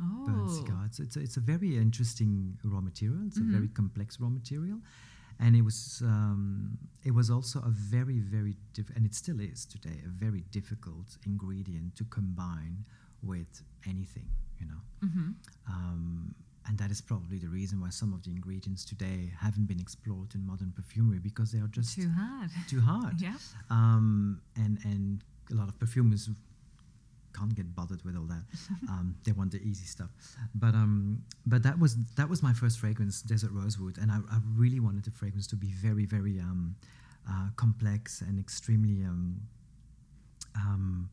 Oh. 0.01 0.25
burnt 0.27 0.49
cigar. 0.59 0.81
It's, 0.85 0.99
it's, 1.05 1.15
a, 1.17 1.21
it's 1.27 1.37
a 1.37 1.45
very 1.53 1.71
interesting 1.85 2.57
raw 2.63 2.81
material. 2.89 3.21
It's 3.27 3.39
Mhm. 3.39 3.49
a 3.49 3.51
very 3.57 3.67
complex 3.79 4.07
raw 4.21 4.29
material, 4.39 4.79
and 5.43 5.51
it 5.59 5.63
was 5.69 5.77
um, 6.13 6.77
it 7.09 7.13
was 7.19 7.27
also 7.35 7.57
a 7.71 7.73
very 7.95 8.19
very 8.35 8.53
diff- 8.75 8.93
and 8.95 9.03
it 9.09 9.13
still 9.23 9.39
is 9.51 9.59
today 9.75 9.97
a 10.05 10.11
very 10.25 10.41
difficult 10.57 11.07
ingredient 11.31 11.89
to 11.99 12.03
combine 12.17 12.75
with 13.31 13.51
anything. 13.91 14.29
You 14.59 14.67
know, 14.71 14.81
Mm-hmm. 15.05 15.29
um, 15.75 16.35
and 16.67 16.77
that 16.81 16.91
is 16.91 17.01
probably 17.11 17.39
the 17.45 17.49
reason 17.59 17.75
why 17.83 17.89
some 18.01 18.11
of 18.13 18.21
the 18.25 18.31
ingredients 18.31 18.83
today 18.85 19.19
haven't 19.45 19.67
been 19.71 19.79
explored 19.85 20.31
in 20.35 20.41
modern 20.45 20.71
perfumery 20.79 21.19
because 21.29 21.51
they 21.53 21.59
are 21.65 21.71
just 21.79 21.91
Too 21.95 22.09
hard. 22.21 22.49
too 22.73 22.81
hard. 22.81 23.15
Yeah. 23.27 23.37
Um, 23.69 24.41
and 24.63 24.73
and 24.91 25.23
a 25.51 25.55
lot 25.55 25.67
of 25.71 25.75
perfumers 25.83 26.29
can't 27.37 27.53
get 27.55 27.75
bothered 27.75 28.03
with 28.05 28.15
all 28.15 28.25
that. 28.25 28.43
um, 28.89 29.15
they 29.23 29.31
want 29.31 29.51
the 29.51 29.61
easy 29.61 29.85
stuff. 29.85 30.09
But 30.55 30.73
um, 30.75 31.23
but 31.45 31.63
that 31.63 31.77
was 31.79 31.95
that 32.15 32.27
was 32.29 32.41
my 32.43 32.53
first 32.53 32.79
fragrance, 32.79 33.21
Desert 33.21 33.51
Rosewood, 33.51 33.97
and 33.97 34.11
I, 34.11 34.17
I 34.31 34.37
really 34.55 34.79
wanted 34.79 35.03
the 35.05 35.11
fragrance 35.11 35.47
to 35.47 35.55
be 35.55 35.71
very 35.71 36.05
very 36.05 36.39
um, 36.39 36.75
uh, 37.29 37.47
complex 37.55 38.21
and 38.21 38.39
extremely 38.39 39.03
um, 39.05 39.41
um, 40.55 41.09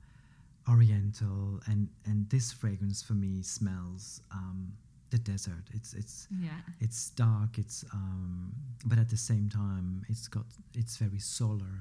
oriental. 0.68 1.60
And 1.66 1.88
and 2.04 2.28
this 2.30 2.52
fragrance 2.52 3.02
for 3.02 3.14
me 3.14 3.42
smells 3.42 4.20
um, 4.32 4.72
the 5.10 5.18
desert. 5.18 5.64
It's 5.74 5.94
it's 5.94 6.28
Yeah. 6.40 6.50
it's 6.80 7.10
dark 7.10 7.58
it's 7.58 7.84
um 7.92 8.52
but 8.84 8.98
at 8.98 9.08
the 9.08 9.16
same 9.16 9.48
time 9.48 10.04
it's 10.08 10.26
got 10.28 10.46
it's 10.74 10.96
very 10.96 11.18
solar 11.20 11.76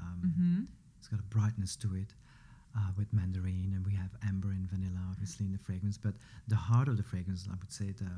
um 0.00 0.20
Mm-hmm. 0.26 0.62
it's 0.98 1.08
got 1.08 1.18
a 1.20 1.28
brightness 1.36 1.76
to 1.76 1.94
it 1.94 2.12
uh, 2.76 2.90
with 2.96 3.12
mandarin 3.12 3.72
and 3.74 3.84
we 3.84 3.92
have 3.94 4.10
amber 4.26 4.50
and 4.50 4.68
vanilla 4.70 5.00
obviously 5.10 5.44
in 5.46 5.52
the 5.52 5.58
fragrance 5.58 5.96
but 5.98 6.14
the 6.48 6.56
heart 6.56 6.88
of 6.88 6.96
the 6.96 7.02
fragrance 7.02 7.46
i 7.50 7.56
would 7.60 7.72
say 7.72 7.92
the 8.02 8.10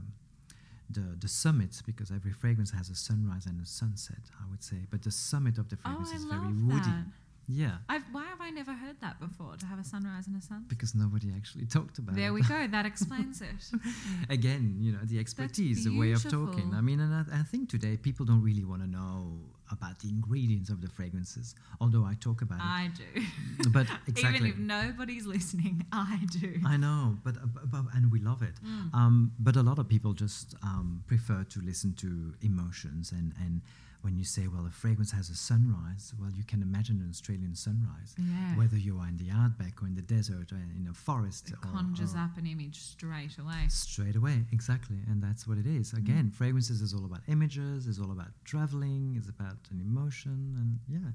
the 0.90 1.16
the 1.20 1.28
summit 1.28 1.82
because 1.86 2.10
every 2.10 2.32
fragrance 2.32 2.70
has 2.70 2.90
a 2.90 2.94
sunrise 2.94 3.46
and 3.46 3.60
a 3.60 3.66
sunset 3.66 4.24
i 4.42 4.50
would 4.50 4.62
say 4.62 4.76
but 4.90 5.02
the 5.02 5.10
summit 5.10 5.58
of 5.58 5.68
the 5.70 5.76
Oh, 5.84 5.88
fragrance 5.88 6.12
I 6.12 6.16
is 6.16 6.24
very 6.24 6.52
woody 6.68 6.80
that. 6.96 7.04
Yeah, 7.46 7.72
I've, 7.90 8.04
why 8.10 8.24
have 8.24 8.40
I 8.40 8.48
never 8.48 8.72
heard 8.72 8.96
that 9.02 9.20
before? 9.20 9.54
To 9.58 9.66
have 9.66 9.78
a 9.78 9.84
sunrise 9.84 10.26
and 10.28 10.34
a 10.34 10.40
sunset. 10.40 10.66
because 10.66 10.94
nobody 10.94 11.28
actually 11.36 11.66
talked 11.76 11.98
about 11.98 12.14
There 12.16 12.24
it. 12.24 12.26
There 12.28 12.32
we 12.32 12.40
go. 12.40 12.66
That 12.76 12.86
explains 12.86 13.42
it. 13.42 13.60
Again, 14.30 14.76
you 14.80 14.92
know, 14.92 15.00
the 15.04 15.18
expertise, 15.18 15.84
the 15.84 15.94
way 15.98 16.12
of 16.12 16.22
talking. 16.26 16.72
I 16.74 16.80
mean, 16.80 17.00
and 17.00 17.12
I, 17.14 17.40
I 17.40 17.42
think 17.42 17.68
today 17.68 17.98
people 17.98 18.24
don't 18.24 18.40
really 18.40 18.64
want 18.64 18.80
to 18.80 18.88
know 18.88 19.40
about 19.70 19.98
the 20.00 20.08
ingredients 20.08 20.70
of 20.70 20.80
the 20.80 20.88
fragrances, 20.88 21.54
although 21.80 22.04
I 22.04 22.14
talk 22.20 22.42
about 22.42 22.58
it. 22.58 22.64
I 22.64 22.90
do. 22.94 23.70
But 23.70 23.86
exactly. 24.06 24.48
Even 24.48 24.50
if 24.50 24.58
nobody's 24.58 25.26
listening, 25.26 25.84
I 25.92 26.20
do. 26.30 26.60
I 26.66 26.76
know, 26.76 27.16
but, 27.24 27.34
but, 27.54 27.70
but 27.70 27.84
and 27.94 28.10
we 28.12 28.20
love 28.20 28.42
it. 28.42 28.54
Mm. 28.64 28.94
Um, 28.94 29.32
but 29.38 29.56
a 29.56 29.62
lot 29.62 29.78
of 29.78 29.88
people 29.88 30.12
just 30.12 30.54
um, 30.62 31.02
prefer 31.06 31.44
to 31.44 31.60
listen 31.60 31.94
to 31.94 32.34
emotions, 32.42 33.12
and 33.12 33.32
and 33.40 33.62
when 34.04 34.16
you 34.18 34.24
say, 34.24 34.46
well, 34.52 34.66
a 34.66 34.70
fragrance 34.70 35.10
has 35.12 35.30
a 35.30 35.34
sunrise, 35.34 36.12
well, 36.20 36.30
you 36.30 36.44
can 36.44 36.60
imagine 36.60 36.96
an 37.00 37.08
Australian 37.08 37.54
sunrise, 37.54 38.14
Yeah. 38.18 38.54
whether 38.60 38.76
you 38.76 38.98
are 39.00 39.08
in 39.08 39.16
the 39.16 39.30
outback 39.30 39.82
or 39.82 39.86
in 39.86 39.94
the 39.94 40.02
desert 40.16 40.52
or 40.52 40.56
in 40.78 40.86
a 40.90 40.92
forest. 40.92 41.48
It 41.48 41.54
or- 41.54 41.70
conjures 41.72 42.14
or- 42.14 42.18
up 42.18 42.36
an 42.36 42.46
image 42.46 42.78
straight 42.80 43.38
away. 43.38 43.62
Straight 43.70 44.14
away, 44.14 44.44
exactly, 44.52 44.98
and 45.08 45.22
that's 45.22 45.46
what 45.48 45.56
it 45.56 45.66
is. 45.66 45.94
Again, 45.94 46.30
fragrances 46.30 46.82
is 46.82 46.92
all 46.92 47.06
about 47.10 47.22
images, 47.28 47.86
is 47.86 47.98
all 47.98 48.12
about 48.12 48.32
traveling, 48.44 49.16
is 49.16 49.28
about 49.36 49.56
an 49.70 49.80
emotion, 49.80 50.38
and 50.60 50.70
yeah. 50.96 51.10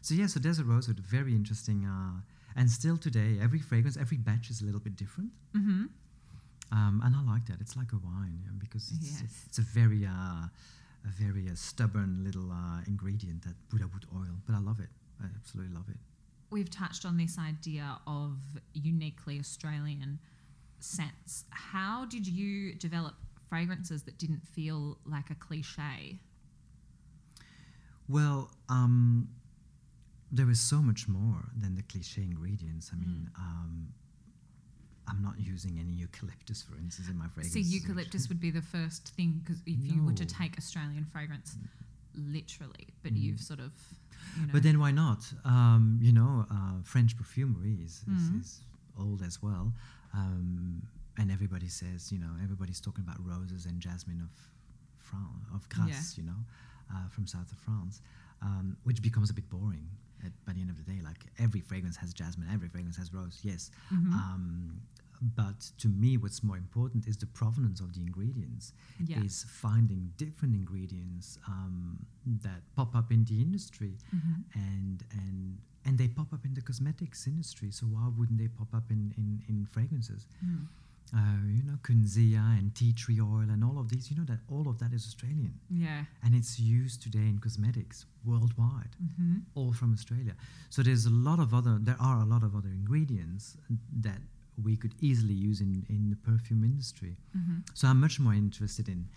So 0.00 0.14
yeah, 0.14 0.26
so 0.26 0.40
Desert 0.40 0.64
Rose 0.66 0.88
was 0.88 0.98
very 0.98 1.34
interesting, 1.34 1.84
uh, 1.84 2.22
and 2.56 2.70
still 2.70 2.96
today, 2.96 3.38
every 3.38 3.58
fragrance, 3.60 3.96
every 3.98 4.16
batch 4.16 4.48
is 4.48 4.62
a 4.62 4.64
little 4.64 4.80
bit 4.80 4.96
different. 4.96 5.30
Mm-hmm. 5.54 5.84
Um, 6.72 7.02
and 7.04 7.14
I 7.14 7.22
like 7.22 7.44
that. 7.46 7.60
It's 7.60 7.76
like 7.76 7.92
a 7.92 7.98
wine 7.98 8.38
yeah, 8.44 8.52
because 8.58 8.90
it's, 8.92 9.20
Yes. 9.20 9.44
it's 9.46 9.58
a 9.58 9.62
very, 9.62 10.06
uh, 10.06 10.46
a 11.04 11.08
very 11.08 11.48
uh, 11.48 11.54
stubborn 11.54 12.22
little 12.24 12.50
uh, 12.52 12.80
ingredient, 12.86 13.42
that 13.42 13.54
Buddha 13.68 13.88
wood 13.92 14.06
oil. 14.14 14.36
But 14.46 14.54
I 14.54 14.58
love 14.58 14.80
it. 14.80 14.88
I 15.22 15.26
absolutely 15.36 15.74
love 15.74 15.88
it. 15.88 15.96
We've 16.50 16.70
touched 16.70 17.04
on 17.04 17.16
this 17.16 17.38
idea 17.38 17.98
of 18.06 18.36
uniquely 18.74 19.38
Australian 19.38 20.18
scents. 20.80 21.44
How 21.50 22.04
did 22.06 22.26
you 22.26 22.74
develop 22.74 23.14
fragrances 23.48 24.02
that 24.04 24.18
didn't 24.18 24.46
feel 24.46 24.98
like 25.06 25.30
a 25.30 25.34
cliche? 25.34 26.18
Well, 28.08 28.50
um, 28.68 29.28
there 30.32 30.50
is 30.50 30.60
so 30.60 30.80
much 30.82 31.06
more 31.08 31.48
than 31.56 31.76
the 31.76 31.82
cliche 31.82 32.22
ingredients. 32.22 32.90
I 32.92 32.96
Mm. 32.96 33.00
mean, 33.00 33.30
um, 33.36 33.92
I'm 35.10 35.22
not 35.22 35.34
using 35.38 35.78
any 35.78 35.92
eucalyptus, 35.92 36.62
for 36.62 36.76
instance, 36.78 37.08
in 37.08 37.18
my 37.18 37.26
fragrance. 37.28 37.48
So 37.52 37.60
fragrance. 37.60 37.72
eucalyptus 37.74 38.28
would 38.28 38.40
be 38.40 38.50
the 38.50 38.62
first 38.62 39.08
thing 39.16 39.40
because 39.42 39.60
if 39.66 39.78
you 39.90 40.04
were 40.04 40.12
to 40.12 40.24
take 40.26 40.56
Australian 40.58 41.04
fragrance, 41.04 41.56
literally, 42.14 42.88
but 43.02 43.12
Mm. 43.14 43.20
you've 43.22 43.40
sort 43.40 43.60
of, 43.60 43.72
you 44.38 44.46
know, 44.46 44.52
But 44.52 44.62
then 44.62 44.78
why 44.78 44.90
not? 44.90 45.32
Um, 45.44 45.98
you 46.02 46.12
know, 46.12 46.46
uh, 46.50 46.82
French 46.82 47.16
perfumery 47.16 47.74
is, 47.82 48.04
is, 48.14 48.30
Mhm. 48.30 48.40
is 48.40 48.60
old 48.96 49.22
as 49.22 49.42
well. 49.42 49.72
Um, 50.12 50.82
and 51.16 51.30
everybody 51.30 51.68
says, 51.68 52.10
you 52.12 52.18
know, 52.18 52.36
everybody's 52.42 52.80
talking 52.80 53.02
about 53.02 53.24
roses 53.24 53.66
and 53.66 53.80
jasmine 53.80 54.20
of 54.20 54.30
France, 54.98 55.46
of 55.52 55.68
Grasse, 55.68 56.16
you 56.18 56.24
know, 56.24 56.44
uh, 56.92 57.08
from 57.08 57.26
south 57.26 57.50
of 57.52 57.58
France, 57.58 58.00
um, 58.42 58.76
which 58.84 59.00
becomes 59.02 59.30
a 59.30 59.34
bit 59.34 59.48
boring 59.48 59.88
at, 60.24 60.32
by 60.44 60.52
the 60.52 60.60
end 60.60 60.70
of 60.70 60.76
the 60.76 60.84
day. 60.92 61.00
Like 61.02 61.26
every 61.38 61.60
fragrance 61.60 61.96
has 61.96 62.12
jasmine, 62.12 62.48
every 62.52 62.68
fragrance 62.68 62.96
has 62.96 63.12
rose, 63.12 63.40
yes. 63.42 63.70
Mhm. 63.90 64.12
But 65.20 65.60
to 65.78 65.88
me, 65.88 66.16
what's 66.16 66.42
more 66.42 66.56
important 66.56 67.06
is 67.06 67.16
the 67.18 67.26
provenance 67.26 67.80
of 67.80 67.92
the 67.94 68.00
ingredients 68.00 68.72
yeah. 69.04 69.22
is 69.22 69.44
finding 69.48 70.12
different 70.16 70.54
ingredients 70.54 71.38
um, 71.46 72.06
that 72.42 72.62
pop 72.74 72.94
up 72.96 73.12
in 73.12 73.24
the 73.24 73.40
industry 73.40 73.98
Mhm. 74.14 74.44
and 74.54 75.04
and 75.12 75.58
and 75.84 75.98
they 75.98 76.08
pop 76.08 76.32
up 76.32 76.44
in 76.44 76.52
the 76.54 76.60
cosmetics 76.62 77.26
industry 77.26 77.70
so 77.70 77.86
why 77.86 78.06
wouldn't 78.16 78.38
they 78.38 78.48
pop 78.48 78.72
up 78.74 78.90
in 78.90 79.12
in, 79.16 79.42
in 79.48 79.66
fragrances 79.74 80.26
Mm. 80.44 80.66
uh, 81.18 81.40
you 81.56 81.62
know 81.68 81.76
kunzea 81.86 82.42
and 82.58 82.74
tea 82.74 82.92
tree 83.02 83.20
oil 83.20 83.48
and 83.54 83.62
all 83.68 83.78
of 83.82 83.86
these 83.92 84.04
you 84.10 84.16
know 84.18 84.24
that 84.32 84.40
all 84.54 84.66
of 84.72 84.76
that 84.82 84.92
is 84.98 85.02
australian 85.10 85.54
Yeah. 85.84 86.04
and 86.22 86.34
it's 86.38 86.58
used 86.60 87.02
today 87.06 87.26
in 87.32 87.38
cosmetics 87.46 88.04
worldwide 88.24 88.94
Mm-hmm. 89.02 89.36
all 89.54 89.72
from 89.80 89.90
australia 89.98 90.34
so 90.74 90.82
there's 90.82 91.06
a 91.06 91.16
lot 91.28 91.38
of 91.44 91.52
other 91.58 91.74
there 91.88 92.00
are 92.10 92.18
a 92.26 92.28
lot 92.34 92.42
of 92.48 92.54
other 92.58 92.70
ingredients 92.82 93.56
that 94.06 94.20
we 94.64 94.76
could 94.76 94.94
easily 95.00 95.34
use 95.48 95.60
in 95.60 95.72
in 95.88 96.10
the 96.10 96.16
perfume 96.30 96.62
industry 96.64 97.16
Mm-hmm. 97.36 97.58
so 97.74 97.88
I'm 97.88 98.00
much 98.00 98.18
more 98.20 98.34
interested 98.34 98.88
in 98.88 99.08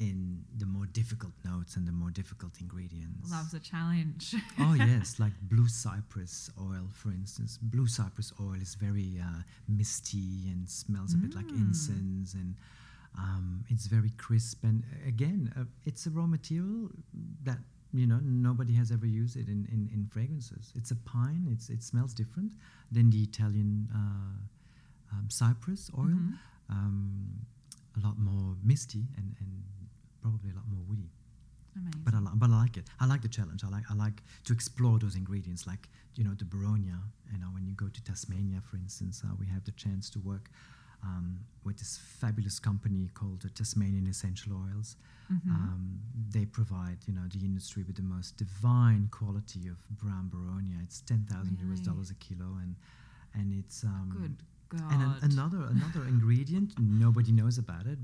in 0.00 0.44
the 0.56 0.66
more 0.66 0.86
difficult 1.00 1.32
notes 1.44 1.74
and 1.76 1.84
the 1.90 1.96
more 2.02 2.12
difficult 2.12 2.52
ingredients. 2.60 3.32
Loves 3.32 3.52
a 3.54 3.58
challenge. 3.58 4.32
oh 4.64 4.74
yes, 4.74 5.06
like 5.24 5.32
blue 5.42 5.66
cypress 5.66 6.50
oil, 6.70 6.86
for 6.92 7.10
instance. 7.10 7.58
Blue 7.60 7.88
cypress 7.88 8.32
oil 8.40 8.54
is 8.66 8.76
very 8.76 9.10
uh, 9.20 9.40
misty 9.66 10.48
and 10.52 10.68
smells 10.70 11.14
a 11.14 11.18
bit 11.24 11.34
like 11.34 11.48
Mm. 11.50 11.60
incense, 11.62 12.34
and 12.34 12.54
um, 13.24 13.64
it's 13.72 13.86
very 13.96 14.10
crisp. 14.24 14.62
And 14.62 14.84
uh, 14.84 15.08
again, 15.08 15.52
uh, 15.58 15.64
it's 15.84 16.06
a 16.06 16.10
raw 16.10 16.26
material 16.26 16.90
that 17.42 17.58
you 17.92 18.06
know 18.06 18.20
nobody 18.22 18.74
has 18.74 18.92
ever 18.92 19.06
used 19.22 19.36
it 19.36 19.48
in, 19.48 19.66
in, 19.74 19.80
in 19.94 20.06
fragrances. 20.14 20.72
It's 20.78 20.92
a 20.92 20.96
pine. 21.14 21.42
It's 21.50 21.70
it 21.70 21.82
smells 21.82 22.14
different 22.14 22.52
than 22.92 23.10
the 23.10 23.22
Italian 23.30 23.88
uh, 24.00 24.34
um, 25.12 25.28
cypress 25.30 25.90
oil 25.96 26.06
Mhm. 26.18 26.38
um, 26.68 27.46
a 27.96 28.00
lot 28.06 28.18
more 28.18 28.56
misty 28.62 29.04
and, 29.16 29.34
and 29.40 29.62
probably 30.20 30.50
a 30.50 30.54
lot 30.54 30.68
more 30.68 30.82
woody. 30.88 31.10
Amazing. 31.76 32.02
But 32.04 32.14
I, 32.14 32.18
li- 32.18 32.32
but 32.34 32.50
I 32.50 32.60
like 32.62 32.76
it. 32.76 32.86
I 33.00 33.06
like 33.06 33.22
the 33.22 33.28
challenge. 33.28 33.62
I 33.64 33.68
like 33.68 33.84
I 33.90 33.94
like 33.94 34.22
to 34.44 34.52
explore 34.52 34.98
those 34.98 35.16
ingredients, 35.16 35.66
like 35.66 35.88
you 36.16 36.24
know 36.24 36.34
the 36.34 36.44
Boronia. 36.44 36.98
You 37.32 37.38
know 37.38 37.50
when 37.54 37.66
you 37.66 37.74
go 37.74 37.88
to 37.88 38.00
Tasmania, 38.02 38.60
for 38.60 38.76
instance, 38.76 39.22
uh, 39.24 39.34
we 39.38 39.46
have 39.46 39.64
the 39.64 39.72
chance 39.72 40.10
to 40.10 40.18
work 40.20 40.50
um, 41.04 41.26
with 41.64 41.76
this 41.78 41.96
fabulous 42.20 42.58
company 42.58 43.08
called 43.14 43.40
the 43.42 43.50
Tasmanian 43.50 44.06
Essential 44.08 44.52
Oils. 44.64 44.96
Mhm. 45.30 45.50
Um, 45.50 46.00
they 46.30 46.46
provide 46.46 46.98
you 47.06 47.12
know 47.14 47.26
the 47.28 47.44
industry 47.44 47.82
with 47.84 47.96
the 47.96 48.02
most 48.02 48.36
divine 48.36 49.08
quality 49.18 49.68
of 49.68 49.76
brown 50.02 50.28
Boronia. 50.34 50.82
It's 50.82 51.00
ten 51.02 51.24
thousand 51.30 51.58
US 51.70 51.80
dollars 51.80 52.10
a 52.10 52.14
kilo, 52.14 52.56
and 52.62 52.74
and 53.34 53.52
it's 53.52 53.84
um, 53.84 54.10
Good 54.20 54.42
God. 54.68 54.92
and 54.92 55.02
an, 55.02 55.14
another 55.30 55.62
another 55.76 56.02
ingredient 56.06 56.74
nobody 56.78 57.32
knows 57.32 57.58
about 57.58 57.86
it 57.86 57.98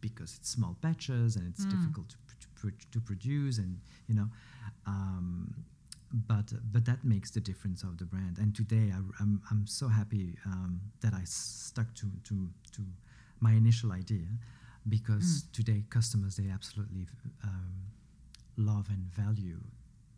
because 0.00 0.36
it's 0.38 0.48
small 0.50 0.76
batches 0.80 1.36
and 1.36 1.46
it's 1.48 1.64
Mm. 1.66 1.70
difficult 1.70 2.08
to, 2.10 2.16
to, 2.42 2.46
pr- 2.54 2.86
to 2.92 3.00
produce 3.00 3.58
and 3.58 3.78
you 4.08 4.14
know 4.14 4.28
um, 4.86 5.54
but 6.12 6.52
but 6.72 6.84
that 6.84 7.04
makes 7.04 7.30
the 7.30 7.40
difference 7.40 7.82
of 7.82 7.98
the 7.98 8.04
brand 8.04 8.38
and 8.38 8.54
today 8.54 8.86
I, 8.92 8.98
am 9.22 9.40
I'm 9.50 9.66
so 9.66 9.86
happy 9.88 10.36
um, 10.46 10.80
that 11.02 11.14
I 11.14 11.22
stuck 11.24 11.94
to, 12.00 12.06
to 12.28 12.48
to 12.72 12.82
my 13.40 13.52
initial 13.52 13.92
idea 13.92 14.26
because 14.88 15.44
today 15.52 15.84
customers 15.90 16.36
they 16.36 16.48
absolutely 16.50 17.06
um, 17.44 17.72
love 18.56 18.86
and 18.90 19.04
value 19.24 19.60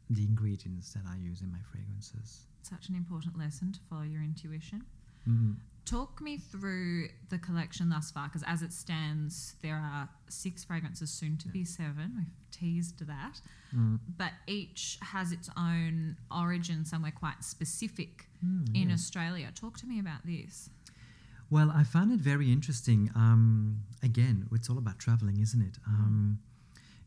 the 0.09 0.23
ingredients 0.25 0.93
that 0.95 1.03
I 1.07 1.17
use 1.17 1.41
in 1.43 1.51
my 1.51 1.59
fragrances. 1.71 2.47
Such 2.63 2.89
an 2.89 2.95
important 2.97 3.39
lesson 3.39 3.73
to 3.73 3.81
follow 3.89 4.03
your 4.03 4.23
intuition. 4.23 4.83
Mhm. 5.29 5.57
Talk 5.85 6.21
me 6.21 6.39
through 6.39 7.09
the 7.29 7.39
collection 7.39 7.89
thus 7.91 8.11
far, 8.11 8.29
because 8.29 8.45
as 8.47 8.63
it 8.63 8.73
stands, 8.73 9.55
there 9.63 9.75
are 9.77 10.09
six 10.29 10.65
fragrances, 10.65 11.11
soon 11.11 11.37
to 11.39 11.49
be 11.49 11.65
seven. 11.65 12.15
We've 12.17 12.51
teased 12.51 13.07
that. 13.07 13.41
Mm. 13.75 13.99
But 14.17 14.33
each 14.47 14.99
has 15.03 15.33
its 15.33 15.51
own 15.57 16.17
origin 16.31 16.85
somewhere 16.85 17.13
quite 17.13 17.43
specific 17.45 18.27
Mm, 18.45 18.75
in 18.75 18.89
yeah. 18.89 18.95
Australia. 18.95 19.53
Talk 19.55 19.77
to 19.79 19.87
me 19.87 20.01
about 20.01 20.27
this. 20.27 20.69
Well, 21.49 21.71
I 21.71 21.85
found 21.85 22.11
it 22.13 22.19
very 22.19 22.51
interesting. 22.51 23.09
Um, 23.15 23.83
again, 24.03 24.49
it's 24.53 24.69
all 24.69 24.79
about 24.79 24.99
traveling, 24.99 25.39
isn't 25.41 25.63
it? 25.63 25.79
Um, 25.87 26.41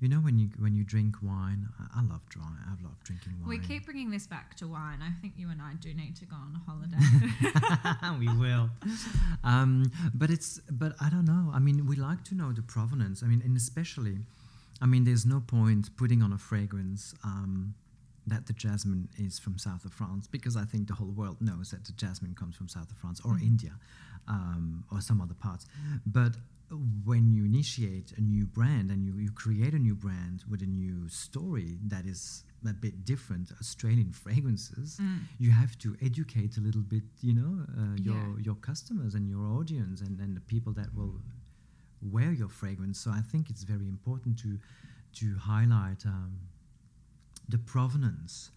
you 0.02 0.10
know, 0.10 0.18
when 0.18 0.38
you 0.38 0.50
when 0.60 0.76
you 0.76 0.84
drink 0.84 1.16
wine, 1.22 1.68
I, 1.80 2.00
I 2.00 2.04
love 2.04 2.28
dry. 2.30 2.44
I 2.68 2.72
love 2.84 3.02
drinking 3.04 3.34
wine. 3.40 3.50
We 3.50 3.60
keep 3.60 3.86
bringing 3.86 4.10
this 4.12 4.28
back 4.28 4.56
to 4.58 4.68
wine. 4.68 5.00
I 5.02 5.12
think 5.22 5.34
you 5.38 5.50
and 5.50 5.62
I 5.62 5.74
do 5.76 5.94
need 5.94 6.16
to 6.18 6.26
go 6.26 6.36
on 6.36 6.54
a 6.56 6.62
holiday. 6.70 8.20
we 8.20 8.28
will. 8.44 8.70
Um, 9.44 9.92
but 10.14 10.30
it's 10.30 10.60
but 10.70 10.94
I 11.02 11.10
don't 11.10 11.26
know. 11.26 11.52
I 11.54 11.60
mean, 11.60 11.86
we 11.88 11.96
like 11.96 12.24
to 12.26 12.36
know 12.36 12.52
the 12.52 12.62
provenance. 12.62 13.24
I 13.24 13.28
mean, 13.28 13.42
and 13.46 13.56
especially, 13.56 14.18
I 14.82 14.86
mean, 14.86 15.04
there's 15.06 15.26
no 15.26 15.40
point 15.40 15.96
putting 15.98 16.22
on 16.22 16.34
a 16.34 16.38
fragrance. 16.38 17.14
Um, 17.24 17.76
that 18.28 18.48
the 18.48 18.54
jasmine 18.54 19.08
is 19.20 19.38
from 19.38 19.56
south 19.60 19.86
of 19.86 19.94
France 19.94 20.26
because 20.26 20.58
I 20.58 20.64
think 20.66 20.88
the 20.88 20.96
whole 20.96 21.12
world 21.12 21.38
knows 21.42 21.70
that 21.70 21.86
the 21.86 21.92
jasmine 21.92 22.34
comes 22.34 22.56
from 22.56 22.68
south 22.68 22.90
of 22.90 22.98
France 22.98 23.22
or 23.24 23.34
Mhm. 23.34 23.44
India 23.44 23.74
um, 24.28 24.84
or 24.92 25.00
some 25.00 25.22
other 25.22 25.36
parts. 25.36 25.68
But 26.08 26.36
when 27.06 27.32
you 27.32 27.46
initiate 27.46 28.12
a 28.18 28.22
new 28.22 28.46
brand 28.46 28.90
and 28.90 29.06
you, 29.06 29.14
you 29.18 29.32
create 29.32 29.74
a 29.74 29.80
new 29.80 29.96
brand 29.96 30.44
with 30.50 30.62
a 30.62 30.66
new 30.66 31.08
story 31.10 31.78
that 31.88 32.06
is 32.06 32.44
a 32.68 32.74
bit 32.74 33.06
different, 33.06 33.52
Australian 33.60 34.12
fragrances, 34.24 34.98
Mm. 35.00 35.20
you 35.38 35.52
have 35.52 35.78
to 35.80 35.96
educate 36.02 36.58
a 36.58 36.62
little 36.62 36.82
bit, 36.82 37.04
you 37.22 37.34
know, 37.34 37.66
uh, 37.78 37.96
your 37.98 38.16
Yeah. 38.38 38.44
your 38.48 38.56
customers 38.56 39.14
and 39.16 39.30
your 39.30 39.46
audience 39.46 40.02
and, 40.02 40.20
and 40.20 40.36
the 40.36 40.42
people 40.42 40.74
that 40.74 40.90
will 40.96 41.22
wear 42.02 42.32
your 42.32 42.50
fragrance. 42.50 43.00
So 43.00 43.12
I 43.12 43.22
think 43.22 43.50
it's 43.50 43.64
very 43.64 43.88
important 43.88 44.38
to 44.40 44.60
to 45.20 45.38
highlight 45.38 46.06
um, 46.06 46.32
the 47.48 47.58
provenance 47.60 48.52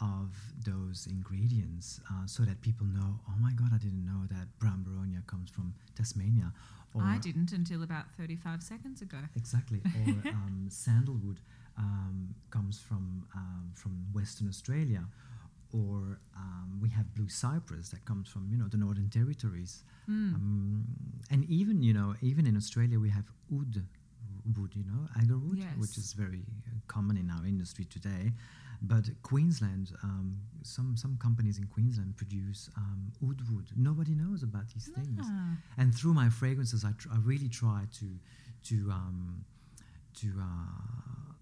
of 0.00 0.28
those 0.64 1.06
ingredients 1.06 2.00
uh, 2.10 2.26
so 2.26 2.42
that 2.44 2.60
people 2.62 2.86
know, 2.86 3.20
oh 3.28 3.34
my 3.38 3.52
God, 3.52 3.70
I 3.74 3.78
didn't 3.78 4.04
know 4.04 4.22
that 4.30 4.46
brown 4.58 4.82
Boronia 4.86 5.26
comes 5.26 5.50
from 5.50 5.74
Tasmania. 5.94 6.52
Or 6.94 7.02
I 7.02 7.18
didn't 7.18 7.52
until 7.52 7.82
about 7.82 8.10
35 8.16 8.62
seconds 8.62 9.00
ago. 9.00 9.18
Exactly. 9.36 9.80
Or 10.06 10.30
um, 10.30 10.66
sandalwood 10.68 11.40
um, 11.78 12.34
comes 12.50 12.80
from, 12.80 13.26
um, 13.34 13.70
from 13.74 14.06
Western 14.12 14.48
Australia. 14.48 15.04
Or 15.72 16.18
um, 16.36 16.80
we 16.82 16.88
have 16.88 17.14
blue 17.14 17.28
cypress 17.28 17.90
that 17.90 18.04
comes 18.04 18.28
from, 18.28 18.48
you 18.50 18.58
know, 18.58 18.66
the 18.66 18.76
Northern 18.76 19.08
Territories. 19.08 19.84
Mm. 20.10 20.82
and 21.30 21.44
even, 21.48 21.82
you 21.84 21.94
know, 21.94 22.16
even 22.20 22.44
in 22.44 22.56
Australia 22.56 22.98
we 22.98 23.10
have 23.10 23.26
oud 23.52 23.84
wood, 24.56 24.72
you 24.74 24.84
know, 24.84 25.06
agarwood, 25.18 25.58
yes. 25.58 25.68
which 25.78 25.96
is 25.96 26.12
very 26.12 26.42
common 26.88 27.16
in 27.16 27.30
our 27.30 27.46
industry 27.46 27.84
today. 27.84 28.32
But 28.82 29.10
Queensland, 29.22 29.92
um, 30.02 30.38
some 30.62 30.96
some 30.96 31.18
companies 31.18 31.58
in 31.58 31.66
Queensland 31.66 32.16
produce 32.16 32.70
um, 32.76 33.12
oud 33.22 33.40
wood. 33.50 33.68
Nobody 33.76 34.14
knows 34.14 34.42
about 34.42 34.68
these 34.72 34.88
things. 34.94 35.20
Ah. 35.22 35.56
And 35.76 35.94
through 35.94 36.14
my 36.14 36.30
fragrances, 36.30 36.84
I, 36.84 36.92
tr- 36.92 37.08
I 37.12 37.18
really 37.18 37.48
try 37.48 37.82
to 37.98 38.06
to 38.68 38.90
um, 38.90 39.44
to 40.20 40.28
uh, 40.40 41.32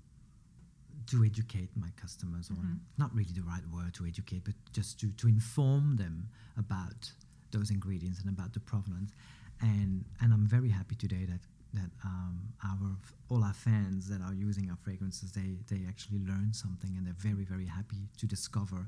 to 1.11 1.25
educate 1.25 1.71
my 1.77 1.89
customers, 2.01 2.49
mm-hmm. 2.49 2.61
or 2.61 2.77
not 2.99 3.15
really 3.15 3.33
the 3.33 3.43
right 3.43 3.67
word 3.73 3.95
to 3.95 4.07
educate, 4.07 4.45
but 4.45 4.55
just 4.73 4.99
to 5.01 5.11
to 5.13 5.29
inform 5.29 5.97
them 5.97 6.29
about 6.57 7.13
those 7.53 7.71
ingredients 7.71 8.21
and 8.21 8.29
about 8.29 8.53
the 8.53 8.61
provenance. 8.61 9.13
And 9.61 10.05
and 10.21 10.33
I'm 10.33 10.47
very 10.47 10.71
happy 10.71 10.97
today 10.97 11.25
that 11.27 11.41
that 11.79 11.91
um, 12.05 12.35
our 12.71 12.89
all 13.31 13.43
our 13.51 13.59
fans 13.67 14.01
that 14.11 14.21
are 14.27 14.37
using 14.49 14.67
our 14.73 14.79
fragrances 14.87 15.29
they 15.39 15.51
they 15.71 15.81
actually 15.93 16.21
learn 16.31 16.49
something 16.53 16.93
and 16.97 17.03
they're 17.07 17.23
very 17.31 17.45
very 17.55 17.69
happy 17.79 18.03
to 18.21 18.25
discover 18.27 18.81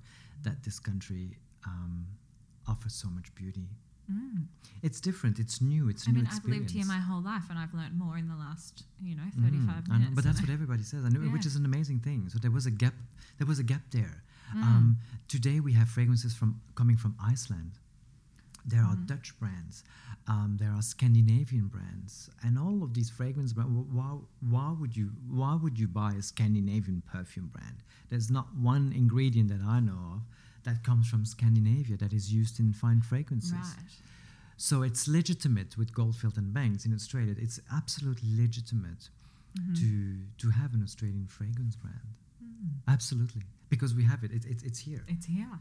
that 0.47 0.57
this 0.67 0.79
country 0.89 1.27
um, 1.67 2.07
offers 2.73 2.95
so 2.95 3.09
much 3.19 3.29
beauty. 3.35 3.69
Mm. 4.11 4.47
It's 4.83 5.01
different. 5.01 5.39
It's 5.39 5.61
new. 5.61 5.89
It's 5.89 6.09
I 6.09 6.11
new 6.11 6.19
mean, 6.19 6.27
experience. 6.27 6.55
I've 6.55 6.61
lived 6.61 6.71
here 6.79 6.87
my 6.87 6.99
whole 6.99 7.23
life, 7.23 7.45
and 7.51 7.59
I've 7.59 7.75
learned 7.75 7.97
more 7.99 8.17
in 8.19 8.29
the 8.29 8.35
last, 8.35 8.85
you 9.03 9.15
know, 9.15 9.23
mm-hmm. 9.23 9.45
thirty-five 9.45 9.85
mm. 9.85 9.93
minutes. 9.93 10.15
but 10.17 10.25
that's 10.25 10.41
what 10.41 10.51
everybody 10.51 10.83
says, 10.83 11.05
know, 11.05 11.21
yeah. 11.21 11.33
which 11.33 11.47
is 11.47 11.57
an 11.57 11.65
amazing 11.65 12.01
thing. 12.01 12.29
So 12.29 12.39
there 12.39 12.51
was 12.51 12.67
a 12.67 12.71
gap. 12.71 12.95
There 13.39 13.47
was 13.47 13.59
a 13.59 13.63
gap 13.63 13.83
there. 13.93 14.23
Mm. 14.57 14.63
Um, 14.63 14.97
today 15.29 15.61
we 15.61 15.73
have 15.75 15.89
fragrances 15.89 16.35
from 16.35 16.61
coming 16.75 16.97
from 16.97 17.15
Iceland. 17.23 17.73
There 18.65 18.81
are 18.81 18.95
mm-hmm. 18.95 19.07
Dutch 19.07 19.39
brands, 19.39 19.85
um, 20.29 20.57
there 20.61 20.71
are 20.71 20.83
Scandinavian 20.83 21.67
brands, 21.67 22.31
and 22.43 22.59
all 22.59 22.83
of 22.83 22.95
these 22.95 23.11
fragrance 23.11 23.53
brands. 23.53 23.73
Why, 23.93 24.17
why 24.49 24.75
would 24.79 24.97
you 24.97 25.11
why 25.29 25.59
would 25.61 25.79
you 25.79 25.89
buy 25.89 26.13
a 26.13 26.23
Scandinavian 26.23 27.03
perfume 27.11 27.51
brand? 27.53 27.83
There's 28.11 28.31
not 28.31 28.55
one 28.55 28.93
ingredient 28.95 29.49
that 29.49 29.61
I 29.67 29.81
know 29.81 30.15
of 30.15 30.21
that 30.65 30.85
comes 30.85 31.09
from 31.09 31.25
Scandinavia 31.25 31.97
that 31.97 32.13
is 32.13 32.33
used 32.33 32.61
in 32.61 32.73
fine 32.73 33.01
fragrances. 33.01 33.53
Right. 33.53 33.93
So 34.57 34.83
it's 34.83 35.09
legitimate 35.09 35.79
with 35.79 35.95
Goldfield 35.95 36.37
and 36.37 36.53
Banks 36.53 36.85
in 36.85 36.93
Australia. 36.93 37.35
It's 37.39 37.61
absolutely 37.73 38.29
legitimate 38.37 39.09
mm-hmm. 39.59 39.75
to 39.75 40.47
to 40.47 40.51
have 40.51 40.75
an 40.75 40.83
Australian 40.83 41.27
fragrance 41.27 41.77
brand. 41.77 41.97
Mm. 42.45 42.93
Absolutely, 42.93 43.43
because 43.69 43.95
we 43.95 44.05
have 44.05 44.23
it. 44.23 44.33
it, 44.33 44.45
it 44.45 44.63
it's 44.63 44.81
here. 44.81 45.05
It's 45.09 45.27
here. 45.27 45.59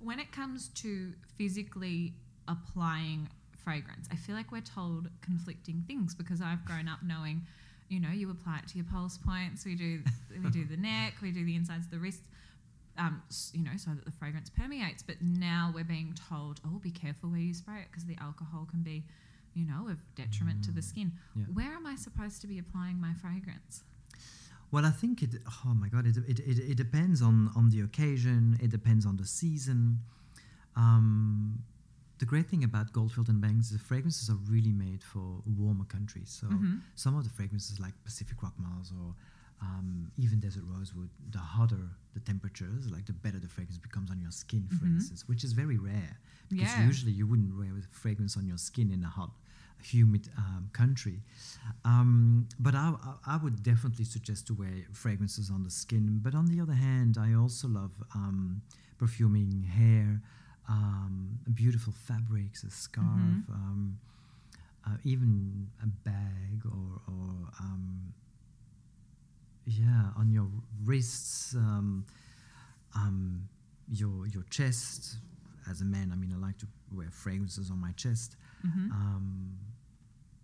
When 0.00 0.20
it 0.20 0.32
comes 0.32 0.68
to 0.68 1.12
physically 1.36 2.14
applying 2.46 3.28
fragrance, 3.64 4.08
I 4.12 4.16
feel 4.16 4.34
like 4.34 4.52
we're 4.52 4.60
told 4.60 5.08
conflicting 5.20 5.84
things 5.86 6.14
because 6.14 6.40
I've 6.40 6.64
grown 6.64 6.88
up 6.88 7.00
knowing, 7.04 7.42
you 7.88 8.00
know, 8.00 8.10
you 8.10 8.30
apply 8.30 8.60
it 8.62 8.68
to 8.68 8.76
your 8.76 8.86
pulse 8.90 9.18
points. 9.18 9.64
We 9.64 9.74
do 9.74 10.00
we 10.42 10.50
do 10.50 10.64
the 10.64 10.76
neck, 10.90 11.14
we 11.20 11.32
do 11.32 11.44
the 11.44 11.56
insides 11.56 11.86
of 11.86 11.90
the 11.90 11.98
wrist. 11.98 12.22
Um, 12.96 13.22
you 13.52 13.62
know, 13.62 13.76
so 13.76 13.90
that 13.90 14.04
the 14.04 14.10
fragrance 14.10 14.50
permeates. 14.50 15.04
But 15.04 15.16
now 15.22 15.70
we're 15.72 15.84
being 15.84 16.16
told, 16.28 16.60
oh, 16.66 16.80
be 16.80 16.90
careful 16.90 17.30
where 17.30 17.38
you 17.38 17.54
spray 17.54 17.82
it 17.82 17.86
because 17.90 18.06
the 18.06 18.16
alcohol 18.20 18.66
can 18.68 18.82
be, 18.82 19.04
you 19.54 19.64
know, 19.64 19.88
of 19.88 19.98
detriment 20.16 20.62
mm. 20.62 20.66
to 20.66 20.72
the 20.72 20.80
mm. 20.80 20.88
skin. 20.88 21.12
Yeah. 21.36 21.44
Where 21.52 21.74
am 21.74 21.86
I 21.86 21.94
supposed 21.94 22.40
to 22.40 22.48
be 22.48 22.58
applying 22.58 23.00
my 23.00 23.12
fragrance? 23.14 23.84
Well, 24.70 24.84
I 24.84 24.90
think 24.90 25.22
it. 25.22 25.30
Oh 25.64 25.74
my 25.74 25.88
God! 25.88 26.06
It 26.06 26.16
it, 26.28 26.40
it, 26.40 26.58
it 26.72 26.76
depends 26.76 27.22
on 27.22 27.50
on 27.56 27.70
the 27.70 27.80
occasion. 27.80 28.58
It 28.62 28.70
depends 28.70 29.06
on 29.06 29.16
the 29.16 29.24
season. 29.24 30.00
Um, 30.76 31.62
the 32.18 32.26
great 32.26 32.48
thing 32.48 32.64
about 32.64 32.92
Goldfield 32.92 33.28
and 33.28 33.40
Banks 33.40 33.66
is 33.66 33.72
the 33.72 33.78
fragrances 33.78 34.28
are 34.28 34.38
really 34.50 34.72
made 34.72 35.02
for 35.02 35.42
warmer 35.56 35.84
countries. 35.84 36.36
So 36.40 36.48
mm-hmm. 36.48 36.76
some 36.96 37.16
of 37.16 37.24
the 37.24 37.30
fragrances 37.30 37.78
like 37.78 37.92
Pacific 38.04 38.42
Rock 38.42 38.54
Moss 38.58 38.92
or 38.92 39.14
um, 39.62 40.10
even 40.16 40.40
Desert 40.40 40.64
Rosewood, 40.66 41.10
the 41.30 41.38
hotter 41.38 41.88
the 42.14 42.20
temperatures, 42.20 42.90
like 42.90 43.06
the 43.06 43.12
better 43.12 43.38
the 43.38 43.48
fragrance 43.48 43.78
becomes 43.78 44.10
on 44.10 44.20
your 44.20 44.30
skin, 44.30 44.66
for 44.68 44.84
mm-hmm. 44.84 44.96
instance, 44.96 45.28
which 45.28 45.44
is 45.44 45.52
very 45.52 45.78
rare 45.78 46.18
because 46.48 46.68
yeah. 46.68 46.86
usually 46.86 47.12
you 47.12 47.26
wouldn't 47.26 47.56
wear 47.56 47.68
fragrance 47.90 48.36
on 48.36 48.46
your 48.46 48.58
skin 48.58 48.90
in 48.90 49.02
a 49.04 49.08
hot 49.08 49.30
humid 49.82 50.28
um, 50.36 50.70
country. 50.72 51.20
Um, 51.84 52.48
but 52.58 52.74
I, 52.74 52.94
I, 53.26 53.36
would 53.36 53.62
definitely 53.62 54.04
suggest 54.04 54.46
to 54.48 54.54
wear 54.54 54.70
fragrances 54.92 55.50
on 55.50 55.62
the 55.62 55.70
skin. 55.70 56.20
But 56.22 56.34
on 56.34 56.46
the 56.46 56.60
other 56.60 56.72
hand, 56.72 57.16
I 57.18 57.34
also 57.34 57.68
love 57.68 57.92
um, 58.14 58.62
perfuming 58.98 59.62
hair, 59.62 60.20
um, 60.68 61.38
beautiful 61.54 61.92
fabrics, 61.92 62.64
a 62.64 62.70
scarf, 62.70 63.06
mm-hmm. 63.06 63.52
Um, 63.52 63.98
uh, 64.86 64.96
even 65.04 65.68
a 65.82 65.86
bag 65.86 66.62
or, 66.64 67.00
or 67.06 67.34
um, 67.60 68.14
yeah, 69.66 70.10
on 70.16 70.30
your 70.30 70.48
wrists, 70.84 71.54
your 73.90 74.26
your 74.26 74.42
chest. 74.50 75.16
As 75.70 75.82
a 75.82 75.84
man, 75.84 76.10
I 76.12 76.16
mean, 76.16 76.32
I 76.34 76.38
like 76.38 76.58
to 76.58 76.66
wear 76.92 77.08
fragrances 77.10 77.70
on 77.70 77.78
my 77.80 77.92
chest. 77.92 78.36
Mm-hmm. 78.66 78.92
Um, 78.92 79.58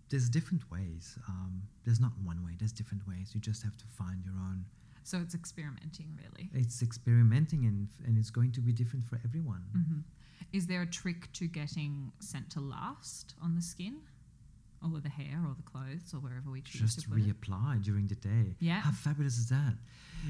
there's 0.09 0.29
different 0.29 0.69
ways. 0.71 1.17
Um, 1.27 1.63
there's 1.83 1.99
not 1.99 2.11
one 2.23 2.43
way. 2.45 2.53
There's 2.57 2.71
different 2.71 3.07
ways. 3.07 3.31
You 3.33 3.41
just 3.41 3.63
have 3.63 3.77
to 3.77 3.85
find 3.97 4.23
your 4.23 4.35
own. 4.35 4.65
So 5.03 5.19
it's 5.19 5.35
experimenting, 5.35 6.17
really. 6.17 6.49
It's 6.53 6.81
experimenting, 6.81 7.65
and 7.65 7.87
and 8.05 8.17
it's 8.17 8.31
going 8.31 8.51
to 8.53 8.61
be 8.61 8.71
different 8.71 9.05
for 9.05 9.19
everyone. 9.23 9.63
Mm-hmm. 9.77 9.99
Is 10.51 10.67
there 10.67 10.81
a 10.81 10.87
trick 10.87 11.31
to 11.33 11.47
getting 11.47 12.11
scent 12.19 12.49
to 12.51 12.59
last 12.59 13.35
on 13.41 13.55
the 13.55 13.61
skin, 13.61 13.97
or 14.81 14.99
the 14.99 15.09
hair, 15.09 15.43
or 15.45 15.55
the 15.55 15.63
clothes, 15.63 16.13
or 16.13 16.19
wherever 16.19 16.49
we 16.49 16.61
choose 16.61 16.81
just 16.81 17.01
to 17.01 17.09
put 17.09 17.19
reapply 17.19 17.77
it? 17.77 17.83
during 17.83 18.07
the 18.07 18.15
day? 18.15 18.55
Yeah. 18.59 18.81
How 18.81 18.91
fabulous 18.91 19.37
is 19.37 19.49
that? 19.49 19.75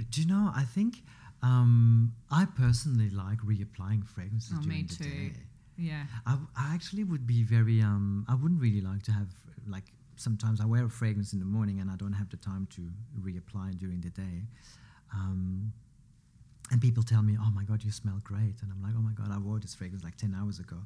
Do 0.09 0.21
you 0.21 0.27
know? 0.27 0.51
I 0.53 0.63
think 0.63 1.03
um, 1.41 2.13
I 2.31 2.45
personally 2.45 3.09
like 3.09 3.39
reapplying 3.39 4.05
fragrances 4.05 4.53
oh, 4.57 4.61
during 4.61 4.88
the 4.88 4.95
too. 4.95 5.03
day. 5.03 5.31
Yeah. 5.78 6.03
I, 6.26 6.38
I 6.57 6.73
actually 6.73 7.03
would 7.03 7.28
be 7.28 7.43
very 7.43 7.82
um 7.82 8.26
I 8.28 8.36
wouldn't 8.36 8.61
really 8.61 8.82
like 8.82 9.03
to 9.03 9.11
have 9.11 9.28
like 9.67 9.86
sometimes 10.15 10.61
I 10.61 10.65
wear 10.65 10.86
a 10.86 10.89
fragrance 10.89 11.34
in 11.34 11.39
the 11.39 11.45
morning 11.45 11.80
and 11.80 11.89
I 11.89 11.95
don't 11.95 12.13
have 12.13 12.30
the 12.30 12.38
time 12.38 12.67
to 12.76 12.89
reapply 13.19 13.78
during 13.78 14.01
the 14.01 14.09
day. 14.09 14.43
Um, 15.13 15.73
and 16.71 16.82
people 16.82 17.03
tell 17.03 17.21
me, 17.21 17.38
"Oh 17.39 17.51
my 17.51 17.63
God, 17.63 17.84
you 17.84 17.91
smell 17.91 18.19
great," 18.23 18.55
and 18.61 18.71
I'm 18.71 18.82
like, 18.82 18.93
"Oh 18.97 19.01
my 19.01 19.11
God, 19.11 19.32
I 19.32 19.38
wore 19.38 19.59
this 19.59 19.76
fragrance 19.76 20.03
like 20.03 20.15
ten 20.17 20.36
hours 20.36 20.59
ago." 20.59 20.78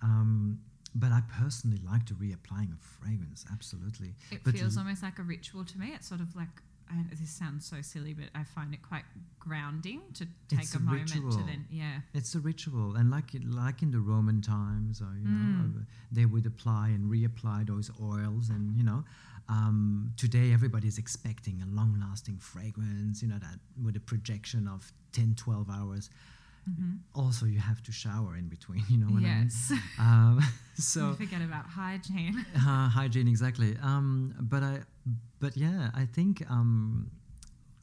Um, 0.00 0.60
but 0.94 1.10
I 1.10 1.22
personally 1.40 1.80
like 1.84 2.06
to 2.06 2.14
reapplying 2.14 2.72
a 2.72 2.78
fragrance. 2.78 3.44
Absolutely, 3.52 4.14
it 4.30 4.42
but 4.44 4.54
feels 4.54 4.76
almost 4.76 5.02
like 5.02 5.18
a 5.18 5.22
ritual 5.22 5.64
to 5.64 5.78
me. 5.78 5.92
It's 5.94 6.08
sort 6.08 6.20
of 6.20 6.36
like 6.36 6.62
I, 6.90 7.04
this 7.10 7.30
sounds 7.30 7.66
so 7.66 7.82
silly, 7.82 8.14
but 8.14 8.26
I 8.34 8.44
find 8.44 8.72
it 8.72 8.82
quite 8.82 9.04
grounding 9.38 10.00
to 10.14 10.26
take 10.48 10.60
it's 10.60 10.74
a, 10.74 10.78
a 10.78 10.80
moment 10.80 11.14
ritual. 11.14 11.30
to 11.32 11.38
then, 11.38 11.66
yeah. 11.70 12.00
It's 12.14 12.34
a 12.34 12.40
ritual, 12.40 12.96
and 12.96 13.10
like 13.10 13.30
like 13.44 13.82
in 13.82 13.90
the 13.90 14.00
Roman 14.00 14.40
times, 14.40 15.00
or 15.00 15.08
you 15.18 15.28
mm. 15.28 15.74
know, 15.74 15.80
they 16.12 16.26
would 16.26 16.46
apply 16.46 16.88
and 16.88 17.10
reapply 17.10 17.66
those 17.66 17.90
oils, 18.00 18.50
and 18.50 18.76
you 18.76 18.84
know, 18.84 19.04
um, 19.48 20.12
today 20.16 20.52
everybody 20.52 20.88
is 20.88 20.98
expecting 20.98 21.62
a 21.62 21.66
long-lasting 21.74 22.38
fragrance, 22.38 23.22
you 23.22 23.28
know, 23.28 23.38
that 23.38 23.58
with 23.82 23.96
a 23.96 24.00
projection 24.00 24.68
of 24.68 24.92
10, 25.12 25.34
12 25.36 25.70
hours. 25.70 26.10
Mm-hmm. 26.68 26.96
Also, 27.14 27.46
you 27.46 27.58
have 27.58 27.82
to 27.84 27.92
shower 27.92 28.36
in 28.36 28.48
between. 28.48 28.84
You 28.90 28.98
know 28.98 29.06
what 29.06 29.22
yes. 29.22 29.70
I 29.70 29.74
mean? 29.74 29.82
Um, 29.98 30.40
so 30.74 31.12
forget 31.18 31.40
about 31.40 31.66
hygiene. 31.66 32.44
uh, 32.56 32.88
hygiene, 32.88 33.28
exactly. 33.28 33.76
Um, 33.82 34.34
but 34.38 34.62
I, 34.62 34.80
but 35.40 35.56
yeah, 35.56 35.90
I 35.94 36.04
think 36.04 36.42
um, 36.50 37.10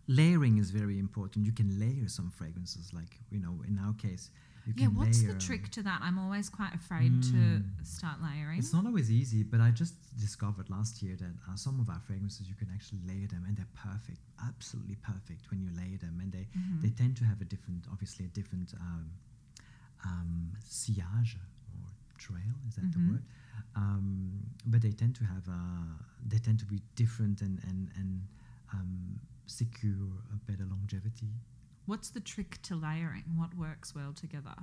layering 0.08 0.58
is 0.58 0.72
very 0.72 1.00
important. 1.00 1.46
You 1.46 1.52
can 1.52 1.80
layer 1.80 2.08
some 2.08 2.32
fragrances, 2.32 2.92
like 2.94 3.18
you 3.32 3.40
know, 3.40 3.64
in 3.68 3.80
our 3.80 3.94
case, 3.94 4.30
yeah, 4.76 4.88
what's 4.88 5.22
the 5.22 5.34
trick 5.36 5.70
to 5.72 5.84
that? 5.84 6.00
I'm 6.02 6.18
always 6.18 6.50
quite 6.50 6.74
afraid 6.74 7.12
mm. 7.12 7.32
to 7.32 7.86
start 7.86 8.18
layering. 8.22 8.58
It's 8.58 8.74
not 8.74 8.86
always 8.86 9.12
easy, 9.12 9.44
but 9.44 9.62
I 9.62 9.70
just 9.70 9.94
discovered 10.18 10.70
last 10.72 11.04
year 11.04 11.16
that 11.20 11.34
uh, 11.48 11.56
some 11.56 11.80
of 11.80 11.88
our 11.90 12.02
fragrances 12.08 12.48
you 12.50 12.56
can 12.56 12.70
actually 12.74 13.00
layer 13.06 13.28
them, 13.28 13.44
and 13.48 13.56
they're 13.56 13.76
perfect, 13.76 14.18
absolutely 14.44 14.96
perfect 14.96 15.52
when 15.52 15.62
you 15.62 15.70
layer 15.78 15.98
them, 15.98 16.20
and 16.20 16.32
they 16.32 16.48
mm-hmm. 16.58 16.82
they 16.82 16.90
tend 16.90 17.16
to 17.18 17.26
have 17.26 17.42
a 17.42 17.46
different, 17.46 17.86
obviously 17.92 18.26
a 18.26 18.30
different 18.30 18.74
um, 18.82 19.12
um, 20.04 20.52
sillage 20.68 21.38
or 21.70 21.86
trail. 22.18 22.56
Is 22.68 22.76
that 22.76 22.86
mm-hmm. 22.86 23.08
the 23.08 23.14
word? 23.14 23.24
Um, 23.76 24.40
but 24.66 24.82
they 24.82 24.92
tend 24.92 25.16
to 25.16 25.24
have 25.26 25.48
uh, 25.50 25.96
they 26.26 26.38
tend 26.38 26.60
to 26.60 26.66
be 26.66 26.82
different 26.96 27.42
and 27.42 27.60
and 27.68 27.90
and 27.98 28.22
um, 28.74 29.20
secure 29.46 30.08
a 30.34 30.38
better 30.50 30.66
longevity 30.70 31.30
What's 31.86 32.10
the 32.10 32.20
trick 32.20 32.62
to 32.64 32.76
layering? 32.76 33.24
What 33.36 33.54
works 33.56 33.94
well 33.94 34.14
together? 34.14 34.56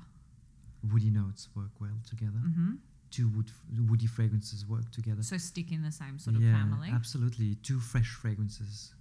Woody 0.93 1.11
notes 1.11 1.49
work 1.55 1.71
well 1.81 2.01
together. 2.09 2.41
Mm-hmm. 2.45 2.73
Two 3.11 3.29
wood, 3.29 3.51
woody 3.89 4.07
fragrances 4.07 4.67
work 4.67 4.91
together. 4.91 5.23
So 5.23 5.37
stick 5.39 5.71
in 5.71 5.83
the 5.83 5.93
same 5.93 6.19
sort 6.19 6.37
of 6.37 6.43
yeah, 6.43 6.53
family. 6.53 6.89
absolutely. 6.93 7.57
Two 7.63 7.79
fresh 7.79 8.09
fragrances 8.09 8.95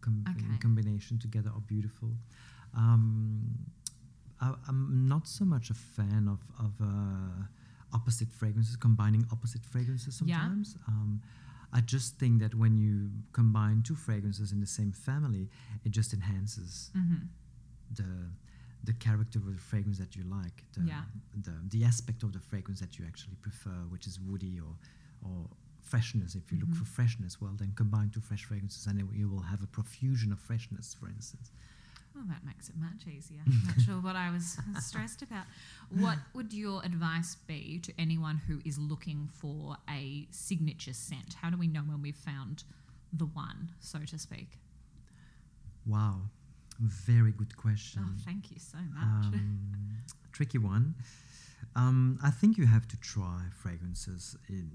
com- 0.00 0.24
in 0.38 0.58
combination 0.58 1.18
together 1.18 1.50
are 1.54 1.62
beautiful. 1.62 2.10
Um, 2.76 3.42
I, 4.40 4.54
I'm 4.68 5.08
not 5.08 5.26
so 5.26 5.44
much 5.44 5.70
a 5.70 5.74
fan 5.74 6.28
of, 6.30 6.40
of 6.64 6.72
uh, 6.80 7.46
opposite 7.96 8.30
fragrances, 8.40 8.76
combining 8.88 9.22
opposite 9.34 9.64
fragrances 9.72 10.14
Yeah. 10.14 10.38
sometimes. 10.40 10.68
Um, 10.92 11.10
I 11.78 11.80
just 11.94 12.10
think 12.20 12.34
that 12.44 12.52
when 12.62 12.74
you 12.84 12.94
combine 13.32 13.78
two 13.88 13.96
fragrances 14.06 14.48
in 14.54 14.60
the 14.60 14.72
same 14.78 14.92
family, 15.08 15.44
it 15.86 15.90
just 15.98 16.10
enhances 16.18 16.90
Mm-hmm. 17.00 17.22
the 18.00 18.10
the 18.90 18.92
character 19.06 19.38
of 19.40 19.46
the 19.58 19.60
fragrance 19.70 19.98
that 19.98 20.12
you 20.18 20.24
like, 20.40 20.58
the, 20.76 20.82
Yeah. 20.92 21.02
the 21.46 21.54
the 21.74 21.82
aspect 21.92 22.22
of 22.26 22.30
the 22.36 22.42
fragrance 22.50 22.80
that 22.84 22.92
you 22.98 23.04
actually 23.10 23.36
prefer, 23.46 23.78
which 23.94 24.06
is 24.10 24.14
woody 24.28 24.54
or 24.66 24.74
or 25.28 25.38
freshness. 25.92 26.30
If 26.40 26.44
you 26.50 26.56
Mhm. 26.58 26.62
look 26.62 26.74
for 26.80 26.84
freshness, 26.98 27.32
well, 27.42 27.54
then 27.62 27.70
combine 27.82 28.08
two 28.14 28.20
fresh 28.28 28.44
fragrances, 28.48 28.86
and 28.88 28.96
it, 29.00 29.06
you 29.20 29.28
will 29.32 29.46
have 29.52 29.60
a 29.68 29.70
profusion 29.78 30.30
of 30.32 30.38
freshness, 30.48 30.86
for 30.98 31.08
instance. 31.16 31.46
Well, 32.16 32.24
that 32.28 32.44
makes 32.46 32.70
it 32.70 32.76
much 32.78 33.06
easier. 33.06 33.40
Not 33.66 33.78
sure 33.82 33.96
what 34.00 34.16
I 34.16 34.30
was 34.30 34.56
stressed 34.80 35.20
about. 35.20 35.44
What 35.90 36.16
would 36.34 36.52
your 36.54 36.82
advice 36.82 37.36
be 37.46 37.78
to 37.80 37.92
anyone 37.98 38.38
who 38.48 38.60
is 38.64 38.78
looking 38.78 39.28
for 39.34 39.76
a 39.90 40.26
signature 40.30 40.94
scent? 40.94 41.34
How 41.42 41.50
do 41.50 41.58
we 41.58 41.66
know 41.68 41.80
when 41.82 42.00
we've 42.00 42.16
found 42.16 42.64
the 43.12 43.26
one, 43.26 43.70
so 43.80 43.98
to 44.06 44.18
speak? 44.18 44.58
Wow, 45.86 46.22
very 46.80 47.32
good 47.32 47.54
question. 47.56 48.02
Oh, 48.04 48.12
thank 48.24 48.50
you 48.50 48.58
so 48.58 48.78
much. 48.78 49.02
um, 49.02 49.98
tricky 50.32 50.58
one. 50.58 50.94
Um, 51.74 52.18
I 52.24 52.30
think 52.30 52.56
you 52.56 52.66
have 52.66 52.88
to 52.88 52.96
try 53.00 53.42
fragrances, 53.62 54.36
in, 54.48 54.70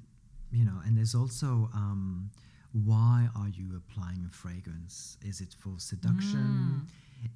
you 0.52 0.64
know, 0.64 0.80
and 0.86 0.96
there's 0.96 1.16
also 1.16 1.70
um, 1.74 2.30
why 2.74 3.28
are 3.36 3.50
you 3.50 3.76
applying 3.76 4.26
a 4.30 4.32
fragrance? 4.32 5.18
Is 5.26 5.42
it 5.42 5.56
for 5.60 5.72
seduction? 5.78 6.86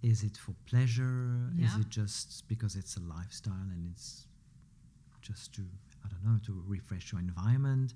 Is 0.01 0.23
it 0.23 0.38
for 0.38 0.53
pleasure? 0.65 1.51
Is 1.59 1.75
it 1.75 1.89
just 1.89 2.47
because 2.47 2.75
it's 2.75 2.97
a 2.97 3.01
lifestyle 3.01 3.53
and 3.71 3.88
it's 3.91 4.25
just 5.21 5.53
to, 5.55 5.61
I 6.03 6.07
don't 6.09 6.23
know, 6.23 6.39
to 6.45 6.63
refresh 6.67 7.11
your 7.11 7.21
environment? 7.21 7.93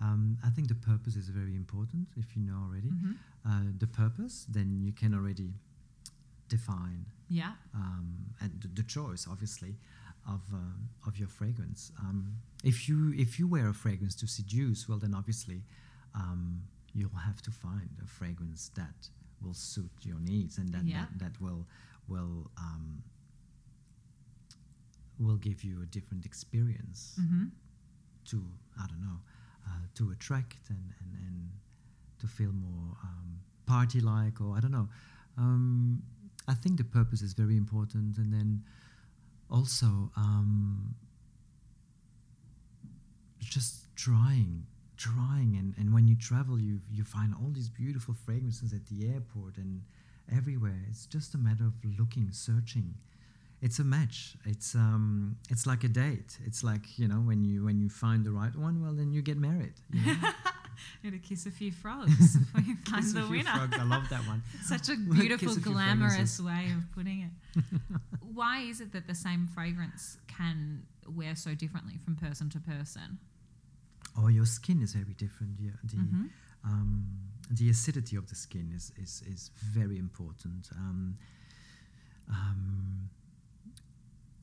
Um, 0.00 0.38
I 0.44 0.50
think 0.50 0.68
the 0.68 0.74
purpose 0.74 1.16
is 1.16 1.28
very 1.28 1.54
important 1.54 2.08
if 2.16 2.34
you 2.36 2.42
know 2.42 2.58
already. 2.66 2.88
Mhm. 2.90 3.16
Uh, 3.46 3.64
the 3.78 3.86
purpose, 3.86 4.46
then 4.48 4.80
you 4.82 4.92
can 4.92 5.14
already 5.14 5.52
define 6.48 7.06
Yeah. 7.28 7.54
um, 7.74 8.34
and 8.40 8.60
the, 8.60 8.68
the 8.68 8.82
choice, 8.82 9.26
obviously, 9.30 9.76
of 10.26 10.40
um, 10.52 10.88
of 11.06 11.16
your 11.18 11.28
fragrance. 11.28 11.92
Um, 11.98 12.36
if 12.64 12.88
you 12.88 13.12
if 13.14 13.38
you 13.38 13.46
wear 13.46 13.68
a 13.68 13.74
fragrance 13.74 14.14
to 14.16 14.26
seduce, 14.26 14.88
well, 14.88 14.98
then 14.98 15.14
obviously 15.14 15.62
um, 16.14 16.62
you'll 16.92 17.18
have 17.24 17.40
to 17.42 17.50
find 17.50 17.90
a 18.02 18.06
fragrance 18.06 18.70
that 18.74 19.08
will 19.42 19.54
suit 19.54 19.90
your 20.02 20.18
needs 20.20 20.58
and 20.58 20.72
that 20.72 20.84
Yeah. 20.84 21.00
that, 21.18 21.18
that 21.18 21.40
will 21.40 21.66
will 22.08 22.50
um, 22.58 23.02
will 25.18 25.36
give 25.36 25.62
you 25.64 25.82
a 25.82 25.86
different 25.86 26.24
experience 26.24 27.16
Mm-hmm. 27.20 27.44
to 28.30 28.44
I 28.82 28.86
don't 28.86 29.00
know 29.02 29.20
uh, 29.66 29.84
to 29.96 30.10
attract 30.10 30.56
and, 30.70 30.92
and, 31.00 31.14
and 31.26 31.50
to 32.20 32.26
feel 32.26 32.52
more 32.52 32.96
um, 33.02 33.40
party 33.66 34.00
like 34.00 34.40
or 34.40 34.56
I 34.56 34.60
don't 34.60 34.72
know. 34.72 34.88
Um, 35.36 36.02
I 36.48 36.54
think 36.54 36.78
the 36.78 36.84
purpose 36.84 37.22
is 37.22 37.32
very 37.34 37.56
important, 37.56 38.16
and 38.18 38.32
then 38.32 38.62
also 39.50 40.10
um, 40.16 40.94
just 43.40 43.94
trying, 43.96 44.66
trying, 45.00 45.56
and, 45.58 45.74
and 45.78 45.94
when 45.94 46.06
you 46.06 46.14
travel, 46.14 46.60
you 46.60 46.80
you 46.92 47.04
find 47.04 47.34
all 47.34 47.50
these 47.52 47.70
beautiful 47.70 48.14
fragrances 48.14 48.72
at 48.72 48.86
the 48.86 49.08
airport 49.08 49.56
and 49.56 49.82
everywhere. 50.30 50.80
It's 50.90 51.06
just 51.06 51.34
a 51.34 51.38
matter 51.38 51.64
of 51.64 51.72
looking, 51.98 52.28
searching. 52.30 52.94
It's 53.62 53.78
a 53.78 53.84
match. 53.84 54.36
It's 54.44 54.74
um, 54.74 55.36
it's 55.50 55.66
like 55.66 55.84
a 55.84 55.88
date. 55.88 56.38
It's 56.44 56.62
like 56.62 56.98
you 56.98 57.08
know 57.08 57.20
when 57.30 57.42
you 57.44 57.64
when 57.64 57.80
you 57.80 57.88
find 57.88 58.24
the 58.24 58.30
right 58.30 58.54
one, 58.54 58.82
well 58.82 58.92
then 58.92 59.10
you 59.10 59.22
get 59.22 59.38
married. 59.38 59.74
You 59.92 60.14
know? 60.14 60.28
You're 61.02 61.12
to 61.12 61.18
kiss 61.18 61.44
a 61.44 61.50
few 61.50 61.72
frogs 61.72 62.36
before 62.38 62.62
you 62.62 62.76
find 62.90 63.04
the 63.04 63.26
winner. 63.28 63.50
frogs. 63.50 63.76
I 63.78 63.84
love 63.84 64.08
that 64.08 64.26
one. 64.26 64.42
Such 64.62 64.88
a 64.88 64.96
beautiful, 64.96 65.52
a 65.52 65.56
glamorous 65.56 66.40
way 66.40 66.72
of 66.74 66.90
putting 66.94 67.20
it. 67.22 67.62
Why 68.32 68.60
is 68.60 68.80
it 68.80 68.92
that 68.92 69.06
the 69.06 69.14
same 69.14 69.46
fragrance 69.54 70.16
can 70.26 70.84
wear 71.06 71.36
so 71.36 71.54
differently 71.54 71.98
from 72.02 72.16
person 72.16 72.48
to 72.50 72.60
person? 72.60 73.18
Oh, 74.16 74.28
your 74.28 74.46
skin 74.46 74.80
is 74.82 74.92
very 74.94 75.14
different. 75.14 75.58
Yeah, 75.60 75.70
the 75.84 75.96
Mhm. 75.96 76.30
um, 76.64 77.06
the 77.50 77.70
acidity 77.70 78.16
of 78.16 78.28
the 78.28 78.34
skin 78.34 78.70
is 78.74 78.92
is, 78.96 79.22
is 79.26 79.50
very 79.56 79.98
important. 79.98 80.68
Um, 80.76 81.16
um, 82.28 83.10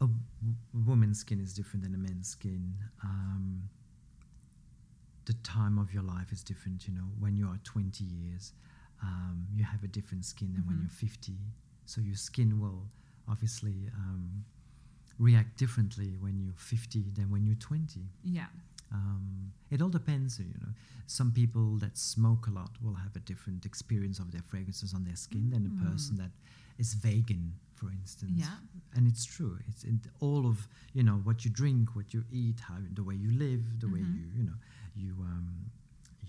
a 0.02 0.06
w- 0.06 0.56
woman's 0.86 1.20
skin 1.20 1.40
is 1.40 1.54
different 1.54 1.84
than 1.84 1.94
a 1.94 1.98
man's 1.98 2.28
skin. 2.30 2.74
Um, 3.04 3.70
the 5.26 5.34
time 5.44 5.78
of 5.78 5.94
your 5.94 6.04
life 6.04 6.32
is 6.32 6.44
different. 6.44 6.88
You 6.88 6.94
know, 6.94 7.08
when 7.20 7.36
you 7.36 7.48
are 7.48 7.60
20 7.64 8.04
years, 8.04 8.54
um, 9.02 9.48
you 9.54 9.64
have 9.64 9.84
a 9.84 9.88
different 9.88 10.26
skin 10.26 10.54
than 10.54 10.66
when 10.66 10.78
Mhm. 10.78 10.82
you're 10.82 10.90
50. 10.90 11.38
So 11.86 12.02
your 12.02 12.16
skin 12.16 12.60
will 12.60 12.88
obviously 13.28 13.90
um, 13.94 14.46
react 15.20 15.58
differently 15.58 16.16
when 16.18 16.40
you're 16.40 16.54
50 16.56 17.10
than 17.12 17.30
when 17.30 17.46
you're 17.46 17.56
20. 17.56 18.10
Yeah. 18.24 18.48
Um, 18.92 19.52
it 19.70 19.82
all 19.82 19.90
depends, 19.90 20.40
you 20.40 20.46
know. 20.62 20.74
Some 21.08 21.32
people 21.32 21.78
that 21.78 21.98
smoke 21.98 22.48
a 22.48 22.52
lot 22.52 22.72
will 22.82 22.94
have 22.96 23.16
a 23.16 23.20
different 23.20 23.66
experience 23.66 24.20
of 24.20 24.32
their 24.32 24.42
fragrances 24.42 24.94
on 24.94 25.04
their 25.04 25.16
skin 25.16 25.50
than 25.50 25.66
a 25.66 25.70
Mm. 25.70 25.84
person 25.92 26.16
that 26.18 26.32
is 26.78 26.94
vegan, 26.94 27.54
for 27.76 27.92
instance. 27.92 28.34
Yeah. 28.40 28.58
And 28.94 29.08
it's 29.08 29.26
true. 29.26 29.58
It's 29.68 29.86
all 30.20 30.46
of 30.48 30.68
you 30.94 31.04
know 31.04 31.18
what 31.20 31.44
you 31.46 31.52
drink, 31.52 31.96
what 31.96 32.14
you 32.14 32.24
eat, 32.32 32.60
how 32.62 32.78
the 32.94 33.04
way 33.04 33.16
you 33.16 33.32
live, 33.32 33.80
the 33.80 33.88
way 33.88 34.00
Mhm. 34.02 34.16
you 34.18 34.26
you 34.38 34.44
know 34.44 34.58
you 34.96 35.14
um, 35.22 35.72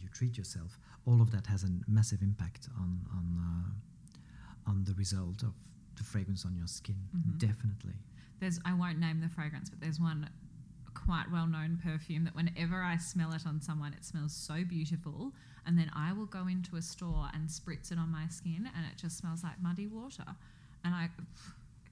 you 0.01 0.09
treat 0.09 0.37
yourself. 0.37 0.79
All 1.07 1.21
of 1.21 1.31
that 1.31 1.47
has 1.47 1.65
a 1.65 1.71
massive 1.87 2.23
impact 2.23 2.69
on 2.77 2.91
on 3.17 3.27
uh, 3.39 4.71
on 4.71 4.85
the 4.85 4.95
result 4.95 5.43
of 5.43 5.55
the 5.97 6.05
fragrance 6.05 6.45
on 6.45 6.55
your 6.57 6.67
skin. 6.69 7.09
Mhm. 7.17 7.39
Definitely. 7.39 7.95
There's 8.41 8.59
I 8.65 8.73
won't 8.75 8.99
name 8.99 9.21
the 9.21 9.29
fragrance, 9.29 9.71
but 9.71 9.81
there's 9.81 9.99
one 10.01 10.29
quite 11.05 11.27
well 11.33 11.47
known 11.47 11.79
perfume 11.83 12.25
that 12.25 12.35
whenever 12.35 12.83
I 12.83 12.97
smell 12.97 13.33
it 13.33 13.47
on 13.47 13.61
someone, 13.61 13.93
it 13.93 14.05
smells 14.05 14.33
so 14.33 14.65
beautiful. 14.65 15.33
And 15.67 15.79
then 15.79 15.91
I 15.95 16.13
will 16.13 16.27
go 16.27 16.47
into 16.47 16.77
a 16.77 16.83
store 16.83 17.29
and 17.35 17.49
spritz 17.49 17.93
it 17.93 17.99
on 17.99 18.11
my 18.11 18.27
skin, 18.29 18.69
and 18.75 18.87
it 18.91 18.97
just 19.01 19.19
smells 19.19 19.43
like 19.43 19.61
muddy 19.61 19.87
water. 19.87 20.25
And 20.85 20.95
I 20.95 21.11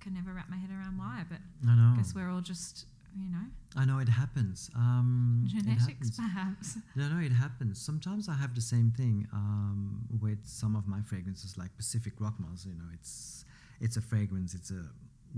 can 0.01 0.15
never 0.15 0.33
wrap 0.33 0.49
my 0.49 0.57
head 0.57 0.71
around 0.71 0.99
why, 0.99 1.25
but 1.29 1.39
I 1.69 1.75
know. 1.75 1.93
I 1.95 1.97
guess 1.97 2.15
we're 2.15 2.31
all 2.31 2.41
just, 2.41 2.87
you 3.19 3.31
know, 3.31 3.45
I 3.77 3.85
know 3.85 3.99
it 3.99 4.09
happens. 4.09 4.71
Um, 4.75 5.45
it 5.47 5.63
genetics 5.63 5.87
happens. 5.87 6.17
perhaps. 6.17 6.79
No, 6.95 7.09
no, 7.09 7.19
it 7.21 7.33
happens. 7.33 7.81
Sometimes 7.81 8.29
I 8.29 8.35
have 8.35 8.55
the 8.55 8.61
same 8.61 8.93
thing 8.97 9.29
um, 9.33 10.07
with 10.21 10.39
some 10.45 10.75
of 10.75 10.87
my 10.89 11.01
fragrances, 11.03 11.59
like 11.59 11.77
Pacific 11.77 12.15
Rock 12.19 12.35
Moss. 12.39 12.65
You 12.65 12.75
know, 12.75 12.89
it's 12.95 13.45
it's 13.81 13.97
a 13.99 14.01
fragrance. 14.01 14.55
It's 14.55 14.71
a 14.71 14.85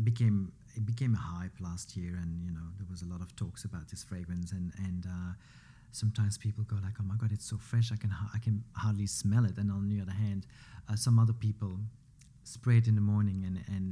became 0.05 0.53
it 0.79 0.87
became 0.93 1.13
a 1.15 1.23
hype 1.33 1.57
last 1.61 1.89
year, 1.97 2.15
and 2.23 2.31
you 2.47 2.53
know 2.57 2.67
there 2.79 2.87
was 2.95 3.03
a 3.03 3.09
lot 3.13 3.21
of 3.21 3.29
talks 3.43 3.63
about 3.71 3.85
this 3.93 4.03
fragrance, 4.11 4.51
and 4.59 4.67
and 4.87 5.03
uh, 5.17 5.33
sometimes 6.03 6.39
people 6.47 6.65
go 6.73 6.77
like, 6.87 6.97
"Oh 7.01 7.07
my 7.13 7.17
God, 7.23 7.31
it's 7.37 7.49
so 7.53 7.59
fresh! 7.71 7.89
I 7.93 7.97
can 8.03 8.11
ha- 8.19 8.31
I 8.35 8.39
can 8.47 8.57
hardly 8.85 9.07
smell 9.07 9.45
it." 9.51 9.57
And 9.59 9.69
on 9.79 9.89
the 9.93 10.01
other 10.05 10.17
hand, 10.25 10.47
uh, 10.89 10.97
some 10.97 11.17
other 11.25 11.37
people 11.47 11.73
spray 12.45 12.79
it 12.83 12.87
in 12.91 12.95
the 13.01 13.07
morning, 13.15 13.39
and 13.49 13.57
and 13.77 13.87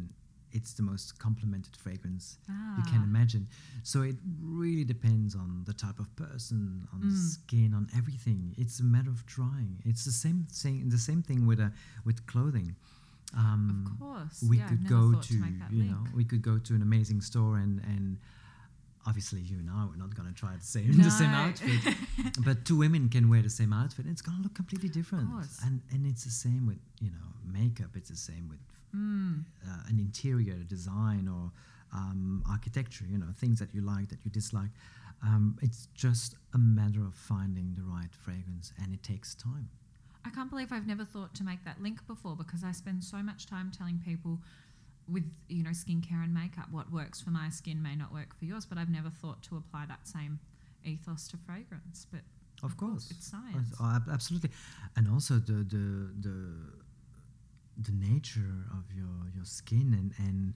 it's 0.59 0.73
the 0.81 0.83
most 0.93 1.19
complimented 1.27 1.75
fragrance 1.85 2.39
you 2.79 2.85
can 2.93 3.01
Ah. 3.03 3.11
imagine. 3.13 3.45
So 3.83 3.97
it 4.11 4.17
really 4.41 4.85
depends 4.95 5.35
on 5.35 5.65
the 5.69 5.75
type 5.85 5.99
of 6.05 6.09
person, 6.25 6.87
on 6.95 7.01
the 7.01 7.17
Mm. 7.23 7.29
skin, 7.35 7.75
on 7.75 7.85
everything. 8.01 8.55
It's 8.63 8.79
a 8.81 8.85
matter 8.95 9.11
of 9.17 9.21
trying. 9.27 9.73
It's 9.91 10.05
the 10.11 10.17
same 10.25 10.41
thing. 10.63 10.89
The 10.97 11.03
same 11.11 11.23
thing 11.29 11.41
with 11.51 11.61
a 11.61 11.71
with 12.09 12.19
clothing. 12.33 12.69
Um, 13.37 13.85
Of 13.93 13.99
course. 14.01 14.43
we 14.49 14.57
yeah, 14.59 14.69
could 14.69 14.89
go 14.89 15.13
thought 15.13 15.23
to, 15.25 15.35
you 15.35 15.43
link. 15.73 15.91
know 15.91 16.03
we 16.15 16.25
could 16.25 16.43
go 16.43 16.59
to 16.59 16.75
an 16.75 16.83
amazing 16.83 17.21
store 17.21 17.59
and 17.59 17.81
and 17.93 18.17
obviously 19.09 19.41
you 19.41 19.57
and 19.59 19.69
I 19.71 19.85
we're 19.89 19.97
not 20.07 20.15
going 20.17 20.29
to 20.29 20.35
try 20.35 20.53
the 20.57 20.65
same 20.77 20.93
the 21.09 21.11
same 21.23 21.31
outfit 21.45 21.95
but 22.47 22.65
two 22.65 22.77
women 22.85 23.09
can 23.09 23.29
wear 23.29 23.43
the 23.43 23.51
same 23.61 23.73
outfit 23.73 24.05
and 24.07 24.13
it's 24.15 24.23
going 24.23 24.37
to 24.39 24.43
look 24.43 24.55
completely 24.55 24.89
different 24.89 25.31
course. 25.31 25.59
and 25.65 25.81
and 25.93 26.07
it's 26.11 26.25
the 26.25 26.31
same 26.47 26.67
with 26.67 26.81
you 27.05 27.11
know 27.11 27.29
makeup 27.59 27.91
it's 27.95 28.11
the 28.11 28.17
same 28.31 28.49
with 28.49 28.59
Mm. 28.95 29.45
uh, 29.69 29.83
an 29.91 29.99
interior 29.99 30.55
design 30.77 31.29
or 31.29 31.51
um, 31.93 32.43
architecture, 32.49 33.05
you 33.13 33.19
know, 33.19 33.27
things 33.43 33.59
that 33.59 33.75
you 33.75 33.83
like, 33.83 34.09
that 34.09 34.21
you 34.25 34.31
dislike. 34.31 34.71
Um, 35.23 35.59
it's 35.61 35.89
just 35.95 36.35
a 36.55 36.59
matter 36.59 37.03
of 37.05 37.15
finding 37.15 37.75
the 37.75 37.83
right 37.83 38.13
fragrance, 38.25 38.73
and 38.81 38.89
it 38.95 39.03
takes 39.03 39.35
time. 39.35 39.69
I 40.27 40.31
can't 40.31 40.51
believe 40.51 40.73
I've 40.73 40.87
never 40.87 41.05
thought 41.05 41.35
to 41.37 41.45
make 41.45 41.65
that 41.65 41.81
link 41.83 41.99
before 42.07 42.35
because 42.37 42.65
I 42.65 42.73
spend 42.73 43.05
so 43.05 43.19
much 43.19 43.47
time 43.47 43.71
telling 43.77 43.99
people 44.05 44.41
with 45.09 45.25
you 45.49 45.63
know 45.63 45.71
skincare 45.71 46.23
and 46.25 46.35
makeup, 46.35 46.67
what 46.73 46.91
works 46.93 47.21
for 47.21 47.31
my 47.31 47.49
skin 47.49 47.81
may 47.83 47.95
not 47.95 48.13
work 48.13 48.35
for 48.39 48.45
yours. 48.45 48.67
But 48.67 48.79
I've 48.79 48.91
never 48.91 49.11
thought 49.11 49.43
to 49.45 49.57
apply 49.57 49.85
that 49.87 50.07
same 50.09 50.41
ethos 50.85 51.29
to 51.29 51.37
fragrance. 51.37 52.07
But 52.11 52.23
Of 52.63 52.77
course. 52.77 53.11
it's 53.11 53.27
science. 53.31 53.69
Oh, 53.81 53.99
absolutely. 54.11 54.51
And 54.97 55.09
also 55.09 55.35
the 55.35 55.59
the 55.75 56.11
the 56.27 56.37
the 57.79 57.93
nature 57.93 58.65
of 58.73 58.85
your 58.97 59.17
your 59.35 59.45
skin 59.45 59.95
and 59.99 60.13
and 60.27 60.55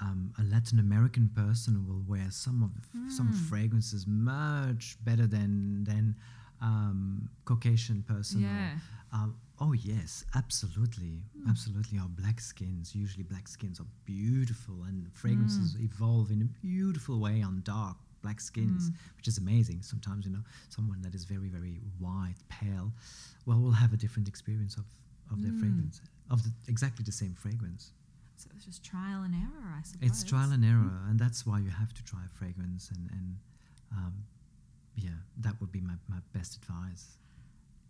um, 0.00 0.32
a 0.38 0.42
Latin 0.44 0.78
American 0.78 1.28
person 1.28 1.86
will 1.86 2.02
wear 2.08 2.30
some 2.30 2.62
of 2.62 2.70
some 3.12 3.28
Mm. 3.28 3.48
fragrances 3.50 4.06
much 4.06 4.96
better 5.04 5.26
than 5.26 5.84
than 5.84 6.16
um, 6.62 7.28
Caucasian 7.44 8.02
person. 8.02 8.40
or- 8.44 8.48
yeah, 8.48 8.78
um, 9.12 9.36
oh 9.58 9.72
yes, 9.72 10.24
absolutely, 10.34 11.22
absolutely. 11.48 11.98
Our 11.98 12.08
black 12.08 12.40
skins, 12.40 12.94
usually 12.94 13.24
black 13.24 13.48
skins, 13.48 13.80
are 13.80 13.86
beautiful, 14.04 14.84
and 14.84 15.12
fragrances 15.12 15.76
evolve 15.80 16.30
in 16.30 16.42
a 16.42 16.44
beautiful 16.66 17.18
way 17.20 17.42
on 17.42 17.62
dark 17.64 17.96
black 18.22 18.40
skins, 18.40 18.90
which 19.16 19.26
is 19.28 19.38
amazing. 19.38 19.82
Sometimes 19.82 20.26
you 20.26 20.32
know 20.32 20.44
someone 20.68 21.02
that 21.02 21.14
is 21.14 21.24
very 21.24 21.48
very 21.48 21.80
white, 21.98 22.36
pale, 22.48 22.92
well, 23.46 23.58
will 23.60 23.72
have 23.72 23.92
a 23.92 23.96
different 23.96 24.28
experience 24.28 24.76
of 24.76 24.84
of 25.32 25.42
their 25.42 25.52
Mm. 25.52 25.60
fragrance, 25.60 26.00
of 26.28 26.42
the, 26.42 26.52
exactly 26.68 27.04
the 27.04 27.12
same 27.12 27.34
fragrance. 27.34 27.92
so 28.36 28.48
it's 28.54 28.64
just 28.64 28.82
trial 28.84 29.22
and 29.22 29.34
error, 29.34 29.74
I 29.78 29.82
suppose. 29.82 30.08
It's 30.10 30.24
trial 30.24 30.50
and 30.52 30.64
error, 30.64 31.02
and 31.08 31.18
that's 31.18 31.44
why 31.46 31.58
you 31.60 31.70
have 31.70 31.92
to 31.94 32.02
try 32.04 32.20
a 32.24 32.28
fragrance, 32.28 32.90
and 32.90 33.10
and 33.10 33.36
um, 33.92 34.14
yeah, 34.96 35.18
that 35.38 35.60
would 35.60 35.72
be 35.72 35.80
my, 35.80 35.94
my 36.08 36.20
best 36.32 36.56
advice. 36.56 37.16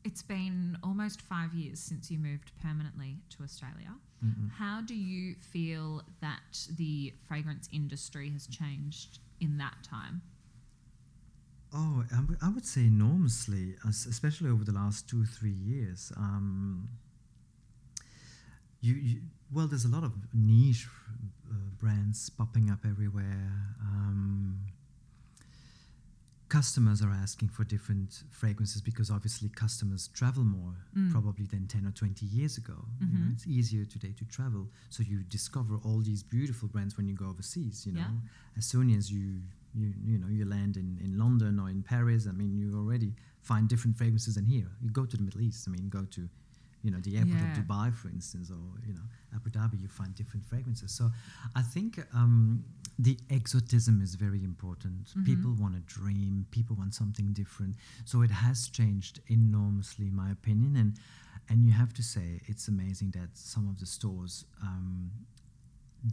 It's 0.04 0.22
been 0.22 0.78
almost 0.82 1.20
five 1.20 1.52
years 1.52 1.78
since 1.78 2.10
you 2.10 2.18
moved 2.18 2.52
permanently 2.62 3.18
to 3.36 3.42
Australia. 3.42 3.92
Mm-mm. 4.24 4.50
How 4.52 4.80
do 4.80 4.94
you 4.94 5.34
feel 5.40 6.02
that 6.20 6.66
the 6.76 7.12
fragrance 7.28 7.68
industry 7.72 8.30
has 8.30 8.46
changed 8.46 9.18
in 9.40 9.58
that 9.58 9.76
time? 9.82 10.22
Oh, 11.72 12.04
I 12.42 12.48
would- 12.48 12.66
say 12.66 12.86
enormously, 12.86 13.76
especially 13.86 14.50
over 14.50 14.64
the 14.64 14.72
last 14.72 15.08
two, 15.08 15.24
three 15.24 15.50
years. 15.52 16.12
Um, 16.16 16.88
you, 18.80 18.94
you, 18.94 19.20
well, 19.52 19.66
there's 19.66 19.84
a 19.84 19.88
lot 19.88 20.04
of 20.04 20.12
niche 20.34 20.86
uh, 21.50 21.54
brands 21.78 22.28
popping 22.30 22.70
up 22.70 22.80
everywhere. 22.84 23.52
Um, 23.80 24.58
customers 26.50 27.00
are 27.00 27.12
asking 27.12 27.48
for 27.48 27.62
different 27.64 28.24
fragrances 28.30 28.80
because 28.82 29.08
obviously 29.10 29.48
customers 29.48 30.08
travel 30.08 30.44
more 30.44 30.74
Mm. 30.96 31.10
probably 31.12 31.46
than 31.46 31.66
10 31.68 31.86
or 31.86 31.92
20 31.92 32.26
years 32.26 32.58
ago. 32.58 32.78
You 33.00 33.06
know, 33.06 33.26
Mhm. 33.26 33.32
it's 33.34 33.46
easier 33.46 33.84
today 33.84 34.12
to 34.20 34.24
travel. 34.36 34.64
So 34.90 35.02
you 35.04 35.22
discover 35.22 35.76
all 35.86 36.00
these 36.10 36.22
beautiful 36.36 36.68
brands 36.68 36.96
when 36.96 37.06
you 37.06 37.14
go 37.14 37.26
overseas, 37.34 37.86
you 37.86 37.92
know. 37.92 38.00
Yeah. 38.22 38.56
As 38.60 38.66
soon 38.66 38.90
as 38.98 39.10
you, 39.12 39.42
you, 39.80 39.94
you 40.10 40.18
know, 40.18 40.26
you 40.38 40.44
land 40.44 40.76
in, 40.76 40.98
in 40.98 41.16
London 41.16 41.60
or 41.60 41.68
in 41.70 41.82
Paris, 41.84 42.26
I 42.26 42.32
mean, 42.32 42.52
you 42.60 42.68
already 42.76 43.14
find 43.50 43.68
different 43.68 43.96
fragrances 43.96 44.34
than 44.34 44.46
here. 44.46 44.70
You 44.82 44.90
go 44.90 45.06
to 45.06 45.16
the 45.16 45.22
Middle 45.22 45.40
East, 45.48 45.68
I 45.68 45.70
mean, 45.70 45.88
go 45.88 46.04
to, 46.16 46.28
you 46.82 46.90
know, 46.90 47.00
the 47.00 47.16
airport 47.18 47.40
Yeah. 47.42 47.52
of 47.58 47.58
Dubai, 47.66 47.92
for 47.94 48.08
instance, 48.08 48.50
or, 48.50 48.64
you 48.88 48.94
know, 48.94 49.06
Abu 49.36 49.50
Dhabi, 49.50 49.80
you 49.80 49.88
find 49.88 50.12
different 50.16 50.44
fragrances. 50.44 50.90
So 50.90 51.12
I 51.54 51.62
think 51.62 51.90
um, 52.12 52.64
the 52.98 53.18
exotism 53.30 54.00
is 54.02 54.14
very 54.14 54.42
important. 54.44 55.14
Mhm. 55.16 55.24
People 55.24 55.54
want 55.54 55.74
to 55.74 55.80
dream, 55.80 56.46
people 56.50 56.76
want 56.76 56.94
something 56.94 57.32
different. 57.32 57.76
So 58.04 58.22
it 58.22 58.30
has 58.30 58.68
changed 58.68 59.20
enormously, 59.28 60.08
in 60.08 60.14
my 60.14 60.30
opinion. 60.30 60.76
And, 60.76 60.98
and 61.48 61.64
you 61.64 61.72
have 61.72 61.92
to 61.94 62.02
say, 62.02 62.40
it's 62.46 62.68
amazing 62.68 63.10
that 63.12 63.30
some 63.36 63.68
of 63.68 63.78
the 63.78 63.86
stores 63.86 64.44
um, 64.62 65.10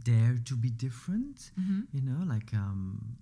dare 0.04 0.36
to 0.44 0.56
be 0.56 0.70
different, 0.70 1.50
Mm-hmm. 1.58 1.80
you 1.92 2.02
know, 2.02 2.24
like, 2.24 2.52
um, 2.54 3.16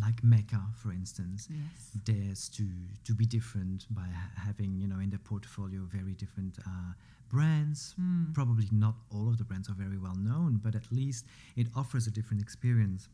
like 0.00 0.22
Mecca, 0.22 0.62
for 0.74 0.92
instance 0.92 1.48
Yes. 1.50 1.90
dares 2.04 2.48
to 2.50 2.64
to 3.04 3.14
be 3.14 3.24
different 3.24 3.86
by 3.90 4.06
ha- 4.06 4.30
having 4.46 4.76
you 4.78 4.86
know 4.86 4.98
in 5.00 5.08
their 5.08 5.18
portfolio 5.18 5.80
very 5.86 6.12
different 6.12 6.58
uh, 6.66 6.92
brands. 7.28 7.94
Mm. 8.00 8.32
Probably 8.34 8.68
not 8.72 8.94
all 9.10 9.28
of 9.28 9.38
the 9.38 9.44
brands 9.44 9.68
are 9.68 9.74
very 9.74 9.98
well 9.98 10.16
known, 10.16 10.60
but 10.62 10.74
at 10.74 10.90
least 10.90 11.24
it 11.56 11.66
offers 11.76 12.06
a 12.06 12.10
different 12.10 12.42
experience 12.42 13.08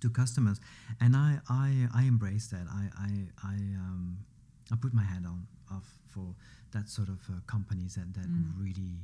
to 0.00 0.08
customers, 0.10 0.60
and 1.00 1.14
I 1.16 1.40
I, 1.48 1.88
I 1.94 2.02
embrace 2.04 2.46
that. 2.48 2.66
I 2.70 2.84
I 3.08 3.10
I, 3.52 3.54
um, 3.84 4.18
I 4.72 4.76
put 4.76 4.92
my 4.94 5.02
hand 5.04 5.26
on 5.26 5.46
off 5.70 5.88
for 6.08 6.34
that 6.72 6.88
sort 6.88 7.08
of 7.08 7.20
uh, 7.28 7.40
companies 7.46 7.94
that 7.96 8.14
that 8.14 8.28
Mm. 8.28 8.52
really 8.66 8.94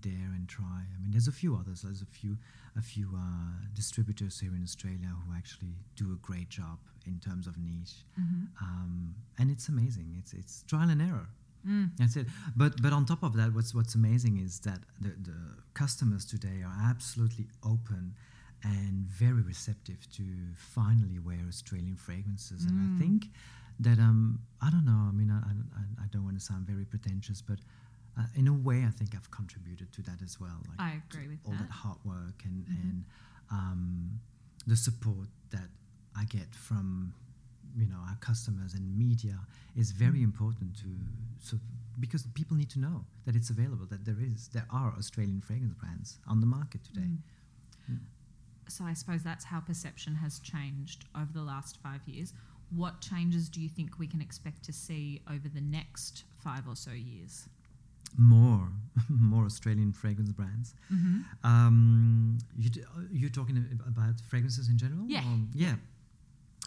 dare 0.00 0.32
and 0.34 0.48
try. 0.48 0.80
I 0.94 0.98
mean, 1.00 1.12
there's 1.12 1.28
a 1.28 1.32
few 1.42 1.54
others. 1.56 1.82
There's 1.82 2.02
a 2.02 2.06
few 2.18 2.36
a 2.76 2.82
few 2.82 3.08
uh, 3.16 3.54
distributors 3.74 4.40
here 4.40 4.54
in 4.54 4.62
Australia 4.62 5.10
who 5.24 5.32
actually 5.34 5.74
do 5.96 6.06
a 6.12 6.16
great 6.28 6.48
job 6.48 6.78
in 7.06 7.20
terms 7.20 7.46
of 7.46 7.54
niche, 7.58 8.04
Mm-hmm. 8.20 8.44
um, 8.66 9.14
and 9.38 9.50
it's 9.50 9.68
amazing. 9.68 10.08
It's 10.20 10.32
it's 10.34 10.62
trial 10.70 10.90
and 10.90 11.00
error. 11.00 11.28
Mm. 11.66 11.90
That's 11.98 12.16
it. 12.16 12.26
But 12.56 12.80
but 12.82 12.92
on 12.92 13.04
top 13.06 13.22
of 13.22 13.32
that, 13.36 13.52
what's 13.54 13.74
what's 13.74 13.94
amazing 13.94 14.38
is 14.38 14.60
that 14.60 14.80
the, 15.00 15.10
the 15.30 15.38
customers 15.74 16.24
today 16.24 16.62
are 16.68 16.76
absolutely 16.90 17.46
open 17.64 18.14
and 18.62 19.06
very 19.08 19.42
receptive 19.42 20.00
to 20.18 20.24
finally 20.56 21.18
wear 21.18 21.40
Australian 21.48 21.96
fragrances. 21.96 22.64
And 22.64 22.74
Mm. 22.78 22.84
I 22.86 22.98
think 23.02 23.20
that 23.80 23.98
um 23.98 24.40
I 24.60 24.70
don't 24.70 24.84
know. 24.84 25.02
I 25.08 25.12
mean 25.12 25.30
I 25.30 25.38
I, 25.80 25.84
I 26.04 26.06
don't 26.12 26.24
want 26.24 26.38
to 26.38 26.44
sound 26.44 26.66
very 26.66 26.84
pretentious, 26.84 27.40
but 27.42 27.58
uh, 28.18 28.22
in 28.36 28.46
a 28.46 28.52
way, 28.52 28.84
I 28.84 28.90
think 28.98 29.10
I've 29.16 29.30
contributed 29.30 29.88
to 29.96 30.02
that 30.02 30.22
as 30.22 30.38
well. 30.38 30.58
Like 30.68 30.80
I 30.80 31.02
agree 31.08 31.28
with 31.28 31.40
all 31.44 31.52
that. 31.52 31.62
that 31.62 31.70
hard 31.82 31.98
work 32.04 32.38
and 32.44 32.64
Mhm. 32.66 32.80
and 32.82 33.04
um, 33.50 34.20
the 34.66 34.76
support 34.76 35.28
that 35.50 35.68
I 36.16 36.24
get 36.24 36.54
from 36.54 37.12
you 37.76 37.86
know 37.86 38.00
our 38.08 38.16
customers 38.20 38.74
and 38.74 38.84
media 38.96 39.36
is 39.76 39.90
very 39.92 40.20
Mm. 40.20 40.24
important 40.30 40.70
to 40.82 40.88
so 41.38 41.58
because 42.00 42.22
people 42.34 42.56
need 42.56 42.70
to 42.70 42.80
know 42.80 43.04
that 43.24 43.34
it's 43.36 43.50
available 43.50 43.86
that 43.86 44.04
there 44.04 44.20
is 44.20 44.48
there 44.48 44.66
are 44.70 44.90
Australian 44.98 45.40
fragrance 45.40 45.74
brands 45.74 46.18
on 46.26 46.40
the 46.40 46.46
market 46.46 46.80
today. 46.84 47.10
Mm. 47.10 47.18
Mm. 47.92 48.00
So 48.68 48.84
I 48.84 48.94
suppose 48.94 49.22
that's 49.22 49.44
how 49.52 49.60
perception 49.60 50.14
has 50.16 50.38
changed 50.40 51.04
over 51.20 51.32
the 51.32 51.42
last 51.42 51.78
five 51.82 52.00
years. 52.06 52.32
What 52.70 53.00
changes 53.00 53.48
do 53.48 53.60
you 53.60 53.68
think 53.68 53.98
we 53.98 54.06
can 54.06 54.20
expect 54.20 54.62
to 54.64 54.72
see 54.72 55.20
over 55.34 55.48
the 55.48 55.60
next 55.60 56.24
five 56.46 56.66
or 56.66 56.74
so 56.76 56.90
years? 56.92 57.48
More 58.16 58.68
more 59.08 59.44
Australian 59.44 59.92
fragrance 59.92 60.32
brands. 60.32 60.74
Mm-hmm. 60.92 61.18
Um, 61.52 62.38
you 62.56 62.70
d- 62.70 62.82
uh, 62.96 63.00
you're 63.12 63.30
talking 63.40 63.56
about 63.86 64.14
fragrances 64.30 64.68
in 64.68 64.78
general? 64.78 65.04
Yeah. 65.06 65.20
Um, 65.20 65.50
yeah. 65.54 65.76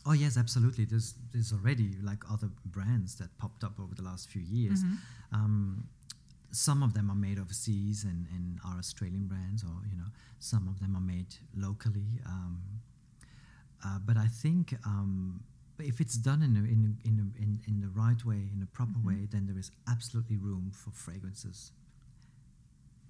Oh 0.09 0.13
yes, 0.13 0.37
absolutely. 0.37 0.85
There's 0.85 1.15
there's 1.33 1.51
already 1.51 1.89
like 2.01 2.23
other 2.31 2.49
brands 2.65 3.15
that 3.15 3.29
popped 3.37 3.63
up 3.63 3.75
over 3.79 3.93
the 3.93 4.03
last 4.03 4.29
few 4.29 4.41
years. 4.41 4.83
Mm-hmm. 4.83 5.35
Um, 5.35 5.87
some 6.51 6.81
of 6.81 6.93
them 6.93 7.11
are 7.11 7.15
made 7.27 7.37
overseas 7.39 8.05
and, 8.05 8.25
and 8.33 8.45
are 8.65 8.77
Australian 8.79 9.27
brands, 9.27 9.63
or 9.63 9.75
you 9.91 9.97
know, 9.97 10.09
some 10.39 10.67
of 10.69 10.79
them 10.79 10.95
are 10.95 11.01
made 11.15 11.31
locally. 11.55 12.09
Um, 12.25 12.61
uh, 13.85 13.99
but 14.07 14.15
I 14.17 14.27
think 14.27 14.73
um, 14.85 15.43
if 15.77 15.99
it's 15.99 16.15
done 16.17 16.41
in 16.41 16.55
a, 16.55 16.59
in, 16.75 16.81
a, 16.89 17.07
in, 17.07 17.15
a, 17.19 17.43
in 17.43 17.59
in 17.67 17.81
the 17.81 17.89
right 17.89 18.23
way, 18.25 18.41
in 18.55 18.61
a 18.63 18.69
proper 18.77 18.97
Mhm. 18.99 19.05
way, 19.09 19.27
then 19.29 19.45
there 19.47 19.57
is 19.59 19.71
absolutely 19.87 20.37
room 20.37 20.71
for 20.71 20.91
fragrances 20.91 21.73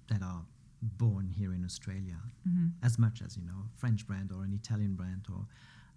that 0.08 0.22
are 0.22 0.42
born 0.82 1.28
here 1.28 1.52
in 1.52 1.64
Australia, 1.64 2.18
Mm-hmm. 2.48 2.68
as 2.82 2.98
much 2.98 3.22
as 3.22 3.36
you 3.36 3.44
know, 3.44 3.58
a 3.66 3.78
French 3.78 4.06
brand 4.06 4.32
or 4.32 4.42
an 4.44 4.52
Italian 4.52 4.94
brand 4.94 5.26
or 5.32 5.46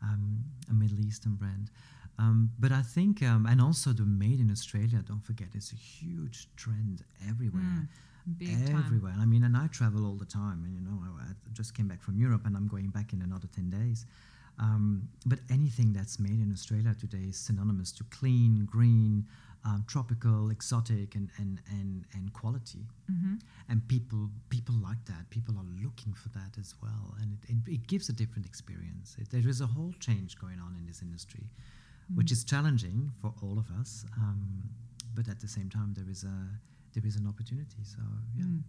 um, 0.02 0.44
a 0.70 0.74
Middle 0.74 1.00
Eastern 1.00 1.36
brand. 1.36 1.70
Um, 2.20 2.52
but 2.60 2.72
I 2.72 2.82
think, 2.82 3.24
um, 3.24 3.46
and 3.46 3.62
also 3.62 3.94
the 3.94 4.04
made 4.04 4.40
in 4.40 4.52
Australia, 4.52 5.04
don't 5.08 5.24
forget, 5.24 5.48
it's 5.54 5.72
a 5.72 5.76
huge 5.76 6.48
trend 6.56 7.04
everywhere. 7.28 7.64
Mm. 7.64 7.88
Big 8.38 8.68
time. 8.68 8.84
everywhere. 8.86 9.16
I 9.20 9.26
mean, 9.26 9.44
and 9.44 9.58
I 9.58 9.66
travel 9.68 10.06
all 10.06 10.16
the 10.16 10.26
time, 10.26 10.64
and 10.64 10.76
you 10.76 10.82
know, 10.82 11.00
I, 11.20 11.32
I 11.32 11.34
just 11.54 11.74
came 11.76 11.88
back 11.88 12.04
from 12.04 12.20
Europe, 12.20 12.46
and 12.46 12.56
I'm 12.56 12.68
going 12.68 12.90
back 12.90 13.14
in 13.14 13.22
another 13.24 13.48
ten 13.56 13.72
days. 13.72 14.06
Um, 14.60 15.10
but 15.26 15.40
anything 15.50 15.92
that's 15.92 16.20
made 16.20 16.40
in 16.40 16.52
Australia 16.52 16.96
today 17.00 17.26
is 17.30 17.38
synonymous 17.38 17.92
to 17.94 18.04
clean, 18.06 18.68
green, 18.70 19.26
um, 19.64 19.84
tropical, 19.88 20.50
exotic, 20.52 21.16
and 21.16 21.30
and 21.38 21.62
and 21.70 22.06
and 22.14 22.34
quality. 22.34 22.86
Mm-hmm. 23.12 23.36
And 23.70 23.88
people 23.88 24.30
people 24.50 24.76
like 24.90 25.04
that. 25.06 25.30
People 25.30 25.56
are 25.58 25.70
looking 25.84 26.14
for 26.14 26.30
that 26.30 26.58
as 26.60 26.74
well, 26.82 27.16
and 27.22 27.28
it, 27.34 27.50
it, 27.50 27.74
it 27.76 27.88
gives 27.88 28.10
a 28.10 28.14
different 28.14 28.46
experience. 28.46 29.16
It, 29.20 29.30
there 29.30 29.48
is 29.48 29.62
a 29.62 29.68
whole 29.68 29.94
change 30.00 30.38
going 30.40 30.60
on 30.60 30.76
in 30.80 30.86
this 30.88 31.02
industry, 31.02 31.46
which 32.16 32.28
Mm. 32.30 32.32
is 32.38 32.44
challenging 32.44 33.12
for 33.22 33.34
all 33.42 33.58
of 33.60 33.68
us. 33.80 34.06
Um, 34.18 34.70
but 35.14 35.28
at 35.28 35.40
the 35.40 35.48
same 35.48 35.70
time, 35.70 35.94
there 35.94 36.10
is 36.10 36.24
a 36.24 36.38
there 36.94 37.06
is 37.06 37.16
an 37.16 37.28
opportunity. 37.28 37.82
So 37.84 38.00
yeah. 38.38 38.46
Mm. 38.46 38.64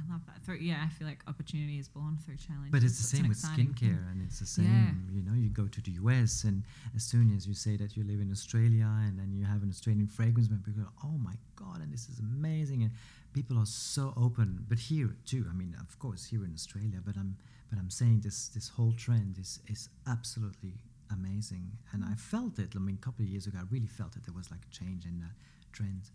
I 0.00 0.12
love 0.12 0.22
that. 0.26 0.42
Through, 0.44 0.56
yeah, 0.56 0.82
I 0.84 0.88
feel 0.88 1.06
like 1.06 1.22
opportunity 1.26 1.78
is 1.78 1.88
born 1.88 2.16
through 2.24 2.36
challenge. 2.36 2.70
But 2.70 2.82
it's 2.82 2.96
the 2.96 3.04
same 3.16 3.28
with 3.28 3.38
exciting 3.38 3.74
thing. 3.74 3.90
skincare, 3.90 4.10
and 4.10 4.22
it's 4.22 4.40
the 4.40 4.46
same. 4.46 4.66
Yeah. 4.66 5.16
You 5.16 5.22
know, 5.22 5.34
you 5.34 5.50
go 5.50 5.66
to 5.66 5.80
the 5.80 5.92
US, 6.02 6.44
and 6.44 6.62
as 6.94 7.02
soon 7.02 7.34
as 7.36 7.46
you 7.46 7.54
say 7.54 7.76
that 7.76 7.96
you 7.96 8.04
live 8.04 8.20
in 8.20 8.30
Australia, 8.30 8.88
and 9.06 9.18
then 9.18 9.32
you 9.32 9.44
have 9.44 9.62
an 9.62 9.68
Australian 9.68 10.06
fragrance 10.06 10.48
people 10.48 10.72
go, 10.72 10.88
"Oh 11.04 11.18
my 11.18 11.34
god!" 11.56 11.80
and 11.80 11.92
this 11.92 12.08
is 12.08 12.18
amazing, 12.18 12.82
and 12.82 12.92
people 13.32 13.58
are 13.58 13.66
so 13.66 14.14
open. 14.16 14.64
But 14.68 14.78
here 14.78 15.16
too, 15.26 15.46
I 15.48 15.52
mean, 15.52 15.76
of 15.80 15.98
course, 15.98 16.24
here 16.26 16.44
in 16.44 16.52
Australia. 16.54 17.00
But 17.04 17.16
I'm 17.16 17.36
but 17.68 17.78
I'm 17.78 17.90
saying 17.90 18.20
this 18.20 18.48
this 18.48 18.68
whole 18.68 18.92
trend 18.92 19.38
is 19.38 19.60
is 19.68 19.88
absolutely 20.06 20.74
amazing, 21.10 21.72
and 21.92 22.04
I 22.04 22.14
felt 22.14 22.58
it. 22.58 22.70
I 22.76 22.78
mean, 22.78 22.98
a 23.00 23.04
couple 23.04 23.24
of 23.24 23.30
years 23.30 23.46
ago, 23.46 23.58
I 23.60 23.64
really 23.70 23.86
felt 23.86 24.12
that 24.12 24.24
there 24.24 24.34
was 24.34 24.50
like 24.50 24.60
a 24.64 24.74
change 24.74 25.04
in 25.04 25.20
the 25.20 25.30
trend. 25.72 26.10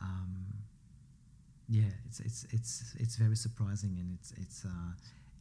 Um, 0.00 0.46
yeah, 1.70 1.92
it's 2.06 2.18
it's 2.20 2.40
it's 2.50 2.72
it's 2.98 3.16
very 3.16 3.36
surprising 3.36 3.96
and 4.00 4.08
it's 4.18 4.32
it's 4.42 4.64
uh, 4.64 4.92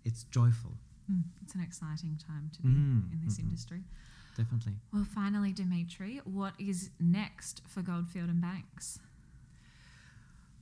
it's 0.06 0.24
joyful. 0.26 0.74
Mm, 1.12 1.24
it's 1.44 1.56
an 1.56 1.62
exciting 1.62 2.18
time 2.28 2.52
to 2.56 2.62
be 2.62 2.70
Mm, 2.70 3.12
in 3.14 3.20
this 3.26 3.38
mhm. 3.38 3.46
industry. 3.46 3.82
Definitely. 4.38 4.74
Well, 4.94 5.08
finally, 5.16 5.52
Dimitri, 5.52 6.22
what 6.24 6.54
is 6.60 6.92
next 7.00 7.62
for 7.68 7.82
Goldfield 7.82 8.30
and 8.30 8.40
Banks? 8.40 9.00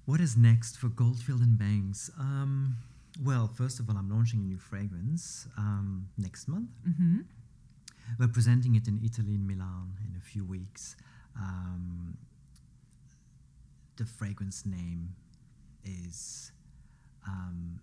What 0.06 0.22
is 0.22 0.38
next 0.38 0.78
for 0.78 0.88
Goldfield 0.88 1.42
and 1.42 1.58
Banks? 1.60 2.10
Um, 2.18 2.78
well, 3.22 3.48
first 3.48 3.80
of 3.82 3.90
all, 3.90 3.98
I'm 3.98 4.10
launching 4.10 4.40
a 4.40 4.44
new 4.44 4.58
fragrance 4.58 5.48
um, 5.58 6.08
next 6.18 6.48
month. 6.48 6.70
Mm-hmm. 6.88 7.18
We're 8.18 8.30
presenting 8.30 8.76
it 8.76 8.88
in 8.88 9.02
Italy, 9.04 9.36
in 9.36 9.46
Milan, 9.46 9.98
in 10.08 10.16
a 10.16 10.22
few 10.22 10.46
weeks. 10.46 10.96
Um, 11.36 12.18
the 13.98 14.06
fragrance 14.06 14.66
name 14.66 15.16
is 15.88 16.52
um, 17.28 17.80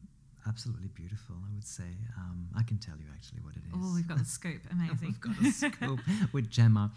absolutely 0.46 0.88
beautiful, 0.88 1.36
I 1.50 1.55
would 1.55 1.66
say. 1.66 1.96
Um, 2.18 2.48
I 2.57 2.62
can 2.62 2.78
tell 2.78 2.96
you 2.98 3.07
actually 3.14 3.40
what 3.42 3.55
it 3.55 3.62
is. 3.66 3.72
Oh, 3.74 3.94
we've 3.94 4.07
got 4.07 4.18
the 4.18 4.24
scoop. 4.24 4.62
Amazing. 4.70 4.98
We've 5.02 5.20
got 5.20 5.40
a 5.40 5.50
scoop 5.50 6.00
with 6.32 6.50
Gemma. 6.50 6.92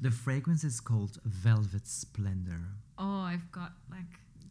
The 0.00 0.10
fragrance 0.10 0.64
is 0.64 0.80
called 0.80 1.18
Velvet 1.24 1.86
Splendor. 1.86 2.60
oh, 2.98 3.20
I've 3.20 3.50
got 3.52 3.72
like 3.90 4.06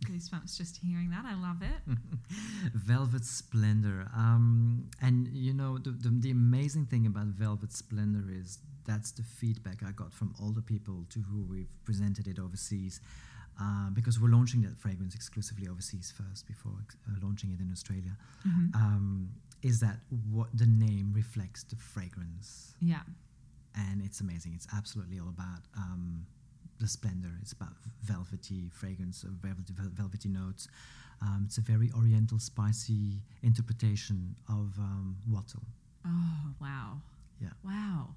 goosebumps 0.06 0.58
just 0.58 0.78
hearing 0.78 1.10
that. 1.12 1.24
I 1.26 1.34
love 1.36 1.62
it. 1.62 1.98
Velvet 2.74 3.24
Splendor. 3.26 4.08
Um, 4.16 4.90
and 5.02 5.28
you 5.30 5.54
know, 5.54 5.78
the, 5.78 5.92
the, 5.92 6.10
the 6.10 6.32
amazing 6.32 6.86
thing 6.86 7.06
about 7.06 7.28
Velvet 7.28 7.72
Splendor 7.72 8.26
is 8.30 8.60
that's 8.86 9.12
the 9.12 9.24
feedback 9.24 9.82
I 9.86 9.92
got 9.92 10.12
from 10.14 10.34
all 10.42 10.50
the 10.52 10.62
people 10.62 11.06
to 11.12 11.20
who 11.20 11.44
we've 11.44 11.72
presented 11.86 12.28
it 12.28 12.38
overseas. 12.40 13.00
Uh, 13.62 13.90
because 13.92 14.20
we're 14.20 14.30
launching 14.38 14.62
that 14.64 14.76
fragrance 14.78 15.14
exclusively 15.16 15.68
overseas 15.68 16.12
first 16.12 16.48
before 16.48 16.74
uh, 17.08 17.12
launching 17.22 17.52
it 17.52 17.60
in 17.60 17.70
Australia. 17.72 18.18
Mhm. 18.46 18.74
Um, 18.76 19.30
is 19.62 19.80
that 19.80 20.00
what 20.32 20.50
the 20.58 20.66
name 20.66 21.14
reflects 21.14 21.64
the 21.64 21.76
fragrance? 21.76 22.74
Yeah. 22.82 23.04
and 23.76 24.02
it's 24.04 24.20
amazing. 24.22 24.54
It's 24.54 24.68
absolutely 24.76 25.20
all 25.20 25.30
about 25.30 25.62
um, 25.76 26.26
the 26.80 26.88
splendor. 26.88 27.32
It's 27.42 27.54
about 27.54 27.74
velvety 28.04 28.70
fragrance, 28.70 29.24
uh, 29.24 29.30
velvety, 29.42 29.74
velvety 29.76 30.30
notes. 30.30 30.68
Um, 31.22 31.44
it's 31.48 31.58
a 31.58 31.62
very 31.62 31.90
oriental, 31.98 32.38
spicy 32.40 33.22
interpretation 33.42 34.36
of 34.50 34.78
um, 34.78 35.18
wattle. 35.30 35.64
Oh, 36.06 36.54
wow. 36.62 37.02
Yeah. 37.42 37.54
Wow. 37.64 38.10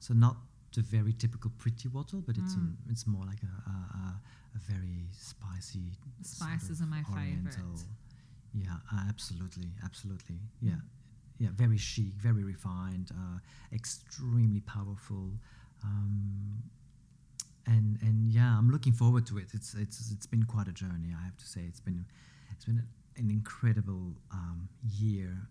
So 0.00 0.14
not 0.14 0.36
the 0.74 0.82
very 0.82 1.12
typical 1.12 1.50
pretty 1.58 1.88
wattle, 1.88 2.20
but 2.20 2.36
it's 2.36 2.54
Mm. 2.54 2.74
a, 2.88 2.90
it's 2.92 3.06
more 3.06 3.24
like 3.26 3.42
a, 3.42 3.70
a, 3.70 3.74
a, 4.02 4.20
a 4.54 4.58
very 4.58 5.06
spicy. 5.12 5.92
sort 6.22 6.50
Spices 6.50 6.80
of 6.80 6.86
are 6.86 6.90
my 6.90 7.02
oriental- 7.10 7.52
favourite. 7.52 7.86
Yeah, 8.54 8.76
uh, 8.92 9.04
absolutely, 9.08 9.70
absolutely. 9.84 10.40
Yeah, 10.60 10.80
yeah, 11.38 11.50
very 11.54 11.76
chic, 11.78 12.14
very 12.14 12.42
refined, 12.44 13.10
uh, 13.12 13.38
extremely 13.72 14.60
powerful. 14.60 15.32
Um, 15.84 16.62
and 17.66 17.98
and 18.02 18.30
yeah, 18.30 18.56
I'm 18.58 18.70
looking 18.70 18.92
forward 18.92 19.26
to 19.26 19.38
it. 19.38 19.48
It's 19.54 19.74
it's 19.74 20.10
it's 20.10 20.26
been 20.26 20.44
quite 20.44 20.68
a 20.68 20.72
journey, 20.72 21.14
I 21.20 21.24
have 21.24 21.36
to 21.36 21.46
say. 21.46 21.62
It's 21.68 21.80
been 21.80 22.06
it's 22.50 22.64
been 22.64 22.82
an 23.16 23.30
incredible 23.30 24.14
um, 24.32 24.68
year 24.82 25.48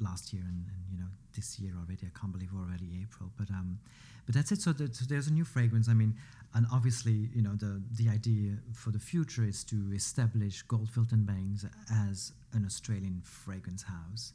last 0.00 0.32
year 0.32 0.42
and, 0.42 0.66
and 0.68 0.82
you 0.90 0.98
know 0.98 1.10
this 1.34 1.58
year 1.58 1.72
already. 1.78 2.06
I 2.06 2.18
can't 2.18 2.32
believe 2.32 2.50
we're 2.52 2.62
already 2.62 3.00
April, 3.02 3.30
but 3.36 3.50
um, 3.50 3.78
but 4.26 4.34
that's 4.34 4.52
it. 4.52 4.60
So, 4.60 4.72
the, 4.72 4.92
so 4.92 5.04
there's 5.08 5.28
a 5.28 5.32
new 5.32 5.44
fragrance. 5.44 5.88
I 5.88 5.94
mean, 5.94 6.14
and 6.54 6.66
obviously, 6.72 7.28
you 7.34 7.42
know, 7.42 7.54
the 7.54 7.82
the 7.96 8.08
idea 8.08 8.56
for 8.72 8.90
the 8.90 8.98
future 8.98 9.44
is 9.44 9.64
to 9.64 9.76
establish 9.94 10.62
Goldfield 10.62 11.12
and 11.12 11.26
Banks 11.26 11.66
as 12.08 12.32
an 12.52 12.64
Australian 12.64 13.20
fragrance 13.24 13.82
house, 13.82 14.32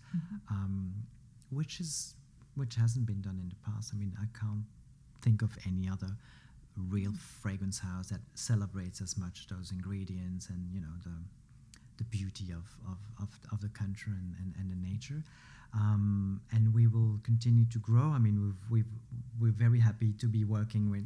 um, 0.50 0.94
which 1.50 1.80
is 1.80 2.16
which 2.56 2.76
hasn't 2.76 3.06
been 3.06 3.22
done 3.22 3.40
in 3.42 3.50
the 3.50 3.72
past. 3.72 3.92
I 3.94 3.98
mean, 3.98 4.14
I 4.20 4.28
can't 4.38 4.66
think 5.22 5.42
of 5.42 5.58
any 5.66 5.90
other 5.90 6.16
real 6.90 7.14
fragrance 7.42 7.80
house 7.80 8.10
that 8.10 8.22
celebrates 8.36 9.02
as 9.02 9.18
much 9.18 9.48
those 9.48 9.72
ingredients 9.72 10.50
and 10.50 10.72
you 10.74 10.80
know 10.80 10.94
the 11.04 11.12
the 12.00 12.04
beauty 12.18 12.48
of, 12.60 12.66
of, 12.92 12.98
of, 13.24 13.30
of 13.54 13.58
the 13.62 13.70
country 13.82 14.14
and, 14.22 14.30
and, 14.40 14.50
and 14.60 14.68
the 14.74 14.80
nature. 14.92 15.22
Um, 15.74 16.42
and 16.52 16.74
we 16.74 16.88
will 16.88 17.20
continue 17.30 17.66
to 17.76 17.80
grow. 17.90 18.08
I 18.18 18.20
mean, 18.26 18.38
we've, 18.46 18.62
we've, 18.74 18.92
we're 19.42 19.58
very 19.66 19.80
happy 19.80 20.12
to 20.22 20.28
be 20.28 20.44
working 20.44 20.90
with 20.90 21.06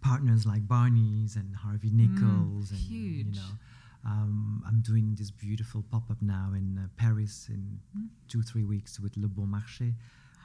partners 0.00 0.46
like 0.46 0.66
Barney's 0.68 1.36
and 1.36 1.56
Harvey 1.56 1.90
Nichols. 1.92 2.70
and, 2.70 2.80
You 2.80 3.24
know, 3.32 3.52
um, 4.04 4.62
I'm 4.66 4.80
doing 4.80 5.14
this 5.18 5.30
beautiful 5.30 5.82
pop 5.90 6.10
up 6.10 6.20
now 6.22 6.52
in 6.54 6.78
uh, 6.78 6.88
Paris 6.96 7.46
in 7.48 7.80
Mm. 7.96 8.08
two, 8.28 8.42
three 8.42 8.64
weeks 8.64 9.00
with 9.00 9.16
Le 9.16 9.28
Bon 9.28 9.46
Marché, 9.46 9.94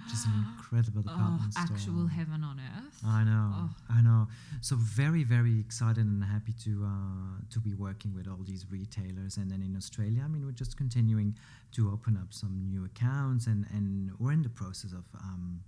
which 0.04 0.14
is 0.14 0.26
an 0.26 0.34
incredible 0.50 1.04
Oh, 1.08 1.12
department 1.14 1.54
store. 1.54 1.64
actual 1.76 2.08
heaven 2.08 2.44
on 2.44 2.60
earth. 2.60 3.00
I 3.06 3.24
know, 3.24 3.52
Oh. 3.56 3.70
I 3.90 4.02
know. 4.02 4.28
So 4.62 4.76
very, 4.76 5.24
very 5.24 5.60
excited 5.60 6.06
and 6.06 6.24
happy 6.24 6.54
to 6.66 6.86
uh, 6.86 7.42
to 7.50 7.60
be 7.60 7.74
working 7.74 8.14
with 8.14 8.28
all 8.28 8.44
these 8.44 8.66
retailers. 8.70 9.38
And 9.38 9.50
then 9.52 9.62
in 9.62 9.76
Australia, 9.76 10.22
I 10.26 10.28
mean, 10.28 10.46
we're 10.46 10.52
just 10.52 10.76
continuing 10.78 11.38
to 11.74 11.90
open 11.92 12.18
up 12.18 12.34
some 12.34 12.68
new 12.70 12.84
accounts, 12.86 13.48
and, 13.48 13.66
and 13.74 14.12
we're 14.20 14.32
in 14.34 14.44
the 14.44 14.50
process 14.50 14.92
of 14.94 15.06
um, 15.20 15.62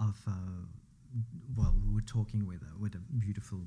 of 0.00 0.16
uh, 0.26 0.32
well, 1.56 1.74
we 1.86 1.94
were 1.94 2.02
talking 2.02 2.46
with 2.46 2.60
a, 2.62 2.78
with 2.82 2.94
a 2.94 3.02
beautiful 3.18 3.60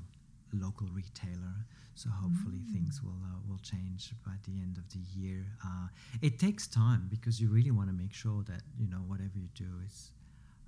local 0.52 0.86
retailer. 0.88 1.66
So 1.94 2.08
hopefully 2.10 2.60
things 2.72 3.02
will 3.02 3.20
uh, 3.24 3.38
will 3.48 3.58
change 3.58 4.12
by 4.24 4.32
the 4.46 4.60
end 4.60 4.78
of 4.78 4.88
the 4.90 5.00
year. 5.14 5.44
Uh, 5.64 5.88
it 6.22 6.38
takes 6.38 6.66
time 6.66 7.08
because 7.10 7.40
you 7.40 7.48
really 7.50 7.70
want 7.70 7.88
to 7.88 7.94
make 7.94 8.12
sure 8.14 8.42
that 8.44 8.62
you 8.78 8.88
know 8.88 9.02
whatever 9.06 9.36
you 9.38 9.48
do 9.54 9.68
is 9.86 10.12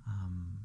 um, 0.07 0.59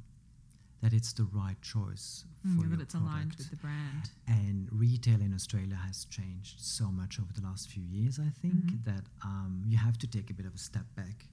that 0.83 0.93
it's 0.93 1.13
the 1.13 1.25
right 1.33 1.61
choice 1.63 2.25
Mm, 2.47 2.55
for 2.55 2.63
that 2.63 2.71
your 2.75 2.83
it's 2.83 2.95
aligned 2.95 3.35
with 3.37 3.51
the 3.51 3.57
brand. 3.57 4.11
And 4.29 4.69
retail 4.71 5.21
in 5.21 5.35
Australia 5.35 5.75
has 5.87 6.05
changed 6.05 6.61
so 6.61 6.93
much 6.93 7.19
over 7.19 7.33
the 7.33 7.43
last 7.43 7.69
few 7.69 7.83
years. 7.83 8.21
I 8.21 8.31
think 8.43 8.55
Mhm. 8.55 8.85
that 8.85 9.05
um, 9.25 9.65
you 9.67 9.77
have 9.79 9.99
to 9.99 10.07
take 10.07 10.31
a 10.31 10.35
bit 10.35 10.47
of 10.47 10.55
a 10.55 10.59
step 10.59 10.87
back 10.95 11.27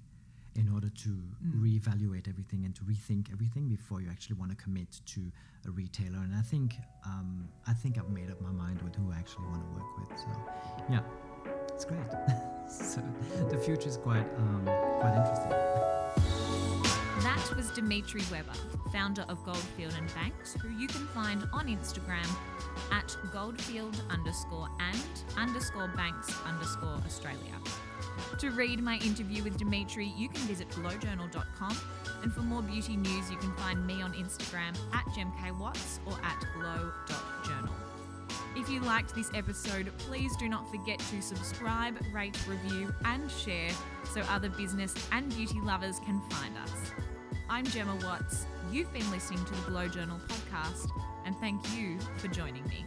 in 0.55 0.69
order 0.69 0.89
to 0.89 1.09
Mm. 1.09 1.61
reevaluate 1.61 2.27
everything 2.27 2.63
and 2.65 2.73
to 2.75 2.83
rethink 2.83 3.31
everything 3.31 3.67
before 3.67 4.01
you 4.01 4.09
actually 4.09 4.37
want 4.37 4.51
to 4.51 4.55
commit 4.57 5.01
to 5.05 5.31
a 5.67 5.71
retailer. 5.71 6.19
And 6.19 6.33
I 6.33 6.41
think 6.41 6.75
um, 7.05 7.47
I 7.67 7.73
think 7.73 7.97
I've 7.97 8.09
made 8.09 8.29
up 8.31 8.39
my 8.41 8.51
mind 8.51 8.81
with 8.81 8.95
who 8.95 9.11
I 9.11 9.17
actually 9.17 9.47
want 9.47 9.61
to 9.67 9.71
work 9.79 9.97
with. 9.99 10.19
So 10.19 10.29
yeah, 10.89 11.01
it's 11.73 11.85
great. 11.85 12.09
so 12.69 13.01
the 13.49 13.57
future 13.57 13.89
is 13.89 13.97
quite 13.97 14.27
um, 14.37 14.65
quite 15.01 15.15
interesting. 15.17 15.51
That 17.23 17.53
was 17.55 17.69
Dimitri 17.71 18.21
Weber, 18.31 18.53
founder 18.91 19.23
of 19.29 19.43
Goldfield 19.45 19.93
and 19.97 20.13
Banks, 20.13 20.53
who 20.61 20.69
you 20.69 20.87
can 20.87 21.05
find 21.07 21.43
on 21.53 21.67
Instagram 21.67 22.27
at 22.91 23.15
goldfield 23.31 24.01
underscore 24.09 24.69
and 24.79 25.03
underscore 25.37 25.87
banks 25.95 26.31
underscore 26.45 26.99
Australia. 27.05 27.55
To 28.39 28.51
read 28.51 28.81
my 28.81 28.97
interview 28.97 29.43
with 29.43 29.57
Dimitri, 29.57 30.13
you 30.17 30.29
can 30.29 30.41
visit 30.41 30.69
glowjournal.com. 30.69 31.77
And 32.23 32.33
for 32.33 32.41
more 32.41 32.61
beauty 32.61 32.97
news, 32.97 33.29
you 33.31 33.37
can 33.37 33.53
find 33.53 33.85
me 33.85 34.01
on 34.01 34.13
Instagram 34.13 34.77
at 34.93 35.05
gemkwatts 35.07 35.99
or 36.05 36.13
at 36.23 36.45
glow.journal. 36.55 37.73
If 38.55 38.69
you 38.69 38.79
liked 38.79 39.13
this 39.13 39.29
episode, 39.33 39.91
please 39.97 40.35
do 40.37 40.47
not 40.47 40.69
forget 40.71 40.99
to 40.99 41.21
subscribe, 41.21 41.97
rate, 42.13 42.37
review, 42.47 42.93
and 43.03 43.29
share 43.29 43.69
so 44.13 44.21
other 44.29 44.49
business 44.49 44.93
and 45.11 45.29
beauty 45.35 45.59
lovers 45.61 45.99
can 46.05 46.21
find 46.29 46.57
us. 46.57 46.91
I'm 47.49 47.65
Gemma 47.65 47.97
Watts. 48.03 48.45
You've 48.71 48.91
been 48.93 49.09
listening 49.11 49.43
to 49.43 49.51
the 49.51 49.69
Glow 49.69 49.87
Journal 49.87 50.19
podcast, 50.27 50.89
and 51.25 51.35
thank 51.37 51.61
you 51.75 51.99
for 52.17 52.27
joining 52.29 52.63
me. 52.67 52.85